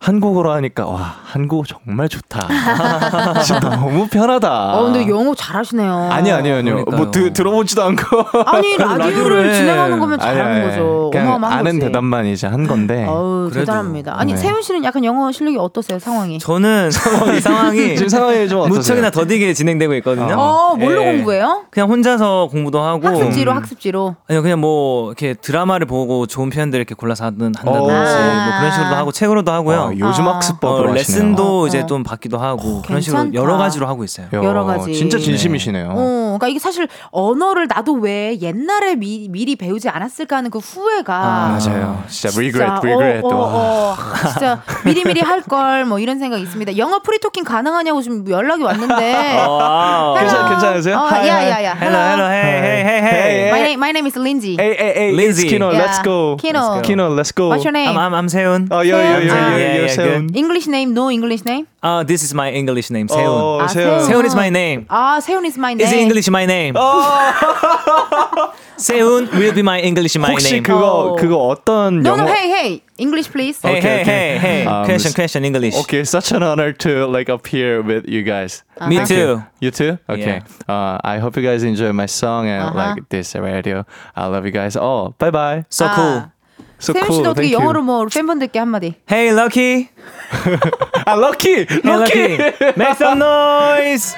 [0.00, 2.46] 한국어로 하니까 와 한국어 정말 좋다.
[3.44, 4.76] 진짜 너무 편하다.
[4.78, 6.08] 어, 근데 영어 잘하시네요.
[6.12, 8.04] 아니 아니요 아니요 뭐 드, 들어보지도 않고
[8.46, 9.54] 아니 라디오를 해.
[9.54, 11.10] 진행하는 거면 아니, 잘하는 아니, 거죠.
[11.12, 11.86] 그냥 어마어마한 아는 거지.
[11.86, 13.04] 대답만 이제 한 건데.
[13.10, 13.60] 어우 그래도.
[13.66, 14.14] 대단합니다.
[14.18, 14.38] 아니 네.
[14.38, 16.38] 세운 씨는 약간 영어 실력이 어떠세요 상황이?
[16.38, 16.90] 저는
[17.36, 18.78] 이 상황이 지금 상황이 좀 어떠세요?
[18.78, 20.36] 무척이나 더디게 진행되고 있거든요.
[20.38, 21.12] 어 뭘로 예.
[21.12, 21.64] 공부해요?
[21.70, 24.14] 그냥 혼자서 공부도 하고 학습지로 학습지로.
[24.28, 27.86] 아니요 그냥 뭐 이렇게 드라마를 보고 좋은 표현들 이렇게 골라서 하든 한다든지 오.
[27.88, 29.87] 뭐 그런 식으로도 하고 책으로도 하고요.
[29.88, 30.94] 아, 요즘 학습법으로 어, 하시네요.
[30.94, 31.86] 레슨도 어, 이제 어.
[31.86, 33.34] 좀 받기도 하고 그런 식으로 괜찮다.
[33.34, 34.26] 여러 가지로 하고 있어요.
[34.32, 34.94] 야, 여러 가지.
[34.94, 35.88] 진짜 진심이시네요.
[36.38, 41.14] 어, 그러니까 이게 사실 언어를 나도 왜 옛날에 미, 미리 배우지 않았을까 하는 그 후회가
[41.14, 42.02] 아, 맞아요.
[42.08, 43.24] 진짜 regret, 진짜, regret.
[43.24, 43.92] 어, 어, 와.
[43.92, 43.96] 어,
[44.30, 46.76] 진짜 미리미리 할 걸 뭐 이런 생각이 있습니다.
[46.76, 49.36] 영어 프리토킹 가능하냐고 지금 연락이 왔는데.
[49.36, 50.16] 와우.
[50.18, 50.96] 괜찮- 괜찮으세요?
[50.98, 51.50] 어, Hi, 야, hi.
[51.50, 51.74] 야, 야.
[51.80, 53.48] Hello, hello, hey, hey, hey, hey.
[53.50, 54.56] My name, my name is Lindsay.
[54.58, 55.44] Hey, hey, hey, Lindsay.
[55.46, 55.70] it's Kino.
[55.72, 55.82] Yeah.
[55.82, 56.36] Let's go.
[56.36, 56.80] Kino.
[56.82, 57.48] Kino, let's go.
[57.48, 57.88] What's your name?
[57.90, 58.68] I'm, I'm, I'm 세훈.
[58.70, 59.24] Oh, yeah, 세훈.
[59.24, 60.34] yeah, 아, yeah, yeah, 세훈.
[60.36, 61.66] English name, no English name?
[61.81, 63.27] Uh, this is my English name, 세훈.
[63.27, 63.99] 어, 아, 세훈.
[64.07, 64.85] 세훈 is my name.
[64.89, 65.85] 아, 세훈 is my name.
[65.87, 66.73] Is English my name?
[68.77, 70.63] 세훈 will be my English my 혹시 name.
[70.63, 71.15] 그거 어.
[71.15, 72.23] 그거 어떤 No, 영어?
[72.23, 72.81] no, hey, hey.
[72.97, 73.59] English, please.
[73.61, 74.37] Hey, Okay, hey, okay.
[74.37, 74.65] hey, hey.
[74.65, 75.75] Um, question, question, English.
[75.85, 78.63] Okay, such an honor to like appear with you guys.
[78.77, 78.89] Uh-huh.
[78.89, 79.15] Me Thank too.
[79.15, 79.43] You.
[79.61, 79.97] You too?
[80.09, 80.41] Okay.
[80.67, 82.77] Uh, I hope you guys enjoy my song and Uh-huh.
[82.97, 83.85] like this radio.
[84.15, 85.15] I love you guys all.
[85.17, 85.65] Bye bye.
[85.69, 85.95] So 아.
[85.95, 86.17] cool.
[86.79, 87.15] So 세훈 cool.
[87.19, 87.61] 씨도 어떻게 Thank you.
[87.63, 88.95] 영어로 뭐 우리 팬분들께 한마디.
[89.09, 89.87] Hey, Lucky.
[91.05, 91.65] 아, lucky.
[91.69, 92.37] Hey, Lucky.
[92.75, 94.15] Make some noise.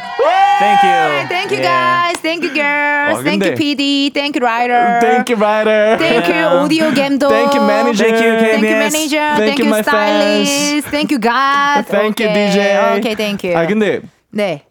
[0.58, 1.28] Thank you.
[1.30, 2.10] Thank you Yeah.
[2.10, 2.18] guys.
[2.22, 3.18] Thank you girls.
[3.18, 4.10] 와, Thank you 근데- PD.
[4.14, 4.98] Thank you writer.
[5.00, 5.98] Thank you, writer.
[6.00, 7.30] Thank you audio 감독.
[7.30, 8.10] Thank you, manager.
[8.10, 8.82] Thank you, Thank you KBS.
[8.82, 9.28] manager.
[9.36, 10.88] Thank Thank you, you my stylist.
[10.90, 11.86] Thank you God.
[11.86, 12.50] Thank you, Okay.
[12.50, 12.58] DJ.
[12.98, 13.54] Okay, thank you.
[13.54, 14.02] 아, 근데
[14.34, 14.64] 네.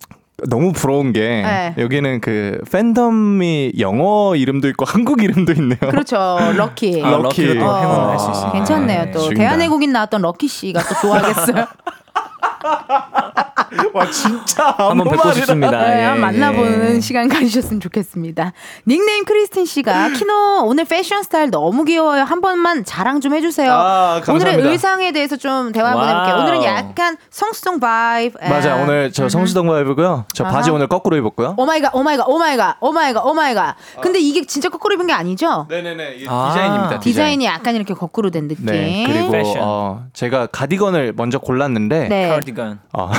[0.47, 1.75] 너무 부러운 게 네.
[1.77, 5.79] 여기는 그 팬덤이 영어 이름도 있고 한국 이름도 있네요.
[5.79, 6.37] 그렇죠.
[6.55, 7.01] 럭키.
[7.03, 8.51] 아, 럭키로 또 어, 행운을 할수 있어요.
[8.53, 9.11] 괜찮네요.
[9.11, 9.39] 또 죽인다.
[9.41, 11.65] 대한외국인 나왔던 럭키 씨가 또 좋아하겠어요.
[13.93, 15.31] 와 진짜 한번 뵙고.
[15.33, 15.71] 싶습니다.
[15.71, 16.99] 네, 예, 한번 만나보는 예.
[16.99, 18.53] 시간 가지셨으면 좋겠습니다.
[18.87, 22.23] 닉네임 크리스틴 씨가 키노 오늘 패션 스타일 너무 귀여워요.
[22.23, 23.71] 한 번만 자랑 좀 해주세요.
[23.71, 24.21] 아.
[24.27, 26.09] 오늘의 의상에 대해서 좀 대화 한번.
[26.09, 26.35] 해볼게요.
[26.37, 28.37] 오늘은 약간 성수동 vibe.
[28.49, 30.25] 맞아 오늘 저 성수동 vibe고요.
[30.33, 30.75] 저 바지 아하.
[30.75, 31.55] 오늘 거꾸로 입었고요.
[31.57, 33.75] 오마이갓 오마이갓 오마이갓 오마이갓 오마이갓.
[34.01, 35.67] 근데 이게 진짜 거꾸로 입은 게 아니죠?
[35.69, 36.49] 네네네 이게 아.
[36.53, 36.99] 디자인입니다.
[36.99, 38.65] 디자인이 약간 이렇게 거꾸로 된 느낌.
[38.65, 39.29] 네 그리고.
[39.59, 42.29] 어, 제가 가디건을 먼저 골랐는데 네.
[42.49, 42.79] 카디건.
[42.93, 43.09] 어,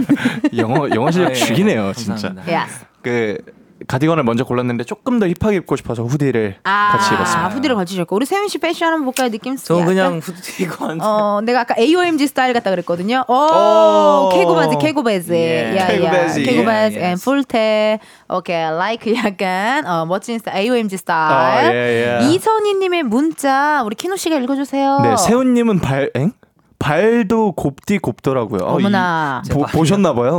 [0.56, 1.34] 영어 영어 실력 아, 예.
[1.34, 2.34] 죽이네요 진짜.
[2.46, 2.84] Yes.
[3.02, 3.38] 그
[3.86, 7.48] 가디건을 먼저 골랐는데 조금 더 hip하게 입고 싶어서 hoodie를 아, 같이 입었습니다.
[7.50, 9.30] hoodie를 걸치셨고 우리 세운 씨 패션 한번 볼까요?
[9.30, 9.76] 느낌 저?
[9.84, 11.00] 그냥 후드 이거 안.
[11.00, 13.24] 어, 내가 아까 AOMG 스타일 같다 그랬거든요.
[13.28, 14.28] 오, 오.
[14.32, 15.30] 카고 바지, 카고 바지.
[15.32, 15.78] Yeah.
[15.78, 16.10] 야, 카고 야.
[16.10, 16.42] 바지.
[16.42, 17.24] 카고 바지, Yeah, and yes.
[17.24, 17.98] 뿔테.
[18.30, 21.72] 오케이, like 약간 어, 멋진 스타일, AOMG 아, 스타일.
[21.72, 22.28] 예, 예.
[22.30, 24.98] 이선희님의 문자 우리 키노 씨가 읽어주세요.
[25.02, 26.32] 네 세훈님은 발 엥?
[26.78, 28.62] 발도 곱디 곱더라고요.
[28.64, 29.42] 어, 어머나.
[29.44, 30.32] 이- 보, 보셨나봐요.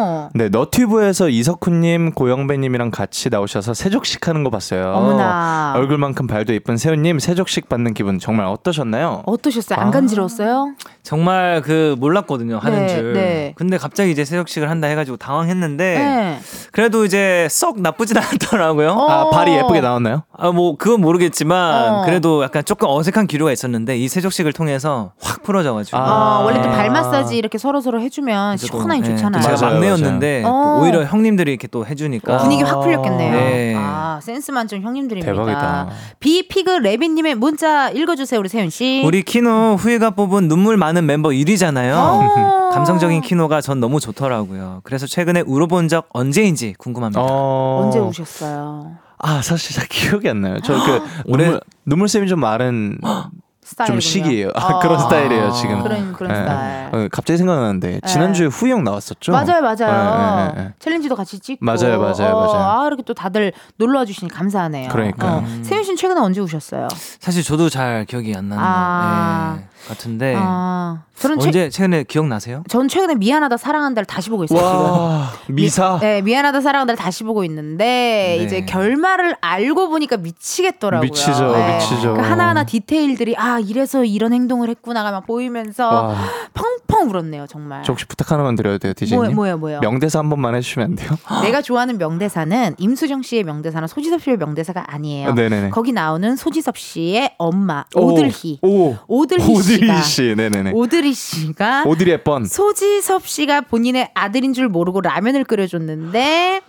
[0.00, 0.28] 어.
[0.34, 4.92] 네, 너튜브에서 이석훈님, 고영배님이랑 같이 나오셔서 세족식 하는 거 봤어요.
[4.94, 5.74] 어머나.
[5.76, 9.22] 얼굴만큼 발도 예쁜 세훈님 세족식 받는 기분 정말 어떠셨나요?
[9.26, 9.78] 어떠셨어요?
[9.78, 9.82] 아.
[9.82, 10.74] 안 간지러웠어요?
[11.02, 13.12] 정말 그 몰랐거든요 하는 네, 줄.
[13.12, 13.52] 네.
[13.56, 16.38] 근데 갑자기 이제 세족식을 한다 해가지고 당황했는데 네.
[16.72, 18.90] 그래도 이제 썩 나쁘진 않더라고요.
[18.90, 19.10] 어.
[19.10, 20.22] 아 발이 예쁘게 나왔나요?
[20.36, 22.02] 아 뭐 그건 모르겠지만 어.
[22.04, 25.96] 그래도 약간 조금 어색한 기류가 있었는데 이 세족식을 통해서 확 풀어져가지고.
[25.96, 26.76] 아, 원래 또 네.
[26.76, 29.42] 발 마사지 이렇게 서로 서로 해주면 시원하게 네, 좋잖아요.
[29.42, 30.80] 또 제가 맞또 어.
[30.80, 33.32] 오히려 형님들이 이렇게 또 해주니까 분위기 확 풀렸겠네요.
[33.32, 33.74] 네.
[33.76, 35.32] 아, 센스 만점 형님들입니다.
[35.32, 35.88] 대박이다.
[36.20, 39.02] 비피그 레빈님의 문자 읽어주세요, 우리 세윤 씨.
[39.04, 41.92] 우리 키노 후이가 뽑은 눈물 많은 멤버 1위잖아요.
[41.96, 42.70] 어.
[42.72, 44.80] 감성적인 키노가 전 너무 좋더라고요.
[44.84, 47.20] 그래서 최근에 울어본 적 언제인지 궁금합니다.
[47.22, 47.82] 어...
[47.84, 48.92] 언제 우셨어요?
[49.18, 50.60] 아 사실 잘 기억이 안 나요.
[50.62, 52.98] 저 그 눈물 눈물샘이 좀 마른.
[53.86, 54.50] 좀 시기예요.
[54.54, 54.78] 아, 어.
[54.80, 55.82] 그런 스타일이에요 지금.
[55.82, 56.38] 그런 그런 네.
[56.38, 56.94] 스타일.
[56.94, 59.32] 어, 갑자기 생각나는데 지난주에 후이 형 나왔었죠?
[59.32, 60.52] 맞아요, 맞아요.
[60.54, 60.74] 네, 네, 네.
[60.78, 61.64] 챌린지도 같이 찍고.
[61.64, 62.80] 맞아요, 맞아요, 어, 맞아요.
[62.82, 64.88] 아, 이렇게 또 다들 놀러 와 주시니 감사하네요.
[64.90, 65.44] 그러니까요.
[65.44, 65.62] 어.
[65.62, 66.88] 세운 씨는 최근에 언제 우셨어요?
[67.18, 69.54] 사실 저도 잘 기억이 안 나는 아.
[69.54, 72.62] 것 네, 같은데 아, 저는 최, 언제 최 근에 기억나세요?
[72.68, 74.58] 전 최근에 미안하다 사랑한다를 다시 보고 있어요.
[74.58, 74.70] 지금.
[74.72, 75.98] 와 미사.
[76.00, 78.44] 네, 미안하다 사랑한다를 다시 보고 있는데 네.
[78.44, 81.08] 이제 결말을 알고 보니까 미치겠더라고요.
[81.08, 81.74] 미치죠, 네.
[81.78, 82.14] 미치죠.
[82.14, 86.16] 그 하나하나 디테일들이 아 이래서 이런 행동을 했구나가 막 보이면서 와,
[86.54, 87.82] 펑펑 울었네요 정말.
[87.84, 89.34] 저 혹시 부탁 하나만 드려도 돼요, 디제이님?
[89.34, 89.80] 뭐예요, 뭐예요?
[89.80, 91.10] 명대사 한 번만 해주시면 안 돼요?
[91.42, 95.28] 내가 좋아하는 명대사는 임수정 씨의 명대사나 소지섭 씨의 명대사가 아니에요.
[95.30, 95.70] 아, 네네네.
[95.70, 98.58] 거기 나오는 소지섭 씨의 엄마 오, 오들희.
[98.62, 100.72] 오, 오들희 씨가 오드리 씨, 네네네.
[100.74, 102.44] 오들희 씨가 오드리 햇번.
[102.44, 106.60] 소지섭 씨가 본인의 아들인 줄 모르고 라면을 끓여줬는데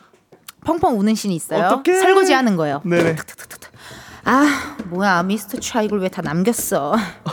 [0.63, 1.65] 펑펑 우는 신이 있어요.
[1.65, 1.99] 어떡해.
[1.99, 2.81] 설거지 하는 거예요.
[2.85, 3.15] 네네.
[4.23, 6.95] 아 뭐야 미스터 차 이걸 왜 다 남겼어?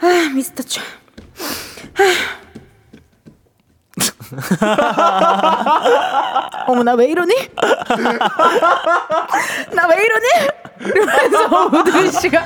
[0.00, 0.82] 아 미스터 차.
[6.68, 7.34] 어머 나 왜 이러니?
[9.74, 10.26] 나 왜 이러니?
[10.84, 12.44] 이러면서 우든 씨가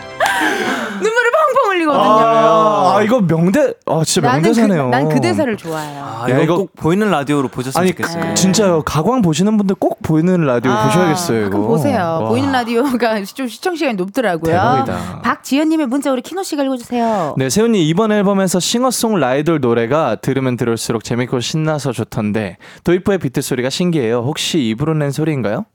[1.01, 2.03] 눈물을 펑펑 흘리거든요.
[2.05, 4.91] 아, 아, 이거 명대 아 진짜 나는 명대사네요.
[4.91, 6.05] 그, 난그 대사를 좋아해요.
[6.05, 8.35] 아, 야, 이거, 꼭 보이는 라디오로 보셨으면 아니 좋겠어요.
[8.35, 8.83] 진짜요.
[8.83, 11.41] 가광 보시는 분들 꼭 보이는 라디오 아, 보셔야겠어요.
[11.47, 11.51] 이거.
[11.51, 11.99] 그럼 보세요.
[11.99, 12.19] 와.
[12.29, 14.53] 보이는 라디오가 좀 시청 시간이 높더라고요.
[14.53, 15.21] 대박이다.
[15.23, 17.37] 박지연님의 문자 우리 키노 씨가 읽어주세요.
[17.39, 24.19] 네, 세운이 이번 앨범에서 싱어송라이돌 노래가 들으면 들을수록 재밌고 신나서 좋던데 도입부의 비트 소리가 신기해요.
[24.19, 25.67] 혹시 입으로 낸 소리인가요?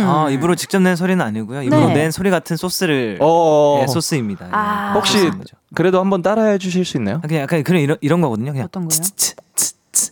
[0.00, 1.62] 아, 입으로 직접 낸 소리는 아니고요.
[1.62, 1.94] 입으로 네.
[1.94, 3.78] 낸 소리 같은 소스를 어.
[3.80, 4.48] 네, 소스입니다.
[4.50, 4.92] 아.
[4.92, 5.56] 네, 혹시 소스인 거죠.
[5.74, 7.20] 그래도 한번 따라해 주실 수 있나요?
[7.22, 8.52] 그냥 약간 그런 이런, 이런 거거든요.
[8.52, 8.90] 그냥 어떤 거요?
[8.90, 9.34] 츠츠.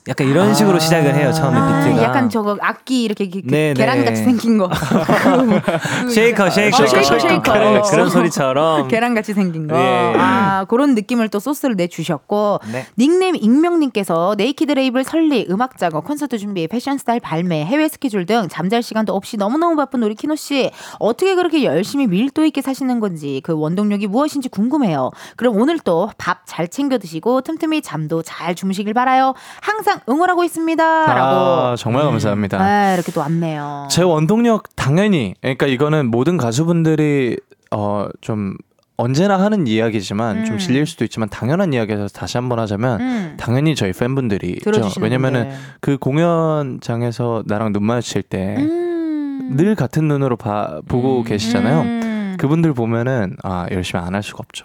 [0.06, 1.32] 약간 이런 식으로 시작을 해요.
[1.32, 2.02] 처음에 아, 비트가.
[2.02, 4.04] 약간 저거 악기 이렇게 그- 그 네, 계란 네.
[4.04, 4.68] 같이 생긴 거.
[6.12, 7.42] 쉐이커, 쉐이커, 어, 쉐이커, 쉐이커.
[7.42, 7.82] 그런, 어.
[7.82, 8.88] 그런 소리처럼.
[8.88, 9.76] 계란 같이 생긴 거.
[9.78, 10.14] 예.
[10.18, 12.60] 아, 그런 느낌을 또 소스를 내 주셨고.
[12.70, 12.86] 네.
[12.98, 18.48] 닉네임 익명님께서 네이키드 레이블 설립, 음악 작업, 콘서트 준비, 패션 스타일 발매, 해외 스케줄 등
[18.50, 20.70] 잠잘 시간도 없이 너무너무 바쁜 우리 키노 씨.
[20.98, 25.10] 어떻게 그렇게 열심히 밀도 있게 사시는 건지 그 원동력이 무엇인지 궁금해요.
[25.36, 29.34] 그럼 오늘 또 밥 잘 챙겨 드시고 틈틈이 잠도 잘 주무시길 바라요.
[29.62, 31.06] 항상 응원하고 있습니다.
[31.06, 31.20] 라고.
[31.20, 32.58] 아, 정말 감사합니다.
[32.60, 33.88] 아, 이렇게 또 왔네요.
[33.90, 37.36] 제 원동력 당연히 그러니까 이거는 모든 가수분들이
[37.70, 38.56] 어좀
[38.96, 40.44] 언제나 하는 이야기지만 음.
[40.44, 43.34] 좀 질릴 수도 있지만 당연한 이야기에서 다시 한번 하자면 음.
[43.38, 44.60] 당연히 저희 팬분들이
[45.00, 45.50] 왜냐면은.
[45.80, 49.74] 그 공연장에서 나랑 눈 마주칠 때늘 음.
[49.76, 52.13] 같은 눈으로 봐, 보고 계시잖아요.
[52.34, 52.36] 음.
[52.38, 54.64] 그분들 보면은 아 열심히 안 할 수가 없죠.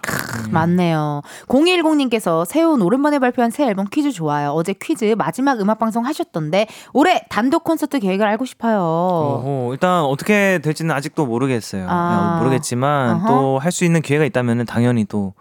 [0.50, 1.22] 맞네요.
[1.48, 4.50] 0210님께서 새운 오랜만에 발표한 새 앨범 퀴즈 좋아요.
[4.50, 8.78] 어제 퀴즈 마지막 음악 방송 하셨던데 올해 단독 콘서트 계획을 알고 싶어요.
[8.80, 11.86] 어허, 일단 어떻게 될지는 아직도 모르겠어요.
[11.88, 12.34] 아.
[12.36, 13.26] 네, 모르겠지만.
[13.26, 15.32] 또 할 수 있는 기회가 있다면 당연히 또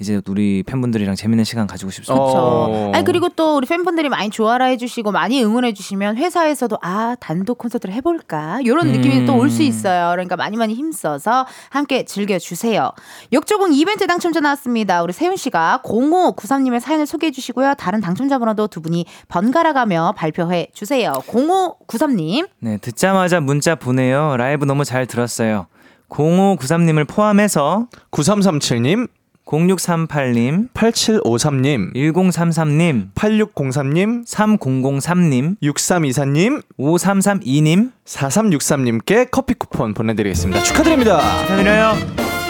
[0.00, 2.22] 이제 우리 팬분들이랑 재밌는 시간 가지고 싶습니다.
[2.22, 2.38] 그렇죠.
[2.38, 2.92] 어.
[2.94, 7.94] 아니 그리고 또 우리 팬분들이 많이 좋아라 해주시고 많이 응원해 주시면 회사에서도 아 단독 콘서트를
[7.94, 9.26] 해볼까 이런 느낌이 음.
[9.26, 10.10] 또올 수 있어요.
[10.10, 12.92] 그러니까 많이 많이 힘써서 함께 즐겨주세요.
[13.32, 15.02] 역조공 이벤트 당첨자 나왔습니다.
[15.02, 17.74] 우리 세훈 씨가 0593님의 사연을 소개해 주시고요.
[17.74, 21.12] 다른 당첨자 번호도 두 분이 번갈아가며 발표해 주세요.
[21.26, 22.48] 0593님.
[22.60, 24.36] 네, 듣자마자 문자 보내요.
[24.36, 25.66] 라이브 너무 잘 들었어요.
[26.08, 29.08] 0593님을 포함해서 9337님,
[29.46, 40.62] 0638님, 8753님, 1033님, 8603님, 3003님, 6324님, 5332님 4363님께 커피 쿠폰 보내드리겠습니다.
[40.64, 41.20] 축하드립니다.
[41.42, 41.94] 축하드려요.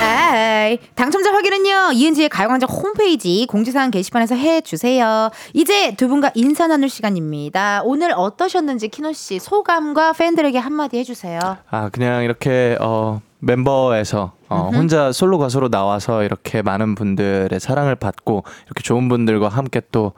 [0.00, 5.30] 아이, 당첨자 확인은요, 이은지의 가요광장 홈페이지 공지사항 게시판에서 해주세요.
[5.52, 7.82] 이제 두 분과 인사 나눌 시간입니다.
[7.84, 11.40] 오늘 어떠셨는지 키노씨 소감과 팬들에게 한마디 해주세요.
[11.70, 18.44] 아 그냥 이렇게 어 멤버에서 어, 혼자 솔로 가수로 나와서 이렇게 많은 분들의 사랑을 받고
[18.66, 20.12] 이렇게 좋은 분들과 함께 또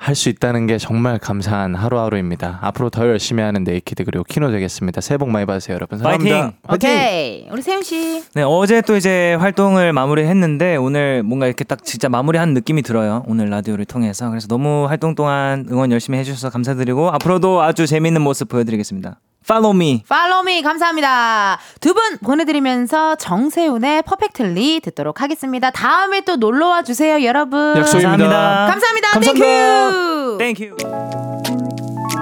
[0.00, 2.58] 할 수 있다는 게 정말 감사한 하루하루입니다.
[2.62, 5.02] 앞으로 더 열심히 하는 네이키드 그리고 키노 되겠습니다.
[5.02, 5.98] 새해 복 많이 받으세요, 여러분.
[5.98, 6.52] 사랑합니다.
[6.66, 6.88] 파이팅!
[6.90, 7.48] 오케이.
[7.50, 8.24] 우리 세운씨.
[8.34, 13.24] 네, 어제 또 이제 활동을 마무리했는데 오늘 뭔가 이렇게 딱 진짜 마무리한 느낌이 들어요.
[13.26, 14.30] 오늘 라디오를 통해서.
[14.30, 19.20] 그래서 너무 활동 동안 응원 열심히 해주셔서 감사드리고 앞으로도 아주 재미있는 모습 보여드리겠습니다.
[19.44, 20.02] Follow me.
[20.08, 21.58] Follow me 감사합니다.
[21.80, 25.70] 두 분 보내드리면서 정세운의 Perfectly 듣도록 하겠습니다.
[25.70, 27.74] 다음에 또 놀러와 주세요, 여러분.
[27.76, 28.68] 약속입니다.
[28.68, 28.68] 감사합니다.
[28.70, 29.08] 감사합니다.
[29.10, 30.38] 감사합니다.
[30.38, 30.38] 땡큐.
[30.38, 32.20] Thank you.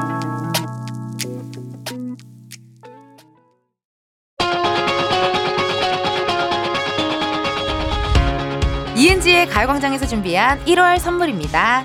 [8.97, 11.85] 이은지의 가요광장에서 준비한 1월 선물입니다.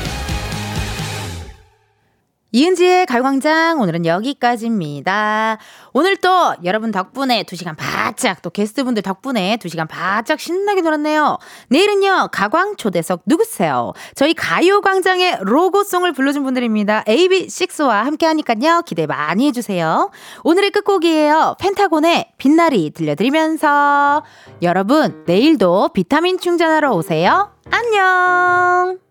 [2.53, 5.57] 이은지의 가요광장 오늘은 여기까지입니다.
[5.93, 11.37] 오늘 또 여러분 덕분에 2시간 바짝 또 게스트분들 덕분에 2시간 바짝 신나게 놀았네요.
[11.69, 13.93] 내일은요 가광 초대석 누구세요?
[14.15, 17.03] 저희 가요광장의 로고송을 불러준 분들입니다.
[17.05, 20.11] AB6IX와 함께 하니까요 기대 많이 해주세요.
[20.43, 21.55] 오늘의 끝곡이에요.
[21.59, 24.23] 펜타곤의 빛나리 들려드리면서
[24.61, 27.51] 여러분 내일도 비타민 충전하러 오세요.
[27.69, 29.10] 안녕